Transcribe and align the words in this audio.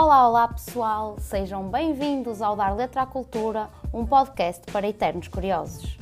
Olá, 0.00 0.28
olá 0.28 0.46
pessoal, 0.46 1.16
sejam 1.18 1.64
bem-vindos 1.64 2.40
ao 2.40 2.54
Dar 2.54 2.70
Letra 2.76 3.02
à 3.02 3.06
Cultura, 3.06 3.68
um 3.92 4.06
podcast 4.06 4.62
para 4.70 4.86
eternos 4.86 5.26
curiosos. 5.26 5.98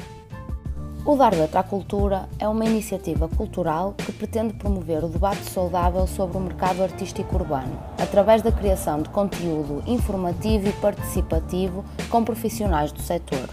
O 1.07 1.17
Dar 1.17 1.33
Letra 1.33 1.61
à 1.61 1.63
Cultura 1.63 2.29
é 2.39 2.47
uma 2.47 2.67
iniciativa 2.67 3.27
cultural 3.27 3.95
que 3.97 4.13
pretende 4.13 4.53
promover 4.53 5.03
o 5.03 5.09
debate 5.09 5.45
saudável 5.45 6.07
sobre 6.07 6.37
o 6.37 6.41
mercado 6.41 6.83
artístico 6.83 7.37
urbano, 7.37 7.79
através 7.99 8.43
da 8.43 8.53
criação 8.53 9.01
de 9.01 9.09
conteúdo 9.09 9.83
informativo 9.87 10.69
e 10.69 10.73
participativo 10.73 11.83
com 12.11 12.23
profissionais 12.23 12.93
do 12.93 13.01
setor. 13.01 13.49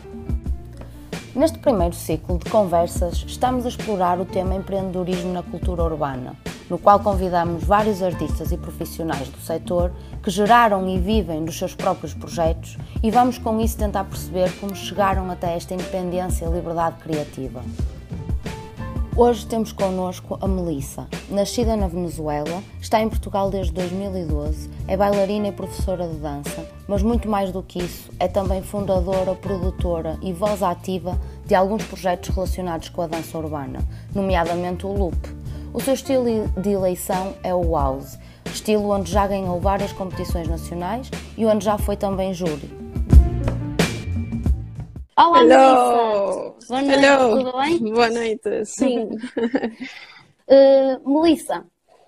Neste 1.34 1.57
primeiro 1.57 1.96
ciclo 1.96 2.38
de 2.38 2.52
conversas, 2.52 3.23
estamos 3.25 3.66
a 3.66 3.70
explorar 3.70 4.20
o 4.20 4.25
tema 4.25 4.55
empreendedorismo 4.55 5.32
na 5.32 5.41
cultura 5.41 5.84
urbana, 5.86 6.36
no 6.73 6.80
qual 6.80 7.00
convidamos 7.02 7.63
vários 7.63 8.02
artistas 8.02 8.52
e 8.52 8.58
profissionais 8.58 9.30
do 9.30 9.40
setor 9.40 9.91
que 10.23 10.32
geraram 10.32 10.90
e 10.90 10.98
vivem 10.98 11.46
dos 11.46 11.55
seus 11.55 11.76
próprios 11.76 12.16
projetos 12.16 12.80
e 13.04 13.12
vamos 13.12 13.38
com 13.38 13.62
isso 13.62 13.77
tentar 13.77 14.04
perceber 14.05 14.52
como 14.59 14.76
chegaram 14.76 15.30
até 15.30 15.55
esta 15.55 15.76
independência 15.76 16.46
e 16.46 16.49
liberdade 16.49 16.98
criativa. 16.98 17.62
Hoje 19.16 19.46
temos 19.46 19.72
connosco 19.72 20.40
a 20.41 20.48
Melissa. 20.48 21.08
Nascida 21.30 21.76
na 21.76 21.88
Venezuela, 21.88 22.63
está 22.82 22.99
em 22.99 23.08
Portugal 23.08 23.52
desde 23.52 23.71
2012, 23.74 24.68
é 24.88 24.98
bailarina 24.98 25.49
e 25.49 25.52
professora 25.52 26.08
de 26.08 26.16
dança, 26.16 26.68
mas 26.88 27.04
muito 27.04 27.30
mais 27.30 27.52
do 27.52 27.62
que 27.62 27.84
isso, 27.84 28.10
é 28.20 28.27
também 28.27 28.63
fundadora, 28.63 29.35
produtora 29.35 30.18
e 30.24 30.34
voz 30.34 30.63
ativa 30.63 31.20
de 31.46 31.54
alguns 31.54 31.85
projetos 31.85 32.34
relacionados 32.34 32.90
com 32.90 33.04
a 33.04 33.08
dança 33.08 33.38
urbana, 33.38 33.88
nomeadamente 34.16 34.88
o 34.88 34.91
Loop, 34.91 35.43
o 35.73 35.80
seu 35.80 35.95
estilo 35.95 36.48
de 36.50 36.70
eleição 36.70 37.36
é 37.44 37.54
o 37.54 37.76
house, 37.76 38.18
estilo 38.46 38.90
onde 38.91 39.12
já 39.12 39.26
ganhou 39.26 39.60
várias 39.60 39.91
competições 39.91 40.48
nacionais 40.48 41.10
e 41.35 41.46
onde 41.46 41.66
já 41.66 41.77
foi 41.77 41.98
também 41.98 42.34
júri. 42.34 42.71
Olá, 45.18 45.41
Hello. 45.41 46.54
Melissa! 46.54 46.68
Boa 46.70 46.82
noite, 46.82 47.05
Hello. 47.05 47.38
tudo 47.38 47.57
bem? 47.57 47.94
Boa 47.94 48.10
noite. 48.10 48.66
Sim. 48.66 49.10
Uh, 50.48 51.10
Melissa, 51.24 51.66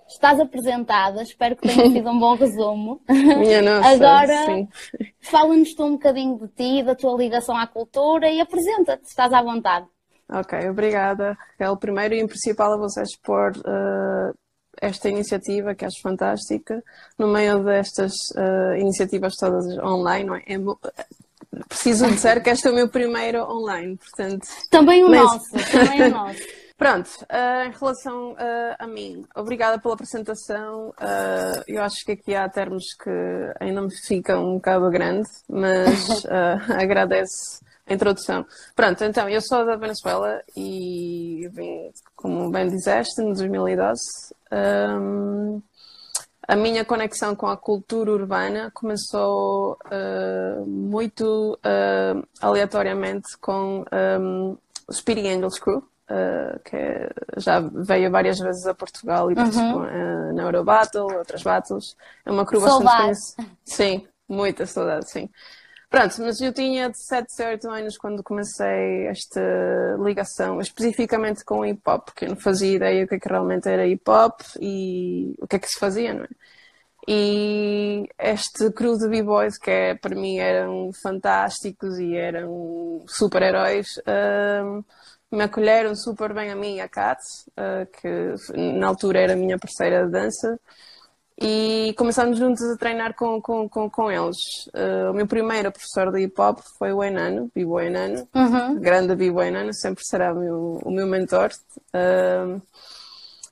estás 0.08 0.40
apresentada, 0.40 1.22
espero 1.22 1.56
que 1.56 1.68
tenha 1.68 1.90
sido 1.90 2.10
um 2.10 2.18
bom 2.18 2.34
resumo. 2.36 3.00
Minha 3.08 3.62
nossa. 3.62 3.88
Agora, 3.88 4.68
fala-nos 5.20 5.74
tu 5.74 5.84
um 5.84 5.92
bocadinho 5.92 6.38
de 6.38 6.48
ti, 6.48 6.82
da 6.82 6.94
tua 6.94 7.16
ligação 7.16 7.56
à 7.56 7.66
cultura 7.66 8.28
e 8.28 8.40
apresenta-te, 8.40 9.04
estás 9.06 9.32
à 9.32 9.42
vontade. 9.42 9.86
Ok, 10.28 10.68
obrigada, 10.68 11.36
Raquel. 11.52 11.76
Primeiro 11.76 12.14
e 12.14 12.20
em 12.20 12.26
principal 12.26 12.72
a 12.72 12.76
vocês 12.76 13.16
por 13.22 13.52
eh, 13.56 14.32
esta 14.80 15.08
iniciativa 15.08 15.74
que 15.74 15.84
acho 15.84 16.00
fantástica. 16.02 16.82
No 17.18 17.28
meio 17.28 17.62
destas 17.62 18.12
eh, 18.36 18.78
iniciativas 18.80 19.36
todas 19.36 19.66
online, 19.78 20.42
é? 20.46 20.54
É 20.54 20.58
mo- 20.58 20.78
preciso 21.68 22.06
dizer 22.08 22.42
que 22.42 22.50
este 22.50 22.66
é 22.68 22.70
o 22.70 22.74
meu 22.74 22.88
primeiro 22.88 23.42
online, 23.44 23.96
portanto. 23.96 24.46
Também 24.70 25.04
o 25.04 25.08
Mas- 25.10 25.20
nosso, 25.22 25.50
também 25.70 26.02
o 26.02 26.10
nosso. 26.10 26.40
Pronto, 26.76 27.08
eh, 27.30 27.66
em 27.68 27.70
relação 27.70 28.36
eh, 28.38 28.76
a 28.78 28.86
mim, 28.86 29.24
obrigada 29.34 29.78
pela 29.78 29.94
apresentação. 29.94 30.92
Eh, 31.00 31.62
eu 31.68 31.82
acho 31.82 32.04
que 32.04 32.12
aqui 32.12 32.34
há 32.34 32.46
termos 32.50 32.84
que 33.02 33.08
ainda 33.58 33.80
me 33.80 33.90
ficam 34.06 34.44
um 34.50 34.54
bocado 34.56 34.90
grande, 34.90 35.26
mas 35.48 36.22
eh, 36.28 36.58
agradeço 36.82 37.60
a 37.86 37.94
introdução. 37.94 38.44
Pronto, 38.74 39.04
então, 39.04 39.28
eu 39.28 39.40
sou 39.40 39.64
da 39.64 39.76
Venezuela 39.76 40.42
e 40.56 41.48
vim, 41.52 41.90
como 42.14 42.50
bem 42.50 42.68
disseste, 42.68 43.22
em 43.22 43.32
2012. 43.32 44.00
Ahm, 44.50 45.60
a 46.48 46.54
minha 46.54 46.84
conexão 46.84 47.34
com 47.34 47.46
a 47.46 47.56
cultura 47.56 48.12
urbana 48.12 48.70
começou 48.72 49.76
eh, 49.90 50.60
muito 50.64 51.58
eh, 51.64 52.14
aleatoriamente 52.40 53.36
com 53.40 53.84
um, 54.20 54.56
o 54.86 54.92
Speedy 54.92 55.26
Angels 55.26 55.58
Crew, 55.58 55.82
eh, 56.08 56.60
que 56.64 57.40
já 57.40 57.58
veio 57.58 58.12
várias 58.12 58.38
vezes 58.38 58.64
a 58.64 58.74
Portugal 58.74 59.28
e 59.30 59.34
participou 59.34 59.84
eh, 59.86 60.32
na 60.34 60.44
Eurobattle, 60.44 61.12
outras 61.16 61.42
battles. 61.42 61.96
É 62.24 62.30
uma 62.30 62.46
crew 62.46 62.60
bastante 62.60 62.96
conhecida. 62.96 63.48
Sim, 63.64 64.06
muita 64.28 64.66
saudade, 64.66 65.10
sim. 65.10 65.28
Pronto, 65.96 66.20
mas 66.20 66.38
eu 66.42 66.52
tinha 66.52 66.90
de 66.90 66.98
7, 66.98 67.42
8 67.42 67.70
anos 67.70 67.96
quando 67.96 68.22
comecei 68.22 69.06
esta 69.06 69.40
ligação, 69.98 70.60
especificamente 70.60 71.42
com 71.42 71.64
hip 71.64 71.80
hop, 71.86 72.04
porque 72.04 72.26
eu 72.26 72.28
não 72.28 72.36
fazia 72.36 72.76
ideia 72.76 73.02
o 73.02 73.08
que 73.08 73.14
é 73.14 73.18
que 73.18 73.26
realmente 73.26 73.66
era 73.66 73.86
hip 73.86 74.02
hop 74.06 74.42
e 74.60 75.34
o 75.40 75.46
que 75.46 75.56
é 75.56 75.58
que 75.58 75.66
se 75.66 75.78
fazia, 75.78 76.12
não 76.12 76.24
é? 76.24 76.28
E 77.08 78.06
este 78.18 78.70
crew 78.72 78.98
de 78.98 79.08
b-boys, 79.08 79.56
que 79.56 79.70
é, 79.70 79.94
para 79.94 80.14
mim 80.14 80.36
eram 80.36 80.90
fantásticos 80.92 81.98
e 81.98 82.14
eram 82.14 83.02
super-heróis, 83.08 83.86
hum, 84.62 84.84
me 85.32 85.44
acolheram 85.44 85.94
super 85.96 86.34
bem 86.34 86.50
a 86.50 86.56
mim 86.56 86.76
e 86.76 86.80
a 86.82 86.88
Kat, 86.90 87.22
uh, 87.52 87.86
que 87.86 88.34
na 88.54 88.88
altura 88.88 89.20
era 89.20 89.32
a 89.32 89.36
minha 89.36 89.58
parceira 89.58 90.04
de 90.04 90.12
dança, 90.12 90.60
e 91.38 91.94
começámos 91.98 92.38
juntos 92.38 92.62
a 92.62 92.76
treinar 92.76 93.14
com, 93.14 93.40
com, 93.40 93.68
com, 93.68 93.90
com 93.90 94.10
eles. 94.10 94.36
Uh, 94.68 95.10
o 95.10 95.14
meu 95.14 95.26
primeiro 95.26 95.70
professor 95.70 96.10
de 96.10 96.22
hip 96.22 96.40
hop 96.40 96.60
foi 96.78 96.92
o 96.92 97.02
Enano, 97.02 97.50
B-Boy 97.54 97.86
Enano, 97.86 98.26
Uhum. 98.34 98.80
grande 98.80 99.14
B-Boy 99.14 99.48
Enano, 99.48 99.74
sempre 99.74 100.04
será 100.04 100.32
o 100.32 100.36
meu, 100.36 100.80
o 100.84 100.90
meu 100.90 101.06
mentor. 101.06 101.50
Uh, 101.94 102.60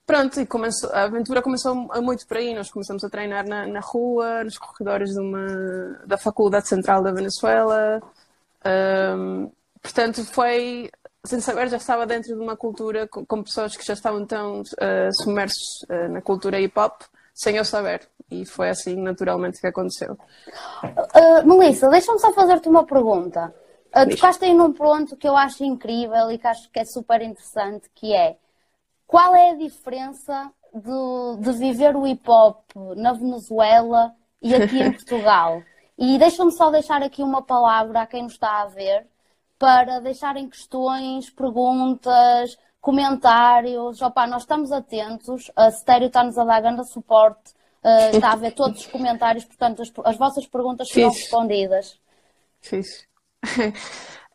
Pronto, 0.07 0.39
e 0.39 0.45
começou, 0.45 0.91
a 0.91 1.05
aventura 1.05 1.41
começou 1.41 1.89
a 1.91 2.01
muito 2.01 2.27
por 2.27 2.37
aí. 2.37 2.55
Nós 2.55 2.71
começamos 2.71 3.03
a 3.05 3.09
treinar 3.09 3.47
na, 3.49 3.67
na 3.67 3.81
rua, 3.81 4.45
nos 4.45 4.59
corredores 4.59 5.11
de 5.11 5.19
uma, 5.19 5.99
da 6.07 6.19
Faculdade 6.19 6.69
Central 6.69 7.03
da 7.03 7.11
Venezuela. 7.11 8.03
Ahm, 8.63 9.49
portanto, 9.81 10.23
foi, 10.27 10.91
sem 11.25 11.41
saber, 11.41 11.69
já 11.71 11.79
estava 11.79 12.05
dentro 12.07 12.35
de 12.35 12.41
uma 12.43 12.55
cultura 12.55 13.09
com, 13.09 13.43
pessoas 13.43 13.77
que 13.77 13.85
já 13.85 13.95
estavam 13.95 14.27
tão 14.27 14.63
ah, 14.79 15.11
submersos 15.13 15.87
ah, 15.89 16.09
na 16.09 16.21
cultura 16.21 16.61
hip 16.61 16.79
hop, 16.79 17.01
sem 17.35 17.57
eu 17.57 17.65
saber. 17.65 18.09
E 18.31 18.47
foi 18.47 18.71
assim, 18.71 18.97
naturalmente, 18.97 19.61
que 19.61 19.67
aconteceu. 19.67 20.17
Uh, 20.83 21.47
Melissa, 21.47 21.91
deixa-me 21.91 22.19
só 22.19 22.33
fazer-te 22.33 22.69
uma 22.69 22.87
pergunta. 22.87 23.55
Uh, 23.95 24.09
tocaste 24.09 24.45
aí 24.45 24.55
num 24.55 24.73
ponto 24.73 25.17
que 25.17 25.29
eu 25.29 25.37
acho 25.37 25.65
incrível 25.65 26.31
e 26.31 26.39
que 26.39 26.47
acho 26.47 26.71
que 26.71 26.79
é 26.79 26.85
super 26.85 27.21
interessante, 27.21 27.91
que 27.95 28.15
é 28.15 28.37
qual 29.07 29.35
é 29.35 29.51
a 29.51 29.57
diferença 29.57 30.51
de, 30.73 31.43
de 31.43 31.53
viver 31.59 31.95
o 31.95 32.07
hip 32.07 32.29
hop 32.29 32.65
na 32.97 33.13
Venezuela 33.13 34.15
e 34.41 34.55
aqui 34.55 34.81
em 34.81 34.91
Portugal? 34.95 35.63
E 35.97 36.19
deixa-me 36.19 36.51
só 36.51 36.71
deixar 36.71 37.03
aqui 37.03 37.23
uma 37.23 37.43
palavra 37.43 38.01
a 38.01 38.07
quem 38.07 38.23
nos 38.23 38.33
está 38.33 38.63
a 38.63 38.67
ver 38.67 39.07
para 39.59 40.01
deixarem 40.01 40.49
questões, 40.49 41.31
perguntas, 41.31 42.59
comentários. 42.85 44.03
Opa, 44.03 44.27
nós 44.27 44.43
estamos 44.43 44.71
atentos, 44.71 45.51
a 45.57 45.71
Stereo 45.71 46.09
está-nos 46.09 46.37
a 46.37 46.45
dar 46.45 46.61
grande 46.61 46.87
suporte, 46.93 47.53
uh, 47.83 48.15
está 48.15 48.33
a 48.33 48.37
ver 48.37 48.53
todos 48.53 48.81
os 48.83 48.87
comentários, 48.87 49.47
portanto 49.47 49.81
as, 49.81 49.91
as 50.05 50.19
vossas 50.19 50.47
perguntas 50.47 50.89
serão 50.89 51.11
Fixe. 51.11 51.23
respondidas. 51.23 51.99
Fixe. 52.61 53.07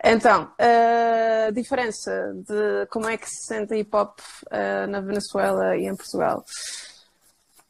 Então, 0.02 0.50
a 0.58 1.52
diferença 1.52 2.34
de 2.48 2.86
como 2.90 3.10
é 3.10 3.18
que 3.18 3.30
se 3.30 3.48
sente 3.48 3.76
hip 3.76 3.94
hop 3.94 4.18
eh, 4.50 4.88
na 4.88 5.02
Venezuela 5.02 5.76
e 5.76 5.88
em 5.88 5.94
Portugal. 5.94 6.42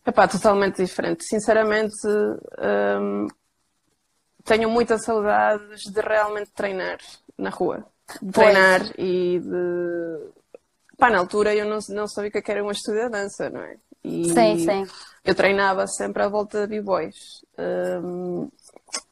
Epá, 0.05 0.27
totalmente 0.27 0.75
diferente. 0.75 1.23
Sinceramente, 1.23 1.97
hum, 3.01 3.27
tenho 4.43 4.69
muitas 4.69 5.03
saudades 5.03 5.81
de 5.91 6.01
realmente 6.01 6.51
treinar 6.51 6.99
na 7.35 7.49
rua. 7.49 7.83
De 8.21 8.31
Pois. 8.31 8.45
treinar 8.45 8.81
e 8.95 9.39
de. 9.39 10.38
Pá, 10.99 11.09
na 11.09 11.19
altura 11.19 11.55
eu 11.55 11.65
não, 11.65 11.79
não 11.89 12.07
sabia 12.07 12.29
o 12.29 12.31
que 12.31 12.51
é 12.51 12.55
era 12.55 12.63
um 12.63 12.71
estúdio 12.71 13.05
de 13.05 13.09
dança, 13.09 13.49
não 13.49 13.61
é? 13.61 13.77
E 14.03 14.33
Sim, 14.33 14.57
sim. 14.57 14.87
eu 15.23 15.33
treinava 15.33 15.87
sempre 15.87 16.21
à 16.21 16.27
volta 16.27 16.67
de 16.67 16.75
b-boys. 16.75 17.15
Hum, 17.57 18.49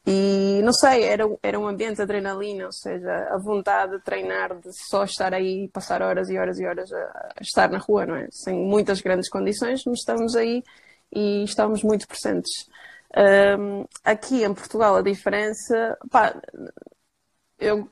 e 0.06 0.61
não 0.63 0.73
sei, 0.73 1.03
era, 1.03 1.23
era 1.41 1.59
um 1.59 1.67
ambiente 1.67 1.97
de 1.97 2.01
adrenalina, 2.01 2.65
ou 2.65 2.71
seja, 2.71 3.29
a 3.31 3.38
vontade 3.38 3.97
de 3.97 4.03
treinar, 4.03 4.56
de 4.56 4.69
só 4.89 5.03
estar 5.06 5.33
aí 5.33 5.65
e 5.65 5.67
passar 5.69 6.01
horas 6.01 6.29
e 6.29 6.38
horas 6.38 6.59
e 6.59 6.65
horas 6.65 6.91
a, 6.91 7.33
a 7.38 7.41
estar 7.41 7.69
na 7.69 7.77
rua, 7.77 8.06
não 8.06 8.15
é? 8.15 8.27
Sem 8.31 8.56
muitas 8.56 9.01
grandes 9.01 9.29
condições, 9.29 9.83
mas 9.85 10.00
estamos 10.00 10.35
aí 10.35 10.63
e 11.13 11.44
estamos 11.44 11.83
muito 11.83 12.07
presentes. 12.07 12.67
Hum, 13.59 13.85
aqui 14.03 14.44
em 14.44 14.53
Portugal 14.53 14.97
a 14.97 15.01
diferença, 15.01 15.97
pá, 16.11 16.35
eu, 17.59 17.89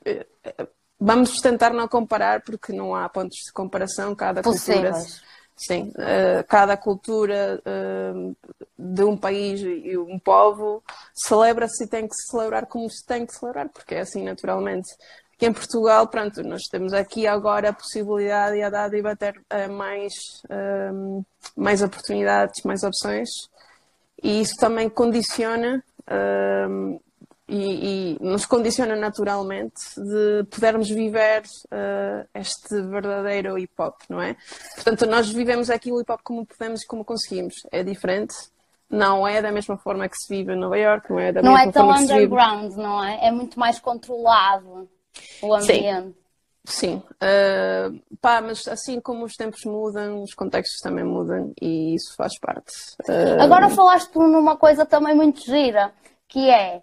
vamos 1.06 1.40
tentar 1.40 1.72
não 1.72 1.88
comparar 1.88 2.42
porque 2.42 2.74
não 2.74 2.96
há 2.96 3.08
pontos 3.08 3.38
de 3.46 3.54
comparação, 3.54 4.16
cada 4.16 4.42
cultura 4.42 4.92
Possíveis. 4.92 5.24
Sim, 5.58 5.94
eh, 5.98 6.44
cada 6.50 6.76
cultura 6.76 7.62
eh, 7.64 8.14
de 8.78 9.04
um 9.06 9.16
país 9.16 9.62
e 9.62 9.98
um 9.98 10.20
povo 10.20 10.84
celebra-se 11.14 11.86
e 11.86 11.88
tem 11.88 12.06
que 12.06 12.14
se 12.14 12.28
celebrar 12.30 12.66
como 12.66 12.90
se 12.90 13.06
tem 13.06 13.26
que 13.26 13.34
celebrar, 13.34 13.70
porque 13.70 13.96
é 13.96 14.02
assim 14.02 14.22
naturalmente. 14.22 14.90
Aqui 15.34 15.46
em 15.46 15.54
Portugal, 15.54 16.08
pronto, 16.08 16.44
nós 16.44 16.64
temos 16.64 16.92
aqui 16.92 17.26
agora 17.26 17.70
a 17.70 17.74
possibilidade 17.74 18.58
e 18.58 18.64
a 18.64 18.70
dádiva 18.70 19.16
ter 19.16 19.42
eh, 19.50 19.68
mais, 19.70 20.14
mais 21.56 21.82
oportunidades, 21.82 22.62
mais 22.64 22.84
opções. 22.84 23.30
e 24.22 24.42
isso 24.42 24.56
também 24.58 24.90
condiciona 24.90 25.82
e, 27.48 28.16
e, 28.16 28.18
nos 28.22 28.46
condiciona 28.46 28.96
naturalmente 28.96 29.82
de 29.96 30.44
podermos 30.50 30.90
viver 30.90 31.44
uh, 31.66 32.28
este 32.34 32.82
verdadeiro 32.82 33.58
hip 33.58 33.74
hop, 33.78 33.96
não 34.10 34.22
é? 34.22 34.36
Portanto, 34.74 35.06
nós 35.06 35.30
vivemos 35.30 35.70
aqui 35.70 35.92
o 35.92 36.02
hip 36.02 36.12
hop 36.12 36.22
como 36.24 36.46
podemos 36.46 36.82
e 36.82 36.88
como 36.88 37.06
conseguimos. 37.06 37.54
É 37.72 37.84
diferente, 37.84 38.36
não 38.90 39.28
é 39.28 39.42
da 39.42 39.52
mesma 39.52 39.78
forma 39.78 40.10
que 40.10 40.18
se 40.18 40.28
vive 40.28 40.54
em 40.54 40.60
Nova 40.60 40.78
York, 40.78 41.12
não 41.12 41.20
é 41.20 41.32
da 41.32 41.42
não 41.42 41.54
mesma 41.54 41.70
é 41.70 41.72
tão 41.72 41.86
forma 41.86 41.98
que 41.98 42.04
underground, 42.14 42.74
não 42.76 43.04
é? 43.04 43.28
É 43.28 43.32
muito 43.32 43.60
mais 43.60 43.80
controlado 43.80 44.90
o 45.42 45.54
ambiente. 45.54 46.08
Sim, 46.08 46.16
Sim. 46.68 47.04
Uh, 47.22 48.18
pá, 48.20 48.42
mas 48.42 48.68
assim 48.68 49.00
como 49.00 49.24
os 49.24 49.36
tempos 49.36 49.64
mudam, 49.66 50.24
os 50.24 50.34
contextos 50.34 50.80
também 50.82 51.04
mudam 51.04 51.54
e 51.62 51.94
isso 51.94 52.16
faz 52.18 52.38
parte. 52.40 52.72
Uh... 53.08 53.40
Agora 53.42 53.70
falaste 53.70 54.16
numa 54.16 54.58
coisa 54.58 54.84
também 54.84 55.14
muito 55.14 55.42
gira, 55.46 55.94
que 56.28 56.50
é 56.50 56.82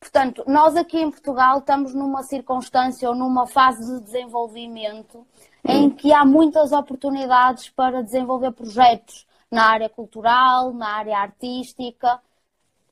portanto, 0.00 0.44
nós 0.46 0.76
aqui 0.76 0.98
em 0.98 1.10
Portugal 1.10 1.58
estamos 1.58 1.94
numa 1.94 2.22
circunstância 2.22 3.08
ou 3.08 3.14
numa 3.14 3.46
fase 3.46 3.84
de 3.84 4.04
desenvolvimento 4.04 5.26
em 5.66 5.88
que 5.90 6.12
há 6.12 6.24
muitas 6.24 6.72
oportunidades 6.72 7.70
para 7.70 8.02
desenvolver 8.02 8.52
projetos 8.52 9.26
na 9.50 9.70
área 9.70 9.88
cultural, 9.88 10.72
na 10.74 10.88
área 10.88 11.18
artística. 11.18 12.20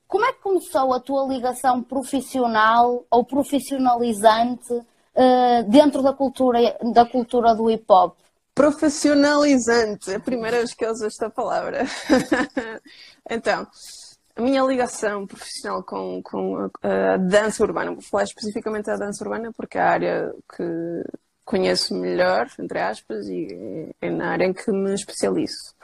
Como 0.07 0.25
é 0.25 0.33
que 0.33 0.41
começou 0.41 0.93
a 0.95 1.01
tua 1.01 1.27
ligação 1.27 1.83
profissional 1.83 3.05
ou 3.11 3.25
profissionalizante 3.25 4.73
uh, 4.73 5.69
dentro 5.69 6.03
da 6.03 6.13
cultura, 6.13 6.59
da 6.93 7.05
cultura 7.05 7.55
do 7.55 7.71
hip 7.71 7.85
hop? 7.89 8.17
Profissionalizante, 8.55 10.13
é 10.13 10.17
a 10.17 10.21
primeira 10.21 10.59
vez 10.59 10.75
que 10.75 10.85
eu 10.85 10.93
uso 10.93 11.07
esta 11.07 11.31
palavra. 11.31 11.85
então, 13.29 13.67
a 14.35 14.41
minha 14.41 14.63
ligação 14.63 15.27
profissional 15.27 15.83
com, 15.83 16.23
com 16.23 16.57
a, 16.83 17.15
a, 17.15 17.17
dança 17.17 17.63
urbana, 17.63 17.93
vou 17.93 18.03
falar 18.03 18.25
especificamente 18.25 18.87
da 18.87 18.97
dança 18.97 19.23
urbana 19.25 19.53
porque 19.53 19.79
é 19.79 19.81
a 19.81 19.91
área 19.91 20.35
que 20.57 21.05
conheço 21.45 21.95
melhor, 21.95 22.49
entre 22.59 22.79
aspas, 22.79 23.27
e 23.27 23.95
é 24.01 24.11
na 24.11 24.31
área 24.31 24.47
em 24.47 24.53
que 24.53 24.71
me 24.71 24.95
especializo. 24.95 25.75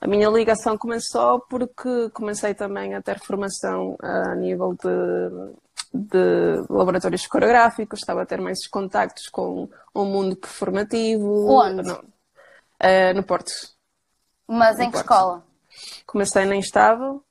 A 0.00 0.06
minha 0.06 0.28
ligação 0.28 0.76
começou 0.76 1.40
porque 1.48 2.10
comecei 2.12 2.52
também 2.52 2.94
a 2.94 3.00
ter 3.00 3.18
formação 3.20 3.96
a 4.02 4.34
nível 4.34 4.74
de, 4.74 5.54
de 5.94 6.66
laboratórios 6.68 7.26
coreográficos, 7.26 8.00
estava 8.00 8.22
a 8.22 8.26
ter 8.26 8.38
mais 8.38 8.66
contactos 8.66 9.28
com 9.28 9.66
o 9.94 10.04
mundo 10.04 10.36
performativo. 10.36 11.46
Onde? 11.48 11.88
No, 11.88 11.94
uh, 11.94 13.14
no 13.14 13.22
Porto. 13.22 13.52
Mas 14.46 14.76
no 14.76 14.84
em 14.84 14.86
que 14.90 14.98
Porto. 14.98 15.04
escola? 15.04 15.44
Comecei 16.06 16.44
na 16.44 16.56
Instável, 16.56 17.24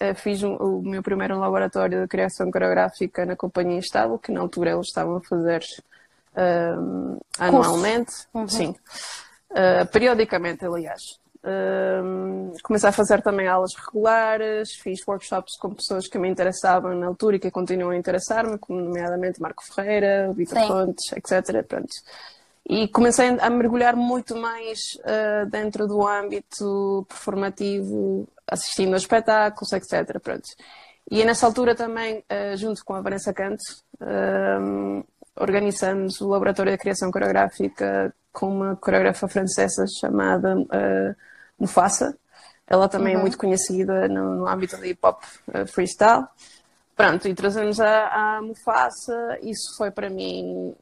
eh, 0.00 0.14
fiz 0.14 0.42
o 0.42 0.80
meu 0.82 1.02
primeiro 1.02 1.38
laboratório 1.38 2.02
de 2.02 2.08
criação 2.08 2.50
coreográfica 2.50 3.26
na 3.26 3.36
Companhia 3.36 3.78
Estável, 3.78 4.18
que 4.18 4.32
na 4.32 4.40
altura 4.40 4.70
eles 4.70 4.86
estavam 4.86 5.16
a 5.16 5.20
fazer 5.20 5.62
um, 6.36 7.18
anualmente, 7.38 8.12
uhum. 8.32 8.48
sim, 8.48 8.74
uh, 9.50 9.86
periodicamente, 9.92 10.64
aliás. 10.64 11.20
Um, 11.44 12.52
comecei 12.62 12.88
a 12.88 12.92
fazer 12.92 13.20
também 13.20 13.48
aulas 13.48 13.74
regulares, 13.74 14.74
fiz 14.76 15.00
workshops 15.06 15.56
com 15.58 15.74
pessoas 15.74 16.06
que 16.06 16.16
me 16.16 16.28
interessavam 16.28 16.94
na 16.94 17.06
altura 17.06 17.36
e 17.36 17.38
que 17.40 17.50
continuam 17.50 17.90
a 17.90 17.96
interessar-me, 17.96 18.56
como 18.58 18.80
nomeadamente 18.80 19.42
Marco 19.42 19.64
Ferreira, 19.64 20.32
Vitor 20.32 20.66
Fontes, 20.66 21.12
etc. 21.12 21.66
Pronto. 21.66 21.92
E 22.68 22.86
comecei 22.88 23.28
a 23.28 23.50
mergulhar 23.50 23.96
muito 23.96 24.36
mais 24.36 24.78
uh, 25.00 25.50
dentro 25.50 25.86
do 25.86 26.06
âmbito 26.06 27.04
performativo, 27.08 28.28
assistindo 28.46 28.94
a 28.94 28.96
espetáculos, 28.96 29.72
etc. 29.72 30.20
Pronto. 30.20 30.48
E 31.10 31.24
nessa 31.24 31.46
altura 31.46 31.74
também, 31.74 32.18
uh, 32.20 32.56
junto 32.56 32.84
com 32.84 32.94
a 32.94 33.00
Vanessa 33.00 33.32
Canto, 33.32 33.62
uh, 34.00 35.04
organizamos 35.36 36.20
o 36.20 36.28
Laboratório 36.28 36.72
de 36.72 36.78
Criação 36.78 37.10
Coreográfica 37.10 38.14
com 38.32 38.48
uma 38.48 38.76
coreógrafa 38.76 39.28
francesa 39.28 39.84
chamada 40.00 40.56
uh, 40.56 41.16
Mufasa. 41.58 42.16
Ela 42.66 42.88
também 42.88 43.12
é 43.12 43.16
uhum. 43.16 43.20
é 43.20 43.22
muito 43.22 43.36
conhecida 43.36 44.08
no, 44.08 44.36
no 44.36 44.48
âmbito 44.48 44.76
do 44.76 44.86
hip 44.86 45.00
hop 45.02 45.22
freestyle. 45.66 46.24
Pronto, 46.96 47.26
e 47.26 47.34
trazemos 47.34 47.80
a, 47.80 48.36
a 48.36 48.42
Mufasa. 48.42 49.38
Isso 49.42 49.76
foi 49.76 49.90
para 49.90 50.08
mim 50.08 50.74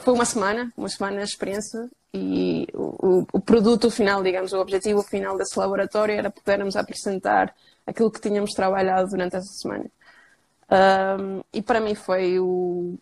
foi 0.00 0.12
uma 0.12 0.24
semana, 0.24 0.72
uma 0.76 0.88
semana 0.88 1.18
de 1.18 1.22
experiência 1.24 1.88
e 2.12 2.66
o, 2.74 3.26
o, 3.32 3.40
produto 3.40 3.90
final, 3.90 4.22
digamos, 4.22 4.52
o 4.52 4.60
objetivo 4.60 5.02
final 5.02 5.36
desse 5.36 5.58
laboratório 5.58 6.14
era 6.14 6.30
podermos 6.30 6.76
apresentar 6.76 7.54
aquilo 7.86 8.10
que 8.10 8.20
tínhamos 8.20 8.52
trabalhado 8.52 9.08
durante 9.10 9.36
essa 9.36 9.52
semana. 9.60 9.86
Um, 10.70 11.42
e 11.52 11.62
para 11.62 11.80
mim 11.80 11.94
foi 11.94 12.38
o. 12.38 12.98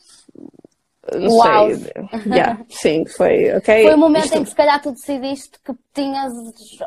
Não 1.12 1.36
Uau. 1.36 1.68
sei. 1.74 1.92
Yeah, 2.26 2.64
sim, 2.68 3.06
foi. 3.06 3.54
Okay, 3.56 3.84
foi 3.84 3.94
o 3.94 3.98
momento 3.98 4.26
isto... 4.26 4.38
em 4.38 4.44
que 4.44 4.50
se 4.50 4.56
calhar 4.56 4.80
tu 4.82 4.92
decidiste 4.92 5.58
que 5.64 5.72
tinhas 5.92 6.32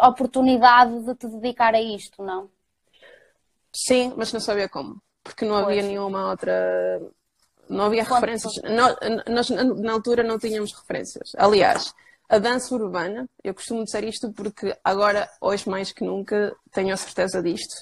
oportunidade 0.01 1.03
de 1.05 1.15
te 1.15 1.27
dedicar 1.27 1.73
a 1.73 1.81
isto, 1.81 2.23
não? 2.23 2.49
Sim, 3.73 4.13
mas 4.15 4.31
não 4.33 4.39
sabia 4.39 4.67
como. 4.67 5.01
Porque 5.23 5.45
não 5.45 5.55
havia 5.55 5.81
pois. 5.81 5.85
nenhuma 5.85 6.29
outra 6.29 7.01
não 7.69 7.85
havia 7.85 8.03
referências. 8.03 8.53
Nós, 9.27 9.49
na 9.49 9.93
altura, 9.93 10.23
não 10.23 10.39
tínhamos 10.39 10.73
referências. 10.73 11.31
Aliás, 11.37 11.93
a 12.29 12.37
dança 12.37 12.75
urbana, 12.75 13.27
eu 13.43 13.53
costumo 13.53 13.83
dizer 13.83 14.03
isto 14.03 14.31
porque 14.31 14.75
agora, 14.83 15.27
hoje 15.41 15.67
mais 15.67 15.91
que 15.91 16.03
nunca, 16.03 16.55
tenho 16.71 16.93
a 16.93 16.97
certeza 16.97 17.41
disto, 17.41 17.73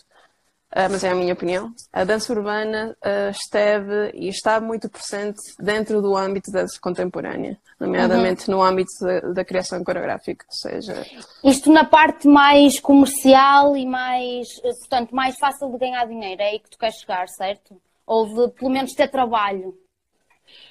uh, 0.73 0.87
mas 0.89 1.03
é 1.03 1.09
a 1.09 1.15
minha 1.15 1.33
opinião. 1.33 1.73
A 1.91 2.05
dança 2.05 2.31
urbana 2.31 2.95
uh, 3.03 3.29
esteve 3.29 4.11
e 4.13 4.29
está 4.29 4.61
muito 4.61 4.89
presente 4.89 5.41
dentro 5.59 6.01
do 6.01 6.15
âmbito 6.15 6.49
da 6.49 6.61
dança 6.61 6.79
contemporânea, 6.81 7.57
nomeadamente 7.77 8.49
uhum. 8.49 8.57
no 8.57 8.63
âmbito 8.63 8.91
da, 9.01 9.19
da, 9.19 9.45
criação 9.45 9.83
coreográfica, 9.83 10.45
ou 10.47 10.53
seja... 10.53 11.05
Isto 11.43 11.69
na 11.69 11.83
parte 11.83 12.25
mais 12.25 12.79
comercial 12.79 13.75
e 13.75 13.85
mais, 13.85 14.47
portanto, 14.61 15.13
mais 15.13 15.37
fácil 15.37 15.69
de 15.71 15.77
ganhar 15.77 16.05
dinheiro, 16.05 16.41
é 16.41 16.51
aí 16.51 16.59
que 16.59 16.69
tu 16.69 16.77
queres 16.77 16.95
chegar, 16.95 17.27
certo? 17.27 17.75
Ou 18.07 18.25
de 18.25 18.53
pelo 18.53 18.71
menos 18.71 18.93
ter 18.93 19.09
trabalho? 19.09 19.77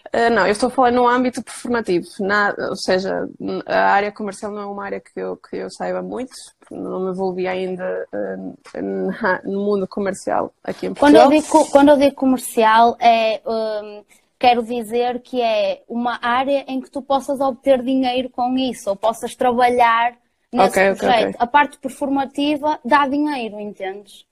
Uh, 0.07 0.31
não, 0.31 0.47
eu 0.47 0.53
estou 0.53 0.69
a 0.69 0.71
falar 0.71 0.91
no 0.91 1.07
âmbito 1.07 1.43
performativo, 1.43 2.07
na, 2.21 2.55
ou 2.71 2.77
seja, 2.77 3.29
a 3.67 3.91
área 3.91 4.11
comercial 4.11 4.51
não 4.51 4.63
é 4.63 4.67
uma 4.67 4.85
área 4.85 5.01
que 5.01 5.21
eu, 5.21 5.37
que 5.37 5.57
eu 5.57 5.69
saiba 5.69 6.01
muito, 6.01 6.33
não 6.71 7.01
me 7.01 7.11
envolvi 7.11 7.47
ainda 7.47 8.07
uh, 8.13 8.83
na, 8.83 9.43
no 9.45 9.65
mundo 9.65 9.87
comercial 9.87 10.55
aqui 10.65 10.87
em 10.87 10.95
Portugal. 10.95 11.29
Quando 11.29 11.35
eu 11.35 11.41
digo, 11.41 11.71
quando 11.71 11.89
eu 11.91 11.97
digo 11.99 12.15
comercial, 12.15 12.97
é, 12.99 13.43
um, 13.45 14.05
quero 14.39 14.63
dizer 14.63 15.21
que 15.21 15.43
é 15.43 15.83
uma 15.89 16.19
área 16.23 16.65
em 16.69 16.81
que 16.81 16.91
tu 16.91 17.03
possas 17.03 17.41
obter 17.41 17.83
dinheiro 17.83 18.31
com 18.31 18.57
isso, 18.57 18.89
ou 18.89 18.97
possas 18.97 19.35
trabalhar 19.35 20.17
nesse 20.53 20.69
okay, 20.69 20.95
projeto. 20.95 21.11
Okay, 21.11 21.29
okay. 21.31 21.37
A 21.39 21.47
parte 21.47 21.79
performativa 21.79 22.79
dá 22.85 23.07
dinheiro, 23.07 23.61
entendes? 23.61 24.25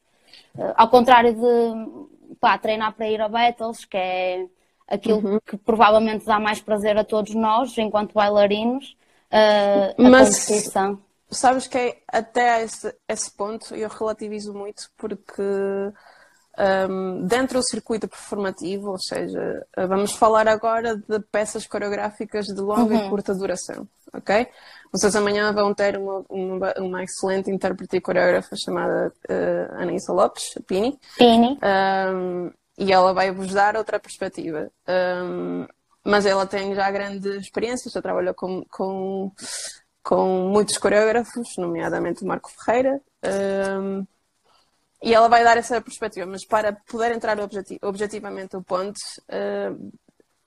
Uh, 0.57 0.73
ao 0.77 0.89
contrário 0.89 1.35
de 1.35 2.14
pá, 2.41 2.59
treinar 2.59 2.93
para 2.95 3.09
ir 3.09 3.21
a 3.21 3.29
battles, 3.29 3.85
que 3.85 3.97
é 3.97 4.47
aquilo 4.87 5.19
uhum. 5.19 5.39
que 5.45 5.57
provavelmente 5.57 6.25
dá 6.25 6.39
mais 6.39 6.61
prazer 6.61 6.97
a 6.97 7.05
todos 7.05 7.35
nós, 7.35 7.77
enquanto 7.79 8.15
bailarinos, 8.15 8.97
uh, 9.31 10.03
Mas, 10.11 10.47
competição. 10.47 11.01
Sabes 11.31 11.67
que 11.67 11.79
é, 11.79 11.99
até 12.07 12.63
esse, 12.63 12.95
esse 13.09 13.31
ponto 13.31 13.75
eu 13.75 13.89
relativizo 13.89 14.53
muito 14.53 14.91
porque 14.97 15.43
um, 16.89 17.27
dentro 17.27 17.59
do 17.59 17.67
circuito 17.67 18.07
performativo, 18.07 18.91
ou 18.91 18.99
seja, 18.99 19.67
vamos 19.89 20.13
falar 20.13 20.47
agora 20.47 20.97
de 20.97 21.19
peças 21.33 21.67
coreográficas 21.67 22.47
de 22.47 22.61
longa 22.61 22.95
uhum. 22.95 23.07
e 23.07 23.11
curta 23.11 23.35
duração, 23.35 23.89
ok? 24.13 24.47
Vocês 24.95 25.17
amanhã 25.17 25.53
vão 25.53 25.75
ter 25.75 25.99
uma, 25.99 26.25
uma, 26.29 26.75
uma 26.79 27.03
excelente 27.03 27.51
intérprete 27.51 27.97
e 27.97 28.01
coreógrafa 28.01 28.55
chamada 28.55 29.13
uh, 29.29 29.75
Anaísa 29.83 30.13
Lopes, 30.13 30.55
Pini. 30.69 30.97
Pini. 31.19 31.59
Um, 31.61 32.53
e 32.79 32.93
ela 32.93 33.13
vai 33.13 33.33
vos 33.33 33.53
dar 33.53 33.77
outra 33.77 33.99
perspectiva. 33.99 34.71
Um, 34.87 35.67
mas 36.05 36.25
ela 36.25 36.47
tem 36.47 36.77
já 36.77 36.89
grande 36.93 37.29
experiência, 37.39 37.91
já 37.91 38.01
trabalhou 38.01 38.35
com, 38.35 38.65
com, 38.71 39.33
com 40.01 40.49
muitos 40.53 40.79
coreógrafos, 40.79 41.57
nomeadamente 41.59 42.23
o 42.23 42.27
Marco 42.29 42.53
Ferreira. 42.53 43.01
Um, 43.25 44.07
e 45.03 45.13
ela 45.13 45.29
vai 45.29 45.43
dar 45.43 45.57
essa 45.57 45.81
perspectiva, 45.81 46.25
mas 46.25 46.47
para 46.47 46.73
poder 46.73 47.11
entrar 47.11 47.41
objeti 47.41 47.81
objetivamente 47.83 48.57
o 48.57 48.63
ponto, 48.63 49.01
uh, 49.29 49.93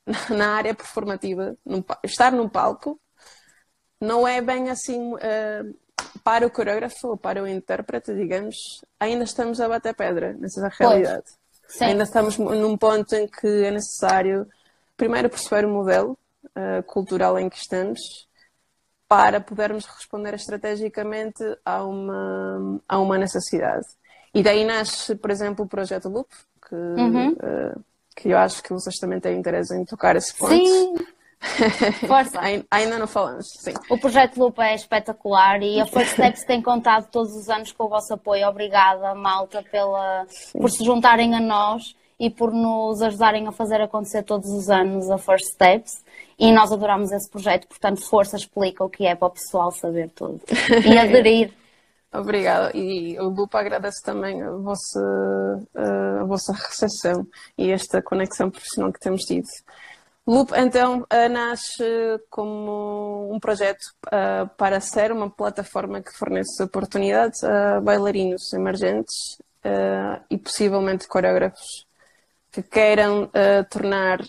na 0.34 0.56
área 0.56 0.74
performativa, 0.74 1.54
num, 1.66 1.84
estar 2.06 2.32
num 2.32 2.48
palco, 2.48 2.98
não 4.00 4.28
é 4.28 4.42
bem 4.42 4.70
assim 4.70 5.14
uh, 5.14 5.76
para 6.24 6.46
o 6.46 6.52
coreógrafo 6.52 7.10
ou 7.10 7.18
para 7.18 7.42
o 7.42 7.48
intérprete, 7.48 8.14
digamos, 8.14 8.84
ainda 9.00 9.24
estamos 9.24 9.60
a 9.60 9.68
bater 9.68 9.96
pedra 9.96 10.34
nessa 10.40 10.68
realidade. 10.68 11.26
Ainda 11.82 12.04
estamos 12.04 12.38
num 12.38 12.78
ponto 12.78 13.14
em 13.16 13.28
que 13.28 13.48
é 13.66 13.72
necessário 13.72 14.48
primeiro 14.96 15.30
perceber 15.30 15.66
o 15.66 15.70
modelo 15.70 16.18
uh, 16.46 16.84
cultural 16.84 17.38
em 17.38 17.50
que 17.50 17.58
estamos 17.58 18.28
para 19.08 19.40
podermos 19.40 19.86
responder 19.86 20.34
estrategicamente 20.34 21.44
a 21.64 21.84
uma, 21.84 22.82
a 22.88 23.00
uma 23.00 23.18
necessidade. 23.18 23.86
e 24.34 24.44
daí 24.44 24.66
nasce, 24.66 25.16
por 25.16 25.32
exemplo, 25.32 25.66
o 25.66 25.68
projeto 25.68 26.10
Loop, 26.10 26.30
que, 26.68 26.76
uhum. 26.76 27.32
uh, 27.32 27.84
que 28.16 28.30
eu 28.30 28.38
acho 28.38 28.62
que 28.62 28.74
vocês 28.74 28.98
também 28.98 29.20
têm 29.20 29.40
interesse 29.40 29.74
em 29.76 29.86
tocar 29.86 30.16
esse 30.16 30.36
ponto. 30.36 30.54
Sim! 30.54 30.96
Força! 32.08 32.40
Ainda 32.72 33.00
não 33.00 33.08
falamos, 33.08 33.48
sim. 33.60 33.74
O 33.90 33.98
projeto 33.98 34.38
Loop 34.38 34.60
é 34.60 34.76
espetacular 34.76 35.62
e 35.62 35.80
a 35.80 35.86
First 35.86 36.14
Steps 36.14 36.44
tem 36.46 36.62
contado 36.62 37.10
todos 37.12 37.34
os 37.36 37.50
anos 37.50 37.72
com 37.72 37.86
o 37.86 37.90
vosso 37.90 38.14
apoio. 38.14 38.48
Obrigada, 38.48 39.14
malta, 39.16 39.64
pela, 39.64 40.26
por 40.54 40.70
se 40.70 40.84
juntarem 40.84 41.36
a 41.36 41.40
nós 41.40 41.96
e 42.20 42.30
por 42.30 42.52
nos 42.52 43.02
ajudarem 43.02 43.48
a 43.48 43.52
fazer 43.52 43.82
acontecer 43.82 44.24
todos 44.24 44.50
os 44.50 44.70
anos 44.70 45.10
a 45.10 45.18
First 45.18 45.46
Steps. 45.54 46.04
E 46.40 46.52
nós 46.52 46.72
adoramos 46.72 47.12
esse 47.12 47.30
projeto, 47.30 47.68
portanto, 47.68 48.02
força 48.02 48.36
explica 48.36 48.84
o 48.84 48.90
que 48.90 49.06
é 49.06 49.16
para 49.16 49.28
o 49.28 49.32
pessoal 49.32 49.72
saber 49.72 50.10
tudo 50.10 50.42
e 50.86 50.98
aderir. 50.98 51.52
Obrigada. 52.14 52.72
E 52.76 53.20
o 53.20 53.30
Lupa 53.30 53.60
agradece 53.60 54.02
também 54.04 54.42
a 54.42 54.52
vossa, 54.52 55.00
a 56.22 56.24
vossa 56.24 56.54
recepção 56.54 57.28
e 57.58 57.72
esta 57.72 58.02
conexão 58.02 58.50
profissional 58.50 58.92
que 58.92 59.00
temos 59.00 59.24
tido. 59.24 59.48
Loop, 60.28 60.52
então, 60.58 61.08
nasce 61.32 61.86
como 62.30 63.34
um 63.34 63.40
projeto 63.40 63.82
uh, 64.08 64.46
para 64.58 64.82
ser 64.82 65.10
uma 65.14 65.30
plataforma 65.30 66.02
que 66.02 66.12
fornece 66.12 66.62
oportunidades 66.62 67.42
a 67.46 67.80
bailarinos 67.80 68.52
emergentes 68.52 69.16
uh, 69.64 70.22
e 70.30 70.38
possivelmente 70.38 71.08
coreógrafos 71.08 71.88
que 72.52 72.62
queiram 72.62 73.24
uh, 73.24 73.64
tornar 73.70 74.20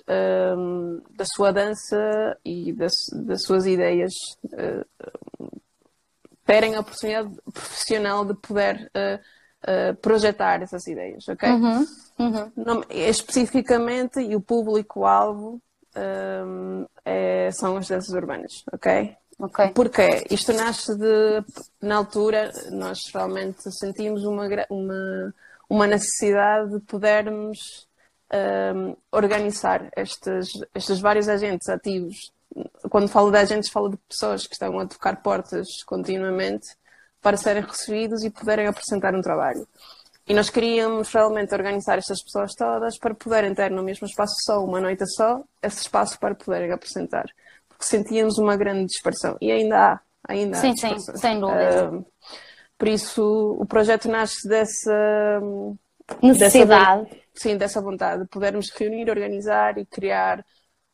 da 1.11 1.25
sua 1.25 1.53
dança 1.53 2.39
e 2.45 2.73
das, 2.73 2.95
das 3.13 3.43
suas 3.43 3.67
ideias 3.67 4.13
terem 6.47 6.77
a 6.77 6.81
oportunidade 6.81 7.35
profissional 7.53 8.25
de 8.25 8.35
poder 8.35 8.91
projetar 10.01 10.63
essas 10.63 10.87
ideias, 10.87 11.27
ok? 11.29 11.49
Uhum, 11.51 11.87
uhum. 12.19 12.53
Não, 12.57 12.85
especificamente, 12.89 14.21
e 14.21 14.37
o 14.37 14.41
público-alvo 14.41 15.61
um, 15.97 16.87
é, 17.05 17.51
são 17.53 17.77
as 17.77 17.89
danças 17.89 18.13
urbanas, 18.15 18.65
ok? 18.73 19.17
Ok. 19.39 19.69
Porque 19.69 20.25
isto 20.31 20.53
nasce 20.53 20.97
de, 20.97 21.45
na 21.81 21.97
altura, 21.97 22.51
nós 22.73 22.99
realmente 23.15 23.71
sentimos 23.73 24.25
uma, 24.25 24.49
uma, 24.69 25.35
uma 25.71 25.87
necessidade 25.87 26.73
de 26.73 26.81
podermos 26.81 27.87
um, 28.75 28.97
organizar 29.13 29.89
estes, 29.97 30.49
estes 30.75 30.99
vários 30.99 31.29
agentes 31.29 31.69
ativos. 31.69 32.33
Quando 32.91 33.09
falo 33.09 33.31
de 33.31 33.39
agentes, 33.39 33.71
falo 33.71 33.91
de 33.91 33.97
pessoas 34.09 34.47
que 34.47 34.55
estão 34.55 34.79
a 34.79 34.87
tocar 34.87 35.23
portas 35.23 35.85
continuamente 35.85 36.67
para 37.23 37.37
serem 37.37 37.63
recebidos 37.63 38.25
e 38.25 38.31
poderem 38.31 38.67
apresentar 38.67 39.15
um 39.15 39.23
trabalho. 39.23 39.67
E 40.29 40.35
nós 40.35 40.51
queríamos 40.51 41.11
realmente 41.11 41.55
organizar 41.55 41.97
estas 41.97 42.23
pessoas 42.23 42.55
todas 42.55 42.99
para 42.99 43.15
poderem 43.15 43.55
ter 43.55 43.71
no 43.71 43.83
mesmo 43.83 44.07
espaço 44.07 44.35
só, 44.45 44.63
uma 44.63 44.79
noite 44.79 45.07
só, 45.07 45.43
esse 45.63 45.81
espaço 45.81 46.21
para 46.21 46.35
poderem 46.35 46.71
apresentar. 46.71 47.25
Porque 47.67 47.85
sentíamos 47.85 48.37
uma 48.37 48.55
grande 48.55 48.85
dispersão. 48.85 49.39
E 49.41 49.51
ainda 49.51 49.93
há, 49.93 50.01
ainda 50.29 50.59
sim, 50.59 50.73
há. 50.73 50.77
Sim, 50.77 50.99
sim, 50.99 51.17
sem 51.17 51.41
dúvida. 51.41 51.91
Uh, 51.91 52.07
por 52.77 52.89
isso, 52.89 53.57
o 53.59 53.65
projeto 53.65 54.07
nasce 54.07 54.47
dessa 54.47 55.41
necessidade. 56.23 57.05
Dessa, 57.05 57.17
sim, 57.35 57.57
dessa 57.57 57.81
vontade 57.81 58.25
de 58.25 58.29
podermos 58.29 58.69
reunir, 58.71 59.09
organizar 59.09 59.79
e 59.79 59.87
criar 59.87 60.45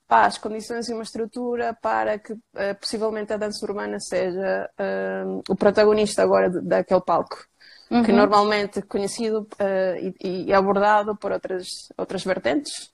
pá, 0.07 0.27
as 0.27 0.39
condições 0.39 0.89
e 0.89 0.95
uma 0.95 1.03
estrutura 1.03 1.77
para 1.83 2.21
que 2.21 2.35
uh, 2.35 2.39
possivelmente 2.81 3.33
a 3.33 3.37
dança 3.37 3.67
urbana 3.67 3.99
seja 3.99 4.71
uh, 4.79 5.43
o 5.49 5.57
protagonista 5.57 6.23
agora 6.23 6.49
de, 6.49 6.61
daquele 6.61 7.01
palco 7.01 7.37
uhum. 7.91 8.03
que 8.03 8.13
normalmente 8.13 8.79
é 8.79 8.83
conhecido 8.83 9.49
uh, 9.55 10.15
e, 10.23 10.47
e, 10.47 10.53
abordado 10.53 11.17
por 11.17 11.33
outras, 11.33 11.67
outras 11.97 12.25
vertentes. 12.25 12.93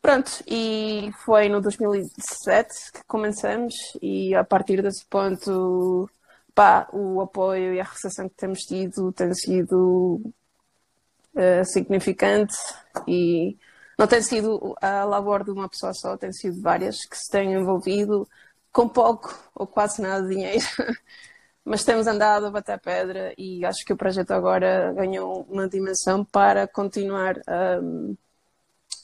Pronto, 0.00 0.30
e 0.46 1.10
foi 1.24 1.48
no 1.48 1.60
2017 1.60 2.92
que 2.92 3.04
começamos 3.06 3.74
e 4.00 4.34
a 4.34 4.44
partir 4.44 4.80
desse 4.80 5.04
ponto, 5.06 6.08
pá, 6.54 6.88
o 6.92 7.20
apoio 7.20 7.74
e 7.74 7.80
a 7.80 7.84
recepção 7.84 8.28
que 8.28 8.36
temos 8.36 8.60
tido 8.60 9.12
tem 9.12 9.34
sido 9.34 10.20
uh, 11.34 11.64
significante 11.64 12.54
e 13.06 13.56
não 13.98 14.06
tem 14.06 14.22
sido 14.22 14.76
a 14.80 15.04
labor 15.04 15.42
de 15.42 15.50
uma 15.50 15.68
pessoa 15.68 15.92
só, 15.92 16.16
tem 16.16 16.32
sido 16.32 16.62
várias 16.62 17.04
que 17.04 17.16
se 17.16 17.28
têm 17.30 17.52
envolvido 17.54 18.26
com 18.72 18.88
pouco 18.88 19.36
ou 19.54 19.66
quase 19.66 20.00
nada 20.00 20.22
de 20.22 20.34
dinheiro 20.34 20.64
mas 21.68 21.84
temos 21.84 22.06
andado 22.06 22.46
a 22.46 22.50
bater 22.50 22.80
pedra 22.80 23.32
e 23.36 23.64
acho 23.64 23.84
que 23.84 23.92
o 23.92 23.96
projeto 23.96 24.30
agora 24.32 24.92
ganhou 24.94 25.46
uma 25.50 25.68
dimensão 25.68 26.24
para 26.24 26.66
continuar 26.66 27.36
a, 27.46 27.78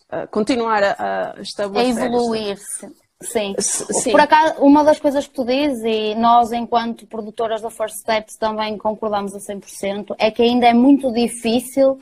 a 0.08 0.26
continuar 0.26 0.82
a, 0.82 1.34
estabelecer. 1.40 2.02
A 2.02 2.06
evoluir-se. 2.06 3.04
Sim. 3.20 3.54
Sim. 3.58 4.10
Por 4.10 4.20
acaso, 4.20 4.60
uma 4.60 4.82
das 4.84 4.98
coisas 4.98 5.26
que 5.26 5.34
tu 5.34 5.44
dizes, 5.44 5.82
e 5.84 6.14
nós, 6.14 6.52
enquanto 6.52 7.06
produtoras 7.06 7.62
da 7.62 7.70
First 7.70 7.96
Steps, 8.00 8.36
também 8.36 8.76
concordamos 8.76 9.34
a 9.34 9.38
100%, 9.38 10.14
é 10.18 10.30
que 10.30 10.42
ainda 10.42 10.66
é 10.66 10.74
muito 10.74 11.12
difícil 11.12 11.98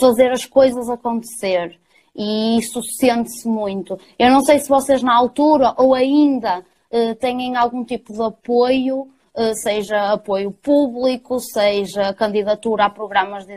fazer 0.00 0.30
as 0.30 0.46
coisas 0.46 0.88
acontecer. 0.88 1.78
E 2.14 2.58
isso 2.58 2.82
sente-se 2.82 3.48
muito. 3.48 3.98
Eu 4.18 4.30
não 4.30 4.42
sei 4.42 4.58
se 4.58 4.68
vocês, 4.68 5.02
na 5.02 5.14
altura 5.14 5.74
ou 5.76 5.94
ainda, 5.94 6.64
eh, 6.90 7.14
têm 7.14 7.56
algum 7.56 7.84
tipo 7.84 8.12
de 8.12 8.22
apoio 8.22 9.08
seja 9.54 10.12
apoio 10.12 10.52
público, 10.52 11.40
seja 11.40 12.12
candidatura 12.14 12.84
a 12.84 12.90
programas, 12.90 13.46
de, 13.46 13.54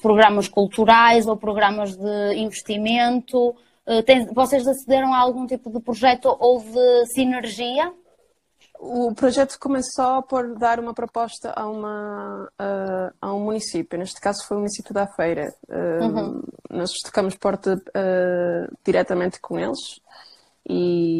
programas 0.00 0.48
culturais 0.48 1.26
ou 1.26 1.36
programas 1.36 1.96
de 1.96 2.34
investimento. 2.36 3.54
Eh, 3.86 4.02
tem, 4.02 4.26
vocês 4.32 4.66
acederam 4.66 5.12
a 5.12 5.18
algum 5.18 5.46
tipo 5.46 5.70
de 5.70 5.80
projeto 5.80 6.34
ou 6.40 6.60
de 6.60 7.06
sinergia? 7.06 7.92
O 8.78 9.14
projeto 9.14 9.58
começou 9.58 10.22
por 10.22 10.58
dar 10.58 10.80
uma 10.80 10.92
proposta 10.92 11.52
a, 11.54 11.66
uma, 11.66 12.48
uh, 12.60 13.14
a 13.20 13.32
um 13.32 13.40
município, 13.40 13.98
neste 13.98 14.20
caso 14.20 14.44
foi 14.46 14.56
o 14.56 14.60
município 14.60 14.92
da 14.92 15.06
Feira. 15.06 15.54
Uh, 15.68 16.04
uhum. 16.04 16.42
Nós 16.70 16.90
tocamos 17.04 17.36
porta 17.36 17.76
uh, 17.76 18.76
diretamente 18.84 19.40
com 19.40 19.58
eles 19.58 20.00
e, 20.68 21.13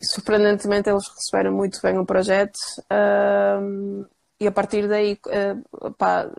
surpreendentemente 0.00 0.88
eles 0.88 1.08
receberam 1.08 1.52
muito 1.52 1.80
bem 1.82 1.98
o 1.98 2.06
projeto 2.06 2.58
um, 3.60 4.04
e 4.40 4.46
a 4.46 4.52
partir 4.52 4.88
daí 4.88 5.18
uh, 5.26 5.92
pá, 5.92 6.30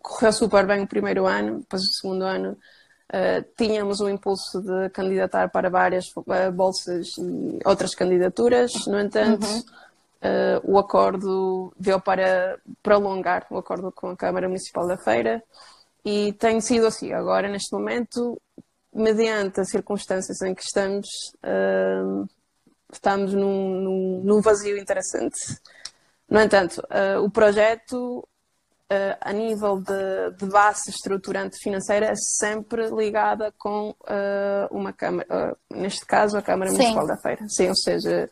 correu 0.00 0.32
super 0.32 0.66
bem 0.66 0.82
o 0.82 0.86
primeiro 0.86 1.26
ano, 1.26 1.60
depois 1.60 1.82
o 1.82 1.92
segundo 1.92 2.24
ano 2.24 2.52
uh, 2.52 3.44
tínhamos 3.56 4.00
o 4.00 4.08
impulso 4.08 4.62
de 4.62 4.88
candidatar 4.90 5.50
para 5.50 5.68
várias 5.68 6.06
uh, 6.16 6.52
bolsas 6.52 7.08
e 7.18 7.58
outras 7.64 7.94
candidaturas, 7.94 8.72
no 8.86 8.98
entanto 8.98 9.46
uhum. 9.46 9.62
o 10.64 10.78
acordo 10.78 11.72
deu 11.78 12.00
para 12.00 12.58
prolongar 12.82 13.46
o 13.50 13.58
acordo 13.58 13.92
com 13.92 14.10
a 14.10 14.16
Câmara 14.16 14.48
Municipal 14.48 14.86
da 14.86 14.96
Feira 14.96 15.42
e 16.04 16.32
tem 16.32 16.60
sido 16.60 16.86
assim, 16.86 17.12
agora 17.12 17.48
neste 17.48 17.72
momento 17.72 18.40
mediante 18.94 19.60
as 19.60 19.70
circunstâncias 19.70 20.40
em 20.42 20.54
que 20.54 20.62
estamos 20.62 21.06
estamos 22.92 23.32
num, 23.32 23.80
num, 23.80 24.20
num 24.22 24.40
vazio 24.40 24.76
interessante. 24.76 25.58
No 26.28 26.40
entanto, 26.40 26.82
uh, 26.82 27.22
o 27.22 27.30
projeto, 27.30 28.18
uh, 28.18 29.16
a 29.20 29.32
nível 29.32 29.80
de, 29.80 30.36
de, 30.38 30.46
base 30.46 30.90
estruturante 30.90 31.58
financeira, 31.58 32.06
é 32.06 32.14
sempre 32.14 32.88
ligada 32.90 33.52
com 33.58 33.90
uh, 33.90 34.66
uma 34.70 34.92
Câmara, 34.92 35.56
neste 35.70 36.04
caso, 36.06 36.36
a 36.36 36.42
Câmara 36.42 36.70
Sim. 36.70 36.76
Municipal 36.76 37.06
da 37.06 37.16
Feira. 37.16 37.48
Sim, 37.48 37.68
ou 37.68 37.76
seja, 37.76 38.30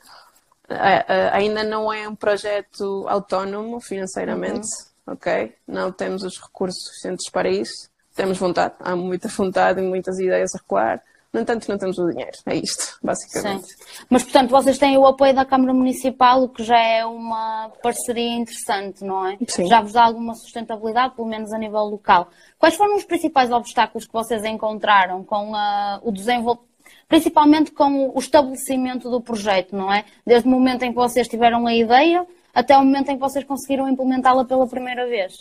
ainda 1.32 1.64
não 1.64 1.92
é 1.92 2.08
um 2.08 2.14
projeto 2.14 3.06
autónomo 3.08 3.80
financeiramente, 3.80 4.68
uhum. 5.06 5.14
ok? 5.14 5.54
Não 5.66 5.90
temos 5.90 6.22
os 6.22 6.40
recursos 6.40 6.84
suficientes 6.84 7.28
para 7.30 7.48
isso. 7.48 7.90
Temos 8.14 8.38
vontade, 8.38 8.74
há 8.78 8.94
muita 8.94 9.28
vontade 9.28 9.80
e 9.80 9.82
muitas 9.82 10.18
ideias 10.18 10.54
a 10.54 10.58
recuar 10.58 11.02
no 11.32 11.40
entanto, 11.40 11.68
não 11.68 11.78
temos 11.78 11.96
o 11.96 12.10
dinheiro. 12.10 12.36
É 12.44 12.56
isto, 12.56 12.98
basicamente. 13.02 13.66
Sim. 13.66 14.04
Mas, 14.10 14.24
portanto, 14.24 14.50
vocês 14.50 14.78
têm 14.78 14.98
o 14.98 15.06
apoio 15.06 15.32
da 15.32 15.44
Câmara 15.44 15.72
Municipal, 15.72 16.42
o 16.42 16.48
que 16.48 16.64
já 16.64 16.78
é 16.78 17.04
uma 17.06 17.70
parceria 17.82 18.36
interessante, 18.36 19.04
não 19.04 19.24
é? 19.24 19.38
Sim. 19.46 19.66
Já 19.66 19.80
vos 19.80 19.92
dá 19.92 20.04
alguma 20.04 20.34
sustentabilidade, 20.34 21.14
pelo 21.14 21.28
menos 21.28 21.52
a 21.52 21.58
nível 21.58 21.84
local. 21.84 22.28
Quais 22.58 22.74
foram 22.74 22.96
os 22.96 23.04
principais 23.04 23.52
obstáculos 23.52 24.06
que 24.06 24.12
vocês 24.12 24.44
encontraram 24.44 25.22
com 25.22 25.54
a, 25.54 26.00
o 26.02 26.10
desenvolvimento, 26.10 26.68
principalmente 27.06 27.70
com 27.70 28.12
o 28.12 28.18
estabelecimento 28.18 29.08
do 29.08 29.20
projeto, 29.20 29.76
não 29.76 29.92
é? 29.92 30.04
Desde 30.26 30.48
o 30.48 30.50
momento 30.50 30.82
em 30.82 30.90
que 30.90 30.96
vocês 30.96 31.28
tiveram 31.28 31.64
a 31.66 31.74
ideia 31.74 32.26
até 32.52 32.76
o 32.76 32.84
momento 32.84 33.10
em 33.10 33.14
que 33.14 33.20
vocês 33.20 33.44
conseguiram 33.44 33.88
implementá-la 33.88 34.44
pela 34.44 34.66
primeira 34.66 35.06
vez? 35.06 35.32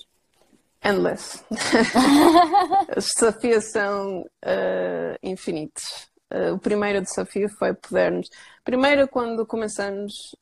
Endless. 0.83 1.43
Os 2.95 3.13
desafios 3.13 3.71
são 3.71 4.21
uh, 4.21 5.17
infinitos. 5.21 6.09
Uh, 6.31 6.53
o 6.53 6.59
primeiro 6.59 7.01
desafio 7.01 7.49
foi 7.57 7.73
podermos. 7.73 8.27
Primeiro, 8.63 9.07
quando 9.07 9.45
começamos, 9.45 10.35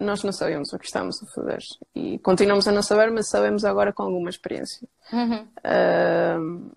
nós 0.00 0.22
não 0.22 0.32
sabemos 0.32 0.72
o 0.72 0.78
que 0.78 0.86
estamos 0.86 1.22
a 1.22 1.26
fazer. 1.34 1.58
E 1.94 2.18
continuamos 2.18 2.66
a 2.66 2.72
não 2.72 2.82
saber, 2.82 3.10
mas 3.10 3.28
sabemos 3.28 3.64
agora 3.64 3.92
com 3.92 4.02
alguma 4.02 4.30
experiência. 4.30 4.86
Uhum. 5.12 5.46
Uh, 5.64 6.70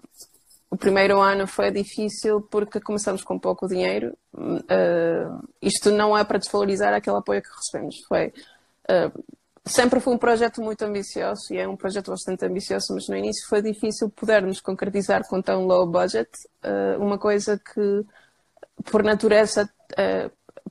o 0.70 0.77
primeiro 0.77 1.20
ano 1.20 1.46
foi 1.48 1.70
difícil 1.70 2.41
porque 2.41 2.80
começamos 2.80 3.24
com 3.24 3.38
pouco 3.38 3.68
dinheiro. 3.68 4.18
Isto 5.62 5.91
não 5.91 6.18
é 6.18 6.24
para 6.24 6.38
desvalorizar 6.38 6.94
aquele 6.94 7.18
apoio 7.18 7.41
que 7.41 7.50
recebemos. 7.50 8.00
Foi, 8.08 8.32
sempre 9.65 10.00
foi 10.00 10.13
um 10.13 10.18
projeto 10.18 10.62
muito 10.62 10.84
ambicioso 10.84 11.53
e 11.53 11.58
é 11.58 11.68
um 11.68 11.75
projeto 11.75 12.12
bastante 12.12 12.46
ambicioso, 12.46 12.94
mas 12.94 13.08
no 13.08 13.15
início 13.15 13.48
foi 13.48 13.62
difícil 13.62 14.10
podermos 14.10 14.60
concretizar 14.60 15.27
com 15.27 15.41
tão 15.41 15.65
low 15.65 15.86
budget 15.86 16.30
uh, 16.63 17.01
uma 17.01 17.18
coisa 17.18 17.60
que, 17.60 18.06
por 18.89 19.03
natureza, 19.03 19.70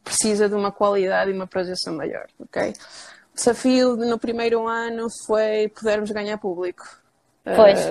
precisa 0.03 0.49
de 0.49 0.55
uma 0.55 0.73
qualidade 0.73 1.31
e 1.31 1.35
uma 1.35 1.47
projeção 1.47 1.95
maior. 1.95 2.27
Okay? 2.41 2.71
O 3.33 3.37
desafio 3.37 3.97
no 3.97 4.19
primeiro 4.19 4.67
ano 4.67 5.07
foi 5.27 5.69
podermos 5.69 6.11
ganhar 6.11 6.39
público. 6.39 6.85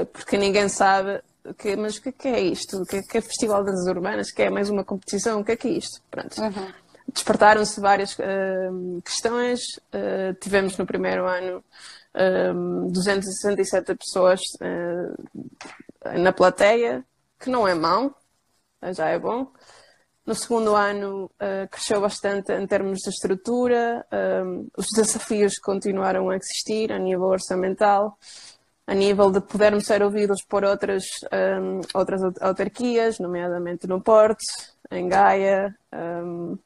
porque 0.05 0.37
ninguém 0.37 0.69
sabe 0.69 1.21
que, 1.57 1.75
mas 1.75 1.97
o 1.97 2.01
que 2.01 2.09
é, 2.09 2.11
que 2.11 2.27
é 2.27 2.39
isto? 2.39 2.81
O 2.81 2.85
que 2.85 2.97
é, 2.97 2.99
é 2.99 3.21
Festival 3.21 3.63
das 3.63 3.85
Urbanas? 3.87 4.31
Que 4.31 4.43
é 4.43 4.49
mais 4.49 4.69
uma 4.69 4.83
competição? 4.83 5.39
O 5.39 5.45
que 5.45 5.53
é 5.53 5.55
que 5.55 5.67
é 5.67 5.71
isto? 5.71 6.01
Pronto. 6.11 6.39
Uhum. 6.41 6.73
Despertaram-se 7.13 7.79
várias 7.79 8.13
uh, 8.17 9.01
questões. 9.03 9.61
Uh, 9.93 10.33
tivemos 10.39 10.77
no 10.77 10.85
primeiro 10.85 11.27
ano 11.27 11.57
uh, 11.57 11.63
eh, 12.13 12.53
267 12.91 13.95
pessoas 13.95 14.39
na 16.17 16.33
plateia, 16.33 17.03
que 17.39 17.49
não 17.49 17.67
é 17.67 17.75
mau, 17.75 18.13
já 18.93 19.09
é 19.09 19.19
bom. 19.19 19.51
No 20.25 20.35
segundo 20.35 20.75
ano 20.75 21.29
cresceu 21.71 21.99
bastante 22.01 22.51
em 22.51 22.67
termos 22.67 22.99
de 22.99 23.09
estrutura, 23.09 24.05
os 24.77 24.87
desafios 24.95 25.57
continuaram 25.57 26.29
a 26.29 26.35
existir 26.35 26.91
a 26.91 26.99
nível 26.99 27.25
orçamental 27.25 28.17
a 28.89 28.95
nível 28.95 29.29
de 29.29 29.39
podermos 29.39 29.85
ser 29.85 30.01
ouvidos 30.01 30.43
por 30.43 30.63
outras, 30.63 31.03
um, 31.61 31.81
outras 31.93 32.21
autarquias, 32.41 33.19
nomeadamente 33.19 33.85
no 33.85 34.01
Porto, 34.01 34.43
em 34.89 35.07
Gaia. 35.07 35.75
Um, 35.93 36.57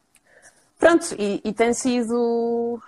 pronto, 0.84 1.16
e, 1.18 1.42
e, 1.46 1.54
tem 1.54 1.74
sido. 1.74 2.82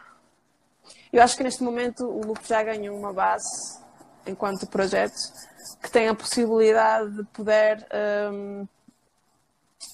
Eu 1.14 1.24
acho 1.24 1.38
que 1.38 1.44
neste 1.44 1.64
momento 1.64 2.06
o 2.06 2.26
Loop 2.26 2.46
já 2.46 2.62
ganhou 2.62 2.98
uma 2.98 3.14
base 3.14 3.80
enquanto 4.28 4.68
projeto 4.68 5.16
que 5.82 5.90
tem 5.90 6.10
a 6.10 6.16
possibilidade 6.16 7.10
de 7.16 7.24
poder, 7.26 7.88
um, 8.34 8.64
uh, 8.64 8.68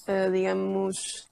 eh, 0.08 0.30
digamos, 0.30 1.28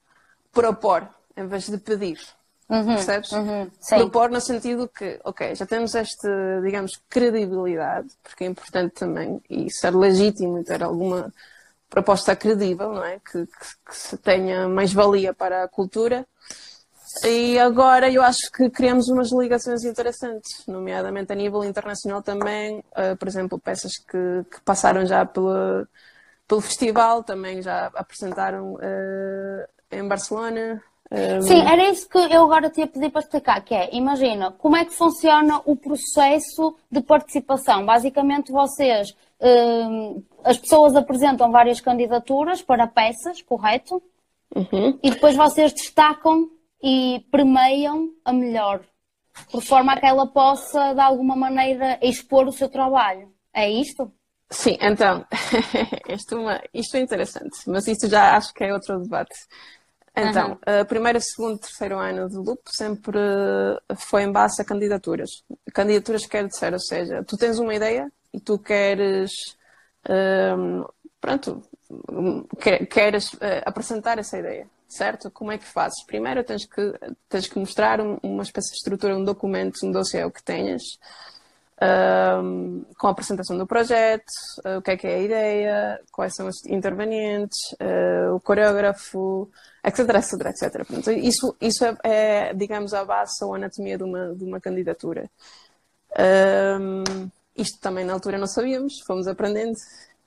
propor 0.53 1.09
em 1.37 1.47
vez 1.47 1.69
de 1.69 1.79
pedir. 1.79 2.21
Uhum, 2.69 2.95
percebes? 2.95 3.33
Uhum, 3.33 3.69
Propor 3.89 4.31
no 4.31 4.41
sentido 4.41 4.87
que, 4.87 5.19
ok, 5.25 5.57
já 5.57 5.67
temos 5.67 5.97
esta, 5.97 6.61
digamos, 6.63 6.93
credibilidade, 7.09 8.09
porque 8.23 8.45
é 8.45 8.47
importante 8.47 8.93
também, 8.93 9.43
e 9.51 9.69
ser 9.73 9.93
legítimo 9.93 10.63
ter 10.63 10.81
alguma 10.85 11.33
proposta 11.91 12.37
credível, 12.37 12.93
não 12.93 13.05
é? 13.05 13.19
Que, 13.19 13.45
que, 13.45 13.67
que 13.87 13.97
se 13.97 14.17
tenha 14.17 14.69
mais 14.69 14.93
valia 14.93 15.35
para 15.35 15.65
a 15.65 15.69
cultura. 15.69 16.25
E 17.25 17.59
agora 17.59 18.09
eu 18.09 18.23
acho 18.23 18.51
que 18.53 18.71
criamos 18.71 19.09
umas 19.09 19.33
ligações 19.33 19.85
interessantes, 19.85 20.65
nomeadamente 20.69 21.33
a 21.33 21.35
nível 21.35 21.65
internacional 21.65 22.23
também, 22.23 22.79
uh, 22.79 23.17
por 23.19 23.27
exemplo, 23.27 23.59
peças 23.59 23.99
que, 23.99 24.45
que 24.49 24.61
passaram 24.65 25.05
já 25.05 25.27
pelo, 25.27 25.87
festival, 26.63 27.25
também 27.25 27.61
já 27.61 27.91
apresentaram 27.95 28.75
uh, 28.75 29.67
em 29.91 30.07
Barcelona, 30.07 30.81
Sim, 31.43 31.63
era 31.63 31.91
isso 31.91 32.09
que 32.09 32.19
eu 32.19 32.45
agora 32.45 32.71
te 32.71 32.81
ia 32.81 32.87
pedir 32.87 33.11
para 33.11 33.21
explicar, 33.21 33.61
que 33.65 33.75
é, 33.75 33.93
imagina, 33.93 34.53
como 34.53 34.77
é 34.77 34.85
que 34.85 34.95
funciona 34.95 35.61
o 35.65 35.75
processo 35.75 36.77
de 36.89 37.03
participação? 37.03 37.85
Basicamente 37.85 38.53
vocês, 38.53 39.13
hum, 39.41 40.23
as 40.45 40.59
pessoas 40.59 40.95
apresentam 40.95 41.51
várias 41.51 41.81
candidaturas 41.81 42.63
para 42.63 42.87
peças, 42.87 43.43
correto? 43.43 44.03
Uhum. 44.55 44.99
E 45.03 45.11
depois 45.11 45.37
vocês 45.37 45.73
destacam 45.73 46.51
e 46.83 47.25
premiam 47.31 48.11
a 48.25 48.33
melhor, 48.33 48.81
por 49.51 49.63
forma 49.63 49.93
a 49.93 50.01
que 50.01 50.07
ela 50.07 50.27
possa, 50.27 50.95
de 50.95 51.01
alguma 51.01 51.37
maneira, 51.37 51.99
expor 52.03 52.47
o 52.47 52.53
seu 52.53 52.69
trabalho. 52.69 53.33
É 53.53 53.71
isto? 53.71 54.13
Sim, 54.51 54.77
então, 54.81 55.25
isto, 56.09 56.35
é 56.35 56.39
uma, 56.39 56.61
isto 56.75 56.97
é 56.97 57.01
interessante, 57.01 57.59
mas 57.67 57.87
isso 57.87 58.09
já 58.09 58.37
acho 58.37 58.53
que 58.53 58.65
é 58.65 58.73
outro 58.73 58.99
debate. 58.99 59.35
Então, 60.17 60.59
uhum. 60.67 60.85
primeiro, 60.87 61.21
segundo, 61.21 61.61
terceiro 61.61 61.97
ano 61.99 62.29
do 62.29 62.43
Loop 62.43 62.61
sempre 62.67 63.19
foi 63.97 64.25
em 64.25 64.33
base 64.33 64.61
a 64.61 64.65
candidaturas. 64.65 65.31
Candidaturas 65.73 66.27
quer 66.27 66.49
dizer, 66.49 66.73
ou 66.73 66.81
seja, 66.81 67.23
tu 67.25 67.37
tens 67.37 67.61
uma 67.61 67.75
ideia 67.75 68.11
e 68.33 68.41
tu 68.41 68.59
queres, 68.59 69.31
um, 70.09 70.85
pronto, 71.21 71.63
queres 72.91 73.33
uh, 73.35 73.63
apresentar 73.65 74.19
essa 74.19 74.39
ideia, 74.39 74.67
certo? 74.89 75.31
Como 75.31 75.53
é 75.53 75.59
que 75.59 75.65
fazes? 75.65 76.05
Primeiro 76.05 76.45
tens 76.45 76.65
que, 76.65 76.95
tens 77.29 77.49
que 77.49 77.59
mostrar 77.59 78.01
uma 78.01 78.43
espécie 78.43 78.71
de 78.71 78.77
estrutura, 78.77 79.17
um 79.17 79.25
documento, 79.25 79.85
um 79.85 79.91
dossiê 79.91 80.29
que 80.31 80.43
tenhas, 80.43 80.83
um, 81.83 82.85
com 82.99 83.07
a 83.07 83.11
apresentação 83.11 83.57
do 83.57 83.67
projeto, 83.67 84.31
uh, 84.65 84.79
o 84.79 84.83
que 84.83 84.91
é 84.91 84.97
que 84.97 85.07
é 85.07 85.15
a 85.15 85.19
ideia, 85.19 86.01
quais 86.13 86.35
são 86.35 86.47
os 86.47 86.65
intervenientes, 86.67 87.59
uh, 87.81 88.35
o 88.35 88.41
coreógrafo, 88.41 89.51
etc, 89.83 90.01
etc, 90.11 90.47
etc. 90.47 90.87
Portanto, 90.87 91.11
isso, 91.13 91.57
isso 91.61 91.85
é, 91.85 91.97
é, 92.05 92.55
digamos, 92.55 92.93
a 92.93 93.05
base 93.05 93.43
ou 93.45 93.55
a 93.55 93.57
anatomia 93.57 93.97
de 93.97 94.05
uma, 94.05 94.35
de 94.35 94.45
uma 94.45 94.61
candidatura. 94.61 95.31
Um, 96.19 97.31
isto 97.61 97.79
também 97.81 98.05
na 98.05 98.13
altura 98.13 98.39
não 98.39 98.47
sabíamos, 98.47 99.01
fomos 99.07 99.27
aprendendo. 99.27 99.75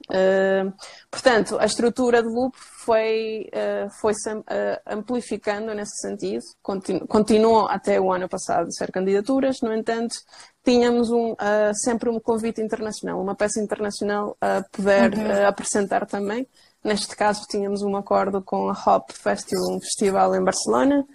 Uh, 0.09 0.73
portanto, 1.09 1.57
a 1.57 1.65
estrutura 1.65 2.21
do 2.21 2.29
loop 2.29 2.57
foi, 2.57 3.49
uh, 3.53 3.89
foi 4.01 4.13
-se, 4.13 4.33
uh, 4.33 4.43
amplificando 4.85 5.73
nesse 5.73 5.95
sentido, 6.01 6.43
continu 6.61 7.07
continuou 7.07 7.67
até 7.67 8.01
o 8.01 8.11
ano 8.11 8.27
passado 8.27 8.67
a 8.67 8.71
ser 8.71 8.91
candidaturas, 8.91 9.61
no 9.61 9.73
entanto, 9.73 10.15
tínhamos 10.63 11.09
um, 11.09 11.35
sempre 11.73 12.09
um 12.09 12.19
convite 12.19 12.61
internacional, 12.61 13.21
uma 13.21 13.35
peça 13.35 13.61
internacional 13.61 14.35
a 14.39 14.63
poder 14.71 15.13
uhum. 15.13 15.47
apresentar 15.47 16.05
também. 16.05 16.47
Neste 16.81 17.15
caso, 17.15 17.45
tínhamos 17.49 17.81
um 17.81 17.95
acordo 17.97 18.41
com 18.41 18.69
a 18.69 18.73
Hop 18.73 19.11
Festival, 19.11 19.75
um 19.75 19.79
festival 19.81 20.35
em 20.35 20.43
Barcelona, 20.43 21.05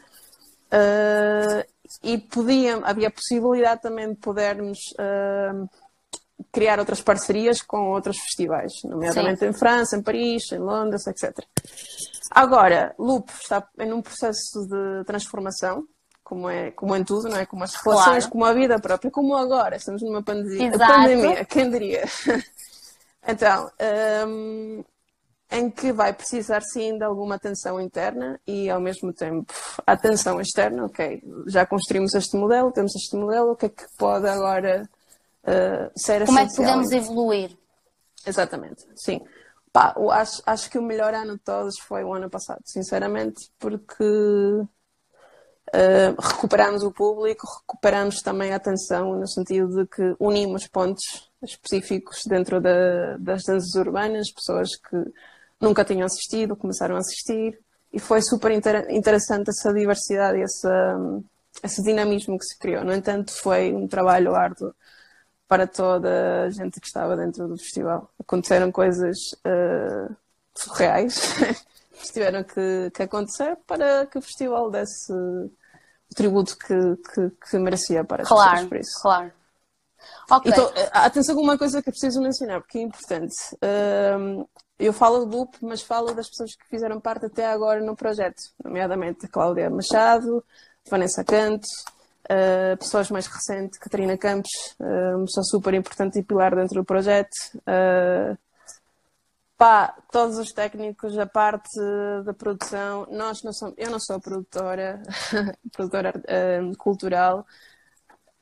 e 2.03 2.19
podia, 2.19 2.77
havia 2.85 3.11
possibilidade 3.11 3.81
também 3.81 4.11
de 4.11 4.17
podermos 4.17 4.79
criar 6.53 6.79
outras 6.79 7.01
parcerias 7.01 7.63
com 7.63 7.91
outros 7.91 8.19
festivais, 8.19 8.73
nomeadamente 8.85 9.41
Sim. 9.41 9.47
em 9.47 9.53
França, 9.53 9.97
em 9.97 10.03
Paris, 10.03 10.53
em 10.53 10.59
Londres, 10.59 11.07
etc. 11.07 11.37
Agora, 12.31 12.95
Loop 12.99 13.31
está 13.31 13.67
em 13.79 13.93
um 13.93 14.03
processo 14.03 14.67
de 14.67 15.05
transformação, 15.05 15.85
como 16.23 16.49
é, 16.49 16.71
como 16.73 16.95
em 16.95 17.03
tudo, 17.03 17.29
não 17.29 17.39
é? 17.39 17.47
Como 17.47 17.65
as 17.65 17.75
relações, 17.75 18.25
claro. 18.25 18.31
como 18.31 18.45
a 18.45 18.53
vida 18.53 18.79
própria, 18.79 19.11
como 19.11 19.37
agora, 19.37 19.77
estamos 19.77 20.03
numa 20.03 20.23
pandemia, 20.23 20.71
pandemia 20.79 21.45
quem 21.45 21.71
diria? 21.71 22.05
então, 23.27 23.71
um, 24.27 24.85
em 25.51 25.71
que 25.71 25.91
vai 25.93 26.13
precisar 26.13 26.61
sim 26.61 26.99
de 26.99 27.05
alguma 27.05 27.37
atenção 27.37 27.81
interna 27.81 28.39
e 28.47 28.69
ao 28.69 28.81
mesmo 28.81 29.13
tempo 29.13 29.53
atenção 29.87 30.39
externa, 30.41 30.85
ok, 30.85 31.23
já 31.47 31.65
construímos 31.65 32.15
este 32.15 32.37
modelo, 32.37 32.71
temos 32.73 32.95
este 32.95 33.17
modelo, 33.17 33.53
o 33.53 33.57
que 33.57 33.67
é 33.67 33.71
que 33.71 33.87
pode 33.97 34.29
agora 34.29 34.89
uh, 35.49 35.91
ser 35.97 36.25
Como 36.27 36.39
é 36.39 36.47
que 36.47 36.55
podemos 36.55 36.93
evoluir? 36.93 37.57
Exatamente, 38.27 38.85
sim. 38.95 39.21
Pá, 39.73 39.95
acho, 40.13 40.43
acho 40.47 40.71
que 40.71 40.79
o 40.79 40.83
melhor 40.83 41.15
ano 41.15 41.35
de 41.35 41.41
todos 41.41 41.79
foi 41.81 42.05
o 42.05 42.13
ano 42.13 42.29
passado, 42.31 42.61
sinceramente, 42.65 43.51
porque 43.59 44.05
uh, 44.05 44.69
recuperamos 46.19 46.83
o 46.83 46.93
público, 46.93 47.47
recuperamos 47.61 48.21
também 48.23 48.53
a 48.53 48.57
atenção, 48.57 49.15
no 49.15 49.29
sentido 49.29 49.83
de 49.83 49.87
que 49.87 50.17
unimos 50.19 50.67
pontos 50.67 51.31
específicos 51.43 52.23
dentro 52.27 52.61
da, 52.61 53.17
das 53.19 53.43
danças 53.45 53.75
urbanas, 53.75 54.33
pessoas 54.33 54.71
que 54.77 54.97
nunca 55.61 55.85
tinham 55.85 56.07
assistido, 56.07 56.57
começaram 56.57 56.97
a 56.97 57.01
assistir, 57.01 57.59
e 57.93 57.99
foi 57.99 58.21
super 58.23 58.51
inter 58.53 58.87
interessante 58.91 59.51
essa 59.51 59.73
diversidade 59.73 60.39
e 60.39 60.43
esse, 60.43 60.69
esse 61.63 61.83
dinamismo 61.83 62.39
que 62.39 62.45
se 62.45 62.59
criou. 62.59 62.85
No 62.85 62.93
entanto, 62.93 63.33
foi 63.33 63.73
um 63.73 63.87
trabalho 63.87 64.35
árduo 64.35 64.75
para 65.49 65.67
toda 65.67 66.45
a 66.45 66.51
gente 66.51 66.79
que 66.79 66.87
estava 66.87 67.17
dentro 67.17 67.49
do 67.49 67.57
festival. 67.57 68.11
Aconteceram 68.21 68.71
coisas 68.71 69.33
uh, 69.47 70.15
surreais 70.55 71.35
que 71.99 72.13
tiveram 72.13 72.45
que, 72.45 72.91
que, 72.95 73.03
acontecer 73.03 73.57
para 73.67 74.07
que 74.07 74.19
o 74.19 74.23
festival 74.23 74.71
desse 74.71 75.13
o 75.13 76.15
tributo 76.15 76.57
que, 76.57 76.97
que, 77.13 77.51
que 77.51 77.59
merecia 77.59 78.05
para 78.05 78.23
as 78.23 78.29
claro, 78.29 78.51
pessoas 78.51 78.69
por 78.69 78.79
isso. 78.79 79.03
Claro. 79.03 79.33
Okay. 80.31 80.53
Então, 80.53 80.73
eh, 80.75 80.91
atenção 80.93 81.35
com 81.35 81.43
uma 81.43 81.59
coisa 81.59 81.83
que 81.83 81.91
preciso 81.91 82.21
mencionar, 82.21 82.61
porque 82.61 82.79
é 82.79 82.83
importante. 82.83 83.35
Uh, 83.57 84.49
eu 84.79 84.93
falo 84.93 85.25
do 85.25 85.37
loop, 85.37 85.59
mas 85.61 85.83
falo 85.83 86.15
das 86.15 86.29
pessoas 86.29 86.55
que 86.55 86.67
fizeram 86.67 87.01
parte 87.01 87.27
até 87.27 87.47
agora 87.47 87.81
no 87.81 87.97
projeto, 87.97 88.41
nomeadamente 88.63 89.27
a 89.27 89.29
Cláudia 89.29 89.69
Machado, 89.69 90.45
Vanessa 90.89 91.25
Canto, 91.25 91.67
Uh, 92.31 92.77
pessoas 92.77 93.11
mais 93.11 93.27
recentes, 93.27 93.79
Catarina 93.79 94.19
Campos, 94.19 94.51
uh, 94.79 95.17
uma 95.17 95.25
pessoa 95.25 95.45
super 95.45 95.73
importante 95.73 96.19
e 96.19 96.23
pilar 96.23 96.55
dentro 96.55 96.75
do 96.75 96.85
projeto. 96.85 97.35
Uh, 97.61 98.37
pá, 99.57 99.97
todos 100.13 100.37
os 100.37 100.53
técnicos, 100.53 101.17
a 101.19 101.27
parte 101.27 101.81
da 102.25 102.35
produção, 102.35 103.07
nós 103.11 103.43
não 103.43 103.53
somos, 103.53 103.75
eu 103.79 103.91
não 103.91 103.99
sou 103.99 104.21
produtora, 104.21 105.03
produtora 105.73 106.13
cultural, 106.77 107.47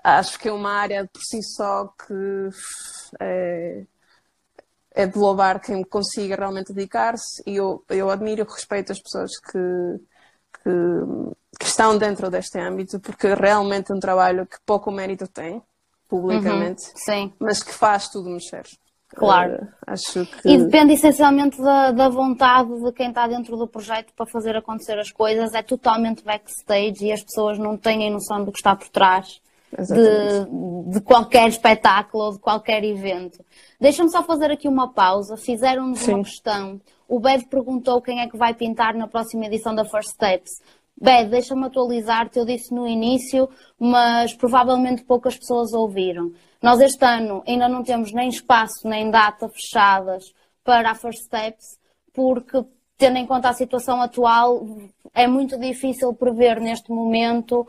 acho 0.02 0.38
que 0.38 0.48
é 0.48 0.52
uma 0.52 0.72
área 0.72 1.08
por 1.12 1.22
si 1.22 1.42
só 1.42 1.86
que 1.86 2.48
é, 3.20 3.86
é 4.92 5.06
de 5.06 5.18
louvar 5.18 5.60
quem 5.60 5.82
consiga 5.84 6.36
realmente 6.36 6.72
dedicar-se 6.72 7.42
e 7.46 7.56
eu, 7.56 7.84
eu 7.88 8.10
admiro 8.10 8.42
e 8.42 8.52
respeito 8.52 8.92
as 8.92 9.00
pessoas 9.00 9.30
que, 9.38 10.00
que 10.62 10.70
que 11.58 11.66
estão 11.66 11.96
dentro 11.96 12.30
deste 12.30 12.58
âmbito, 12.58 13.00
porque 13.00 13.34
realmente 13.34 13.92
é 13.92 13.94
um 13.94 14.00
trabalho 14.00 14.46
que 14.46 14.56
pouco 14.64 14.90
mérito 14.90 15.26
tem, 15.26 15.62
publicamente, 16.08 16.84
uhum, 17.08 17.32
mas 17.38 17.62
que 17.62 17.72
faz 17.72 18.08
tudo 18.08 18.30
mexer. 18.30 18.64
Claro. 19.14 19.62
Uh, 19.62 19.68
acho 19.86 20.26
que... 20.26 20.48
E 20.48 20.58
depende 20.58 20.92
essencialmente 20.94 21.60
da, 21.60 21.92
da, 21.92 22.08
vontade 22.08 22.70
de 22.82 22.92
quem 22.92 23.08
está 23.08 23.26
dentro 23.26 23.56
do 23.56 23.66
projeto 23.66 24.12
para 24.14 24.26
fazer 24.26 24.56
acontecer 24.56 24.98
as 24.98 25.10
coisas. 25.10 25.54
É 25.54 25.62
totalmente 25.62 26.24
backstage 26.24 27.04
e 27.04 27.12
as 27.12 27.22
pessoas 27.22 27.58
não 27.58 27.76
têm 27.76 28.10
noção 28.10 28.44
do 28.44 28.52
que 28.52 28.58
está 28.58 28.74
por 28.74 28.88
trás 28.88 29.40
de, 29.72 30.90
de, 30.92 31.00
qualquer 31.00 31.48
espetáculo 31.48 32.24
ou 32.24 32.32
de 32.32 32.38
qualquer 32.38 32.82
evento. 32.84 33.44
Deixa-me 33.80 34.10
só 34.10 34.22
fazer 34.22 34.50
aqui 34.50 34.68
uma 34.68 34.92
pausa. 34.92 35.36
Fizeram-nos 35.36 36.06
uma 36.06 36.22
questão. 36.22 36.80
O 37.08 37.20
Bev 37.20 37.44
perguntou 37.44 38.02
quem 38.02 38.20
é 38.20 38.28
que 38.28 38.36
vai 38.36 38.54
pintar 38.54 38.94
na 38.94 39.06
próxima 39.06 39.46
edição 39.46 39.74
da 39.74 39.84
First 39.84 40.10
Steps. 40.10 40.60
Bem, 40.98 41.28
deixa-me 41.28 41.66
atualizar-te, 41.66 42.38
eu 42.38 42.46
disse 42.46 42.72
no 42.72 42.86
início, 42.86 43.50
mas 43.78 44.32
provavelmente 44.32 45.04
poucas 45.04 45.36
pessoas 45.36 45.74
ouviram. 45.74 46.32
Nós 46.62 46.80
este 46.80 47.04
ano 47.04 47.42
ainda 47.46 47.68
não 47.68 47.82
temos 47.82 48.12
nem 48.12 48.30
espaço 48.30 48.88
nem 48.88 49.10
data 49.10 49.46
fechadas 49.46 50.32
para 50.64 50.90
a 50.90 50.94
First 50.94 51.24
Steps, 51.24 51.78
porque, 52.14 52.64
tendo 52.96 53.18
em 53.18 53.26
conta 53.26 53.50
a 53.50 53.52
situação 53.52 54.00
atual, 54.00 54.66
é 55.12 55.26
muito 55.26 55.58
difícil 55.58 56.14
prever 56.14 56.58
neste 56.62 56.90
momento 56.90 57.60
uh, 57.60 57.66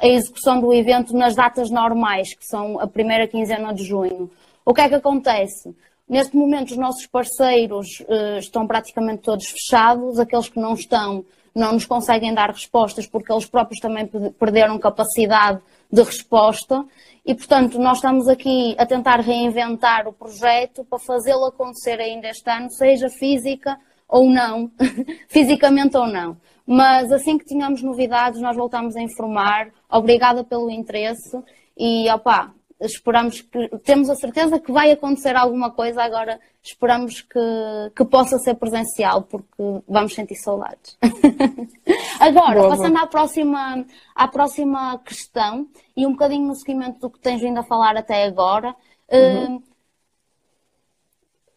a 0.00 0.06
execução 0.06 0.60
do 0.60 0.72
evento 0.72 1.12
nas 1.16 1.34
datas 1.34 1.70
normais, 1.70 2.34
que 2.34 2.46
são 2.46 2.78
a 2.78 2.86
primeira 2.86 3.26
quinzena 3.26 3.74
de 3.74 3.82
junho. 3.82 4.30
O 4.64 4.72
que 4.72 4.80
é 4.80 4.88
que 4.88 4.94
acontece? 4.94 5.74
Neste 6.08 6.36
momento, 6.36 6.70
os 6.70 6.78
nossos 6.78 7.04
parceiros 7.04 8.00
uh, 8.00 8.38
estão 8.38 8.64
praticamente 8.64 9.22
todos 9.22 9.48
fechados, 9.48 10.20
aqueles 10.20 10.48
que 10.48 10.60
não 10.60 10.74
estão 10.74 11.24
não 11.58 11.72
nos 11.72 11.84
conseguem 11.84 12.32
dar 12.32 12.50
respostas 12.50 13.06
porque 13.06 13.32
eles 13.32 13.46
próprios 13.46 13.80
também 13.80 14.06
perderam 14.38 14.78
capacidade 14.78 15.60
de 15.90 16.02
resposta 16.02 16.84
e, 17.24 17.34
portanto, 17.34 17.78
nós 17.78 17.98
estamos 17.98 18.28
aqui 18.28 18.74
a 18.78 18.86
tentar 18.86 19.20
reinventar 19.20 20.08
o 20.08 20.12
projeto 20.12 20.84
para 20.84 20.98
fazê-lo 20.98 21.46
acontecer 21.46 22.00
ainda 22.00 22.28
este 22.28 22.48
ano, 22.50 22.70
seja 22.70 23.08
física 23.10 23.78
ou 24.08 24.30
não, 24.30 24.70
fisicamente 25.28 25.96
ou 25.96 26.06
não. 26.06 26.36
Mas 26.66 27.12
assim 27.12 27.36
que 27.36 27.44
tenhamos 27.44 27.82
novidades, 27.82 28.40
nós 28.40 28.56
voltamos 28.56 28.96
a 28.96 29.00
informar. 29.00 29.68
Obrigada 29.90 30.44
pelo 30.44 30.70
interesse 30.70 31.38
e, 31.76 32.10
opá, 32.10 32.50
esperamos 32.80 33.40
que, 33.40 33.68
temos 33.78 34.08
a 34.08 34.14
certeza 34.14 34.60
que 34.60 34.70
vai 34.70 34.90
acontecer 34.90 35.34
alguma 35.34 35.70
coisa, 35.70 36.02
agora 36.02 36.38
esperamos 36.62 37.22
que, 37.22 37.40
que 37.96 38.04
possa 38.04 38.38
ser 38.38 38.54
presencial, 38.54 39.22
porque 39.22 39.82
vamos 39.88 40.14
sentir 40.14 40.36
saudades. 40.36 40.96
agora, 42.20 42.60
boa, 42.60 42.68
passando. 42.70 42.96
À, 42.96 43.06
próxima, 43.06 43.86
à 44.14 44.28
próxima 44.28 44.98
questão, 44.98 45.66
e 45.96 46.06
um 46.06 46.12
bocadinho 46.12 46.46
no 46.46 46.54
seguimento 46.54 47.00
do 47.00 47.10
que 47.10 47.18
tens 47.18 47.40
vindo 47.40 47.58
a 47.58 47.64
falar 47.64 47.96
até 47.96 48.24
agora, 48.24 48.74
uhum. 49.10 49.56
uh, 49.56 49.62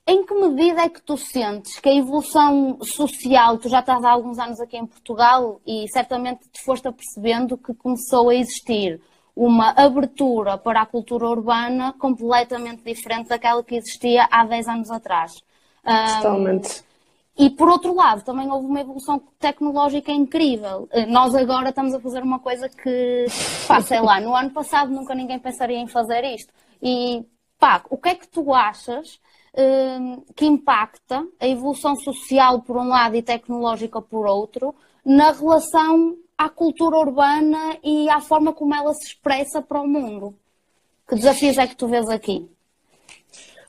em 0.08 0.26
que 0.26 0.34
medida 0.34 0.82
é 0.82 0.90
que 0.90 1.02
tu 1.02 1.16
sentes 1.16 1.80
que 1.80 1.88
a 1.88 1.96
evolução 1.96 2.80
social, 2.82 3.60
tu 3.60 3.70
já 3.70 3.80
estás 3.80 4.04
há 4.04 4.12
alguns 4.12 4.40
anos 4.40 4.60
aqui 4.60 4.76
em 4.76 4.88
Portugal 4.88 5.62
e 5.66 5.86
certamente 5.94 6.50
te 6.52 6.64
foste 6.64 6.88
apercebendo 6.88 7.58
que 7.58 7.74
começou 7.76 8.30
a 8.30 8.36
existir 8.36 9.00
uma 9.36 9.72
abertura 9.72 10.58
para 10.58 10.82
a 10.82 10.86
cultura 10.86 11.28
urbana 11.28 11.94
completamente 11.94 12.84
diferente 12.84 13.30
daquela 13.30 13.64
que 13.64 13.76
existia 13.76 14.28
há 14.30 14.46
10 14.46 14.68
anos 14.68 14.92
atrás. 14.92 15.42
Totalmente. 15.84 16.82
Um, 16.82 16.92
e 17.38 17.50
por 17.50 17.70
outro 17.70 17.96
lado, 17.96 18.24
também 18.24 18.52
houve 18.52 18.68
uma 18.68 18.82
evolução 18.82 19.22
tecnológica 19.40 20.12
incrível. 20.12 20.88
Eh, 20.92 21.06
nós 21.06 21.34
agora 21.34 21.70
estamos 21.70 21.94
a 21.94 22.00
fazer 22.00 22.22
uma 22.22 22.40
coisa 22.40 22.70
que, 22.70 23.26
pá, 23.68 23.82
sei 23.82 24.02
lá, 24.02 24.20
no 24.20 24.36
ano 24.36 24.52
passado 24.52 24.92
nunca 24.92 25.16
ninguém 25.16 25.40
pensaria 25.40 25.78
em 25.78 25.88
fazer 25.88 26.24
isto. 26.24 26.54
E, 26.82 27.26
pá, 27.58 27.82
o 27.90 27.98
que 27.98 28.10
é 28.10 28.16
que 28.16 28.28
tu 28.28 28.54
achas 28.54 29.20
um, 29.58 30.22
que 30.36 30.46
impacta 30.46 31.26
a 31.40 31.48
evolução 31.48 31.96
social 31.96 32.62
por 32.62 32.78
um 32.78 32.90
lado 32.90 33.16
e 33.16 33.22
tecnológica 33.22 34.02
por 34.02 34.26
outro 34.26 34.76
na 35.04 35.32
relação 35.32 36.16
à 36.42 36.50
cultura 36.50 36.98
urbana 36.98 37.78
e 37.84 38.10
à 38.10 38.20
forma 38.20 38.52
como 38.52 38.74
ela 38.74 38.94
se 38.96 39.10
expressa 39.10 39.62
para 39.62 39.80
o 39.80 39.88
mundo. 39.88 40.36
Que 41.08 41.16
desafios 41.16 41.58
é 41.58 41.68
que 41.68 41.76
tu 41.76 41.88
vês 41.88 42.10
aqui? 42.10 42.50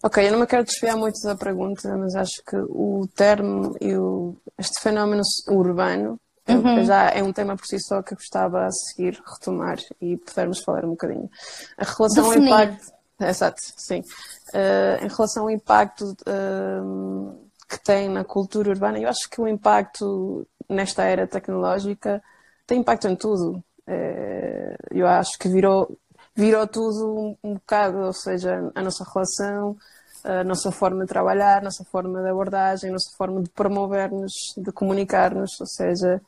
Ok, 0.02 0.26
eu 0.26 0.32
não 0.32 0.40
me 0.40 0.46
quero 0.46 0.64
desviar 0.64 0.96
muito 0.96 1.20
da 1.22 1.36
pergunta, 1.36 1.94
mas 1.96 2.14
acho 2.14 2.42
que 2.46 2.56
o 2.56 3.06
termo 3.14 3.76
e 3.80 3.94
o, 3.94 4.34
este 4.58 4.80
fenómeno 4.80 5.22
urbano 5.48 6.18
uhum. 6.48 6.84
já 6.84 7.10
é 7.10 7.22
um 7.22 7.32
tema 7.32 7.56
por 7.56 7.66
si 7.66 7.78
só 7.78 8.02
que 8.02 8.14
eu 8.14 8.16
gostava 8.16 8.64
a 8.64 8.70
seguir 8.70 9.22
retomar 9.24 9.76
e 10.00 10.16
pudermos 10.16 10.60
falar 10.64 10.84
um 10.86 10.90
bocadinho. 10.90 11.30
A 11.76 11.84
relação 11.84 12.24
ao 12.24 12.34
impacto. 12.34 12.92
Exato, 13.20 13.60
sim. 13.76 14.00
Uh, 14.00 15.04
em 15.04 15.08
relação 15.08 15.44
ao 15.44 15.50
impacto 15.50 16.16
uh, 16.26 17.50
que 17.68 17.78
tem 17.84 18.08
na 18.08 18.24
cultura 18.24 18.70
urbana, 18.70 18.98
eu 18.98 19.08
acho 19.08 19.28
que 19.30 19.40
o 19.40 19.46
impacto 19.46 20.46
nesta 20.68 21.04
era 21.04 21.26
tecnológica 21.26 22.22
tem 22.72 22.80
impacto 22.80 23.06
em 23.06 23.14
tudo. 23.14 23.62
É, 23.86 24.74
eu 24.90 25.06
acho 25.06 25.38
que 25.38 25.46
virou, 25.46 25.94
virou 26.34 26.66
tudo 26.66 27.36
um, 27.44 27.54
bocado, 27.54 27.98
ou 27.98 28.12
seja, 28.14 28.72
a 28.74 28.82
nossa 28.82 29.04
relação, 29.12 29.76
a 30.24 30.42
nossa 30.42 30.72
forma 30.72 31.00
de 31.00 31.06
trabalhar, 31.06 31.58
a 31.58 31.64
nossa 31.64 31.84
forma 31.84 32.22
de 32.22 32.30
abordagem, 32.30 32.88
a 32.88 32.92
nossa 32.94 33.10
forma 33.18 33.42
de 33.42 33.50
promover-nos, 33.50 34.32
de 34.56 34.72
comunicar-nos, 34.72 35.60
ou 35.60 35.66
seja, 35.66 36.22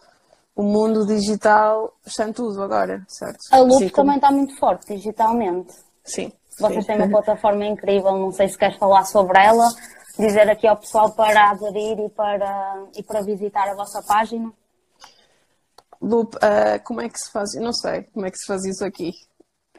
o 0.54 0.62
mundo 0.62 1.06
digital 1.06 1.94
está 2.04 2.28
em 2.28 2.32
tudo 2.32 2.62
agora, 2.62 3.02
certo? 3.08 3.38
A 3.50 3.60
Loop 3.60 3.84
Sim, 3.84 3.88
também 3.88 4.16
está 4.16 4.30
muito 4.30 4.54
forte 4.58 4.94
digitalmente. 4.94 5.72
Sim. 6.04 6.30
Vocês 6.60 6.84
sim. 6.84 6.92
têm 6.92 6.96
uma 6.96 7.08
plataforma 7.22 7.64
incrível, 7.64 8.12
não 8.18 8.32
sei 8.32 8.48
se 8.48 8.58
queres 8.58 8.76
falar 8.76 9.06
sobre 9.06 9.38
ela, 9.38 9.66
dizer 10.18 10.50
aqui 10.50 10.66
ao 10.66 10.76
pessoal 10.76 11.10
para 11.12 11.52
aderir 11.52 11.98
e 12.00 12.10
para, 12.10 12.84
e 12.94 13.02
para 13.02 13.22
visitar 13.22 13.66
a 13.66 13.74
vossa 13.74 14.02
página. 14.02 14.52
Loop, 16.04 16.36
uh, 16.36 16.82
como 16.84 17.00
é 17.00 17.08
que 17.08 17.18
se 17.18 17.30
faz? 17.30 17.54
Não 17.54 17.72
sei 17.72 18.02
como 18.04 18.26
é 18.26 18.30
que 18.30 18.38
se 18.38 18.46
faz 18.46 18.64
isso 18.64 18.84
aqui. 18.84 19.12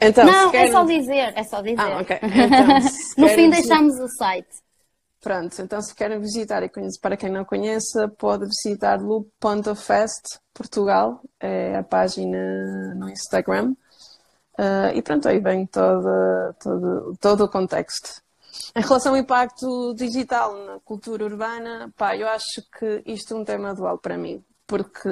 Então, 0.02 0.26
não, 0.26 0.52
querem... 0.52 0.70
é 0.70 0.72
só 0.72 0.84
dizer, 0.84 1.34
é 1.36 1.44
só 1.44 1.62
dizer. 1.62 1.80
Ah, 1.80 2.02
okay. 2.02 2.20
então, 2.24 3.24
no 3.24 3.30
fim 3.30 3.50
deixamos 3.50 4.00
o 4.00 4.08
site. 4.10 4.66
Pronto, 5.22 5.60
então 5.60 5.82
se 5.82 5.96
querem 5.96 6.20
visitar 6.20 6.62
e 6.62 6.70
conhecer, 6.70 7.00
para 7.00 7.18
quem 7.18 7.32
não 7.32 7.44
conheça, 7.44 8.08
pode 8.08 8.46
visitar 8.46 9.02
loop.fest 9.02 10.38
Portugal, 10.54 11.20
é 11.40 11.78
a 11.78 11.84
página 11.84 12.94
no 12.96 13.10
Instagram. 13.10 13.74
Uh, 14.58 14.94
e 14.94 15.02
pronto, 15.02 15.28
aí 15.28 15.40
vem 15.40 15.66
todo, 15.66 16.54
todo, 16.62 17.18
todo 17.20 17.44
o 17.44 17.50
contexto. 17.50 18.22
Em 18.76 18.82
relação 18.82 19.14
ao 19.14 19.18
impacto 19.18 19.94
digital 19.96 20.56
na 20.66 20.80
cultura 20.82 21.26
urbana, 21.26 21.92
pá, 21.98 22.16
eu 22.16 22.28
acho 22.28 22.62
que 22.78 23.02
isto 23.06 23.34
é 23.34 23.38
um 23.38 23.44
tema 23.44 23.74
dual 23.74 23.98
para 23.98 24.18
mim, 24.18 24.44
porque 24.68 25.10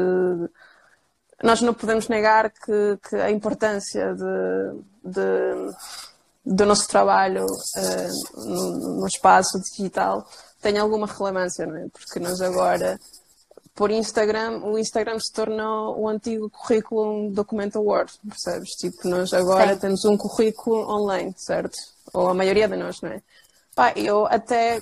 nós 1.43 1.61
não 1.61 1.73
podemos 1.73 2.07
negar 2.07 2.49
que, 2.49 2.97
que 3.09 3.17
a 3.17 3.29
importância 3.29 4.15
de, 4.15 5.11
de, 5.11 5.75
do 6.45 6.65
nosso 6.65 6.87
trabalho 6.87 7.45
uh, 7.45 8.45
no, 8.47 8.99
no, 9.01 9.07
espaço 9.07 9.59
digital 9.59 10.25
tem 10.61 10.77
alguma 10.77 11.05
relevância, 11.05 11.65
não 11.65 11.75
é? 11.75 11.87
Porque 11.89 12.17
nós 12.17 12.39
agora, 12.39 12.97
por 13.75 13.91
Instagram, 13.91 14.61
o 14.63 14.79
Instagram 14.79 15.19
se 15.19 15.33
tornou 15.33 15.99
o 15.99 16.07
antigo 16.07 16.49
currículo 16.49 17.29
Document 17.31 17.75
Award, 17.75 18.13
percebes? 18.25 18.69
Tipo, 18.77 19.09
nós 19.09 19.33
agora 19.33 19.73
Sim. 19.73 19.79
temos 19.81 20.05
um 20.05 20.15
currículo 20.15 20.89
online, 20.89 21.33
certo? 21.35 21.77
Ou 22.13 22.29
a 22.29 22.33
maioria 22.33 22.69
de 22.69 22.77
nós, 22.77 23.01
não 23.01 23.09
é? 23.09 23.21
Pá, 23.75 23.91
eu 23.97 24.25
até 24.27 24.81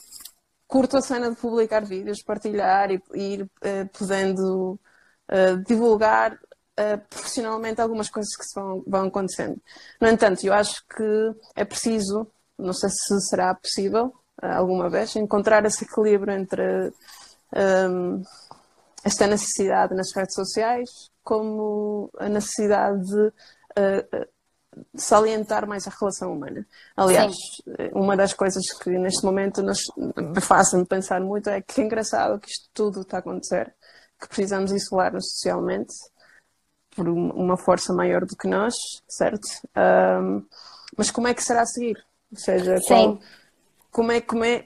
curto 0.67 0.95
a 0.95 1.01
cena 1.01 1.31
de 1.31 1.37
publicar 1.37 1.83
vídeos, 1.83 2.21
partilhar 2.21 2.91
e, 2.91 3.01
e 3.15 3.33
ir 3.33 3.41
uh, 3.41 3.89
podendo 3.97 4.79
uh, 5.27 5.57
divulgar 5.65 6.37
uh, 6.79 6.97
profissionalmente 7.09 7.81
algumas 7.81 8.09
coisas 8.09 8.35
que 8.35 8.43
vão, 8.55 8.83
vão 8.87 9.07
acontecendo. 9.07 9.59
No 9.99 10.07
entanto, 10.07 10.45
eu 10.45 10.53
acho 10.53 10.83
que 10.87 11.35
é 11.55 11.65
preciso, 11.65 12.27
não 12.57 12.73
sei 12.73 12.89
se 12.89 13.21
será 13.29 13.53
possível 13.53 14.13
uh, 14.41 14.45
alguma 14.45 14.89
vez, 14.89 15.15
encontrar 15.15 15.65
esse 15.65 15.83
equilíbrio 15.83 16.33
entre 16.33 16.63
um, 16.63 16.93
ehm, 17.53 18.23
esta 19.03 19.27
necessidade 19.27 19.95
nas 19.95 20.13
redes 20.13 20.35
sociais 20.35 20.89
como 21.23 22.09
a 22.17 22.29
necessidade 22.29 23.03
de 23.03 23.27
uh, 23.27 24.27
salientar 24.95 25.67
mais 25.67 25.87
a 25.87 25.91
relação 25.91 26.33
humana. 26.33 26.65
Aliás, 26.95 27.35
Sim. 27.35 27.89
uma 27.93 28.15
das 28.15 28.33
coisas 28.33 28.63
que 28.81 28.89
neste 28.91 29.23
momento 29.23 29.61
nos 29.61 29.81
fazem 30.41 30.85
pensar 30.85 31.19
muito 31.19 31.49
é 31.49 31.61
que 31.61 31.81
é 31.81 31.83
engraçado 31.83 32.39
que 32.39 32.49
isto 32.49 32.69
tudo 32.73 33.01
está 33.01 33.17
a 33.17 33.19
acontecer, 33.19 33.73
que 34.19 34.27
precisamos 34.27 34.71
isolar-nos 34.71 35.31
socialmente 35.31 35.93
por 36.95 37.07
uma 37.07 37.57
força 37.57 37.93
maior 37.93 38.25
do 38.25 38.35
que 38.35 38.47
nós, 38.47 38.73
certo? 39.07 39.47
Um, 39.75 40.43
mas 40.97 41.09
como 41.09 41.27
é 41.27 41.33
que 41.33 41.43
será 41.43 41.61
a 41.61 41.65
seguir? 41.65 41.97
Ou 42.31 42.37
seja, 42.37 42.75
qual, 42.85 43.19
como 43.91 44.11
é, 44.11 44.21
como 44.21 44.43
é, 44.43 44.63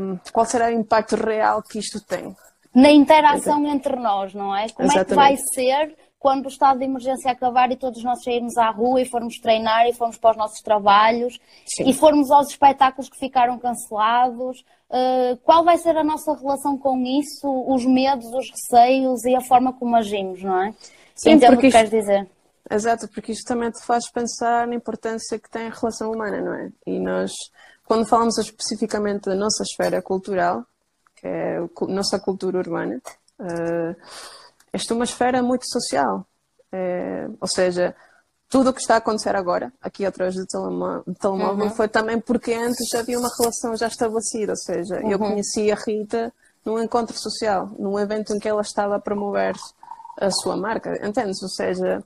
um, 0.00 0.18
qual 0.32 0.46
será 0.46 0.68
o 0.68 0.72
impacto 0.72 1.16
real 1.16 1.62
que 1.62 1.78
isto 1.78 2.00
tem? 2.00 2.34
Na 2.74 2.90
interação 2.90 3.66
entre 3.66 3.96
nós, 3.96 4.32
não 4.34 4.54
é? 4.54 4.68
Como 4.70 4.88
Exatamente. 4.88 5.00
é 5.00 5.04
que 5.04 5.14
vai 5.14 5.36
ser 5.36 5.96
quando 6.22 6.44
o 6.44 6.48
estado 6.48 6.78
de 6.78 6.84
emergência 6.84 7.32
acabar 7.32 7.70
e 7.72 7.76
todos 7.76 8.02
nós 8.04 8.22
sairmos 8.22 8.56
à 8.56 8.70
rua 8.70 9.02
e 9.02 9.04
formos 9.04 9.40
treinar 9.40 9.88
e 9.88 9.92
formos 9.92 10.16
para 10.16 10.30
os 10.30 10.36
nossos 10.36 10.60
trabalhos 10.60 11.38
Sim. 11.66 11.88
e 11.88 11.92
formos 11.92 12.30
aos 12.30 12.48
espetáculos 12.48 13.10
que 13.10 13.18
ficaram 13.18 13.58
cancelados, 13.58 14.60
uh, 14.88 15.36
qual 15.42 15.64
vai 15.64 15.76
ser 15.78 15.96
a 15.96 16.04
nossa 16.04 16.32
relação 16.34 16.78
com 16.78 16.96
isso, 17.04 17.50
os 17.66 17.84
medos, 17.84 18.26
os 18.26 18.48
receios 18.50 19.24
e 19.24 19.34
a 19.34 19.40
forma 19.40 19.72
como 19.72 19.96
agimos, 19.96 20.40
não 20.44 20.62
é? 20.62 20.72
Sim, 21.14 21.32
Entendo 21.32 21.54
o 21.54 21.58
que 21.58 21.70
queres 21.70 21.90
dizer. 21.90 22.28
Exato, 22.70 23.08
porque 23.08 23.32
isto 23.32 23.46
também 23.46 23.70
te 23.70 23.82
faz 23.84 24.10
pensar 24.10 24.66
na 24.66 24.74
importância 24.74 25.38
que 25.38 25.50
tem 25.50 25.66
a 25.66 25.70
relação 25.70 26.12
humana, 26.12 26.40
não 26.40 26.54
é? 26.54 26.70
E 26.86 26.98
nós, 26.98 27.32
quando 27.84 28.06
falamos 28.06 28.38
especificamente 28.38 29.24
da 29.24 29.34
nossa 29.34 29.62
esfera 29.62 30.00
cultural, 30.00 30.64
que 31.16 31.26
é 31.26 31.58
a 31.58 31.86
nossa 31.86 32.18
cultura 32.18 32.58
urbana, 32.58 33.00
uh, 33.40 33.96
esta 34.72 34.94
é 34.94 34.96
uma 34.96 35.04
esfera 35.04 35.42
muito 35.42 35.68
social. 35.68 36.26
É, 36.72 37.28
ou 37.38 37.46
seja, 37.46 37.94
tudo 38.48 38.70
o 38.70 38.72
que 38.72 38.80
está 38.80 38.94
a 38.94 38.98
acontecer 38.98 39.36
agora, 39.36 39.72
aqui 39.82 40.06
atrás 40.06 40.34
do 40.34 40.46
telemóvel, 40.46 41.66
uhum. 41.66 41.70
foi 41.70 41.88
também 41.88 42.18
porque 42.18 42.54
antes 42.54 42.88
já 42.90 43.00
havia 43.00 43.18
uma 43.18 43.30
relação 43.38 43.76
já 43.76 43.86
estabelecida. 43.86 44.52
Ou 44.52 44.56
seja, 44.56 45.00
uhum. 45.00 45.10
eu 45.10 45.18
conheci 45.18 45.70
a 45.70 45.74
Rita 45.74 46.32
num 46.64 46.80
encontro 46.80 47.18
social, 47.18 47.70
num 47.78 47.98
evento 47.98 48.34
em 48.34 48.38
que 48.38 48.48
ela 48.48 48.62
estava 48.62 48.96
a 48.96 49.00
promover 49.00 49.54
a 50.18 50.30
sua 50.30 50.56
marca. 50.56 51.06
Entendes? 51.06 51.42
Ou 51.42 51.48
seja, 51.48 52.02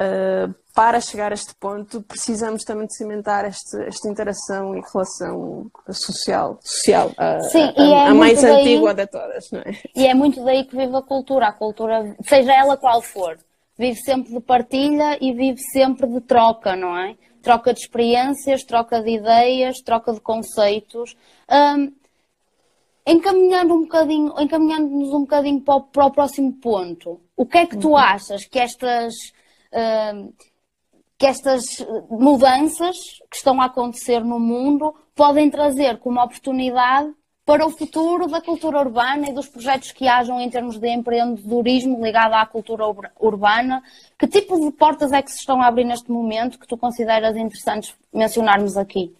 uh, 0.00 0.54
para 0.74 1.00
chegar 1.00 1.32
a 1.32 1.34
este 1.34 1.54
ponto, 1.54 2.00
precisamos 2.02 2.62
também 2.62 2.86
de 2.86 2.96
cimentar 2.96 3.44
este, 3.44 3.76
esta 3.82 4.08
interação 4.08 4.76
e 4.76 4.82
relação 4.92 5.70
social, 5.90 6.58
social 6.62 7.12
a, 7.16 7.40
Sim, 7.40 7.72
a, 7.76 7.82
é 7.82 8.06
a 8.08 8.14
mais 8.14 8.40
daí, 8.40 8.60
antiga 8.60 8.94
de 8.94 9.06
todas, 9.06 9.50
não 9.50 9.60
é? 9.60 9.76
E 9.94 10.06
é 10.06 10.14
muito 10.14 10.42
daí 10.44 10.64
que 10.64 10.76
vive 10.76 10.94
a 10.94 11.02
cultura, 11.02 11.48
a 11.48 11.52
cultura, 11.52 12.16
seja 12.24 12.52
ela 12.52 12.76
qual 12.76 13.02
for, 13.02 13.36
vive 13.76 13.98
sempre 14.00 14.32
de 14.32 14.40
partilha 14.40 15.18
e 15.20 15.32
vive 15.32 15.58
sempre 15.72 16.06
de 16.06 16.20
troca, 16.20 16.76
não 16.76 16.96
é? 16.96 17.16
Troca 17.42 17.72
de 17.72 17.80
experiências, 17.80 18.62
troca 18.62 19.02
de 19.02 19.10
ideias, 19.10 19.78
troca 19.80 20.12
de 20.12 20.20
conceitos. 20.20 21.16
Um, 21.50 21.90
encaminhando 23.06 23.74
um 23.74 23.82
bocadinho, 23.82 24.34
encaminhando-nos 24.38 25.12
um 25.12 25.20
bocadinho 25.20 25.60
para 25.60 25.76
o, 25.76 25.82
para 25.82 26.06
o, 26.06 26.10
próximo 26.10 26.52
ponto, 26.54 27.20
o 27.36 27.46
que 27.46 27.58
é 27.58 27.66
que 27.66 27.76
tu 27.76 27.90
uhum. 27.90 27.96
achas 27.96 28.44
que 28.44 28.58
estas 28.58 29.14
uh, 29.72 30.32
que 31.18 31.26
estas 31.26 31.64
mudanças 32.08 32.96
que 33.30 33.36
estão 33.36 33.60
a 33.60 33.66
acontecer 33.66 34.24
no 34.24 34.40
mundo 34.40 34.94
podem 35.14 35.50
trazer 35.50 35.98
como 35.98 36.18
oportunidade 36.18 37.12
para 37.44 37.66
o 37.66 37.70
futuro 37.70 38.26
da 38.26 38.40
cultura 38.40 38.78
urbana 38.78 39.28
e 39.28 39.32
dos 39.34 39.48
projetos 39.48 39.92
que 39.92 40.08
hajam 40.08 40.40
em 40.40 40.48
termos 40.48 40.78
de 40.78 40.88
empreendedorismo 40.88 42.02
ligado 42.02 42.32
à 42.34 42.46
cultura 42.46 42.84
urbana. 43.18 43.82
Que 44.18 44.26
tipo 44.26 44.58
de 44.60 44.70
portas 44.70 45.12
é 45.12 45.20
que 45.20 45.30
se 45.30 45.40
estão 45.40 45.60
a 45.60 45.66
abrir 45.66 45.84
neste 45.84 46.10
momento 46.10 46.58
que 46.58 46.66
tu 46.66 46.78
consideras 46.78 47.36
interessantes 47.36 47.94
mencionarmos 48.12 48.76
aqui? 48.76 49.14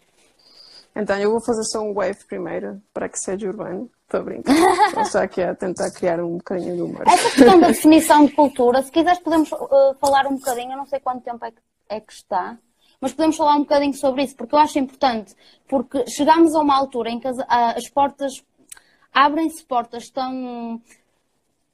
Então, 0.94 1.16
eu 1.18 1.30
vou 1.30 1.40
fazer 1.40 1.64
só 1.64 1.80
um 1.80 1.94
wave 1.94 2.24
primeiro 2.26 2.80
para 2.92 3.08
que 3.08 3.18
seja 3.18 3.48
urbano. 3.48 3.90
Estou 4.02 4.20
a 4.20 4.22
brincar. 4.24 4.54
Estou 5.02 5.20
aqui 5.20 5.42
a 5.42 5.54
tentar 5.54 5.90
criar 5.92 6.20
um 6.20 6.36
bocadinho 6.36 6.76
de 6.76 6.82
humor. 6.82 7.04
Essa 7.06 7.30
questão 7.30 7.60
da 7.60 7.68
definição 7.68 8.26
de 8.26 8.32
cultura, 8.32 8.82
se 8.82 8.90
quiseres 8.90 9.20
podemos 9.20 9.50
uh, 9.52 9.94
falar 10.00 10.26
um 10.26 10.34
bocadinho, 10.34 10.72
eu 10.72 10.76
não 10.76 10.86
sei 10.86 10.98
quanto 11.00 11.22
tempo 11.22 11.44
é 11.44 11.50
que 11.52 11.60
é 11.90 12.00
que 12.00 12.12
está. 12.12 12.56
Mas 13.00 13.12
podemos 13.12 13.36
falar 13.36 13.56
um 13.56 13.60
bocadinho 13.60 13.94
sobre 13.94 14.22
isso, 14.22 14.36
porque 14.36 14.54
eu 14.54 14.58
acho 14.58 14.78
importante, 14.78 15.34
porque 15.68 16.06
chegamos 16.06 16.54
a 16.54 16.60
uma 16.60 16.76
altura 16.76 17.10
em 17.10 17.18
que 17.18 17.26
as, 17.26 17.38
as 17.48 17.88
portas 17.88 18.44
abrem-se 19.12 19.64
portas 19.64 20.08
tão, 20.10 20.80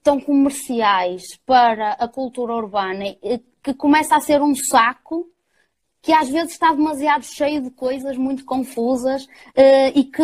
tão 0.03 0.21
comerciais 0.21 1.23
para 1.45 1.93
a 1.93 2.09
cultura 2.09 2.55
urbana 2.55 3.05
que 3.63 3.75
começa 3.75 4.17
a 4.17 4.21
ser 4.21 4.41
um 4.41 4.55
saco 4.55 5.29
que 6.07 6.13
às 6.13 6.31
vezes 6.31 6.53
está 6.53 6.73
demasiado 6.73 7.25
cheio 7.25 7.61
de 7.61 7.69
coisas 7.69 8.17
muito 8.17 8.45
confusas 8.45 9.25
uh, 9.25 9.91
e, 9.93 10.05
que, 10.05 10.23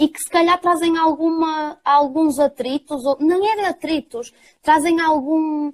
e 0.00 0.08
que 0.08 0.18
se 0.18 0.28
calhar 0.28 0.60
trazem 0.60 0.98
alguma, 0.98 1.78
alguns 1.84 2.40
atritos, 2.40 3.04
ou, 3.04 3.16
não 3.20 3.36
é 3.46 3.54
de 3.54 3.64
atritos, 3.66 4.34
trazem 4.60 5.00
algum, 5.00 5.72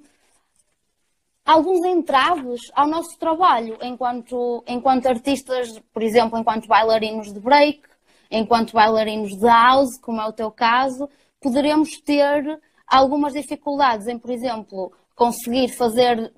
alguns 1.43 1.83
entraves 1.83 2.61
ao 2.75 2.87
nosso 2.87 3.17
trabalho 3.17 3.75
enquanto, 3.81 4.63
enquanto 4.67 5.07
artistas, 5.07 5.81
por 5.91 6.03
exemplo, 6.03 6.37
enquanto 6.37 6.67
bailarinos 6.67 7.33
de 7.33 7.39
break, 7.39 7.81
enquanto 8.29 8.73
bailarinos 8.73 9.35
de 9.35 9.47
house, 9.47 9.99
como 9.99 10.21
é 10.21 10.27
o 10.27 10.33
teu 10.33 10.51
caso, 10.51 11.09
poderemos 11.41 11.89
ter 12.01 12.61
algumas 12.85 13.33
dificuldades 13.33 14.05
em, 14.05 14.19
por 14.19 14.29
exemplo, 14.29 14.93
conseguir 15.15 15.69
fazer 15.69 16.31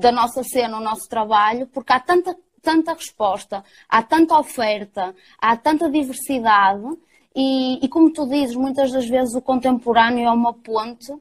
da 0.00 0.12
nossa 0.12 0.42
cena 0.42 0.78
o 0.78 0.82
nosso 0.82 1.08
trabalho, 1.08 1.66
porque 1.68 1.92
há 1.92 2.00
tanta, 2.00 2.36
tanta 2.62 2.94
resposta, 2.94 3.64
há 3.88 4.02
tanta 4.02 4.38
oferta, 4.38 5.14
há 5.38 5.56
tanta 5.56 5.90
diversidade 5.90 6.86
e, 7.34 7.84
e 7.84 7.88
como 7.88 8.12
tu 8.12 8.26
dizes, 8.26 8.56
muitas 8.56 8.92
das 8.92 9.08
vezes 9.08 9.34
o 9.34 9.42
contemporâneo 9.42 10.26
é 10.26 10.30
uma 10.30 10.52
ponte 10.52 11.12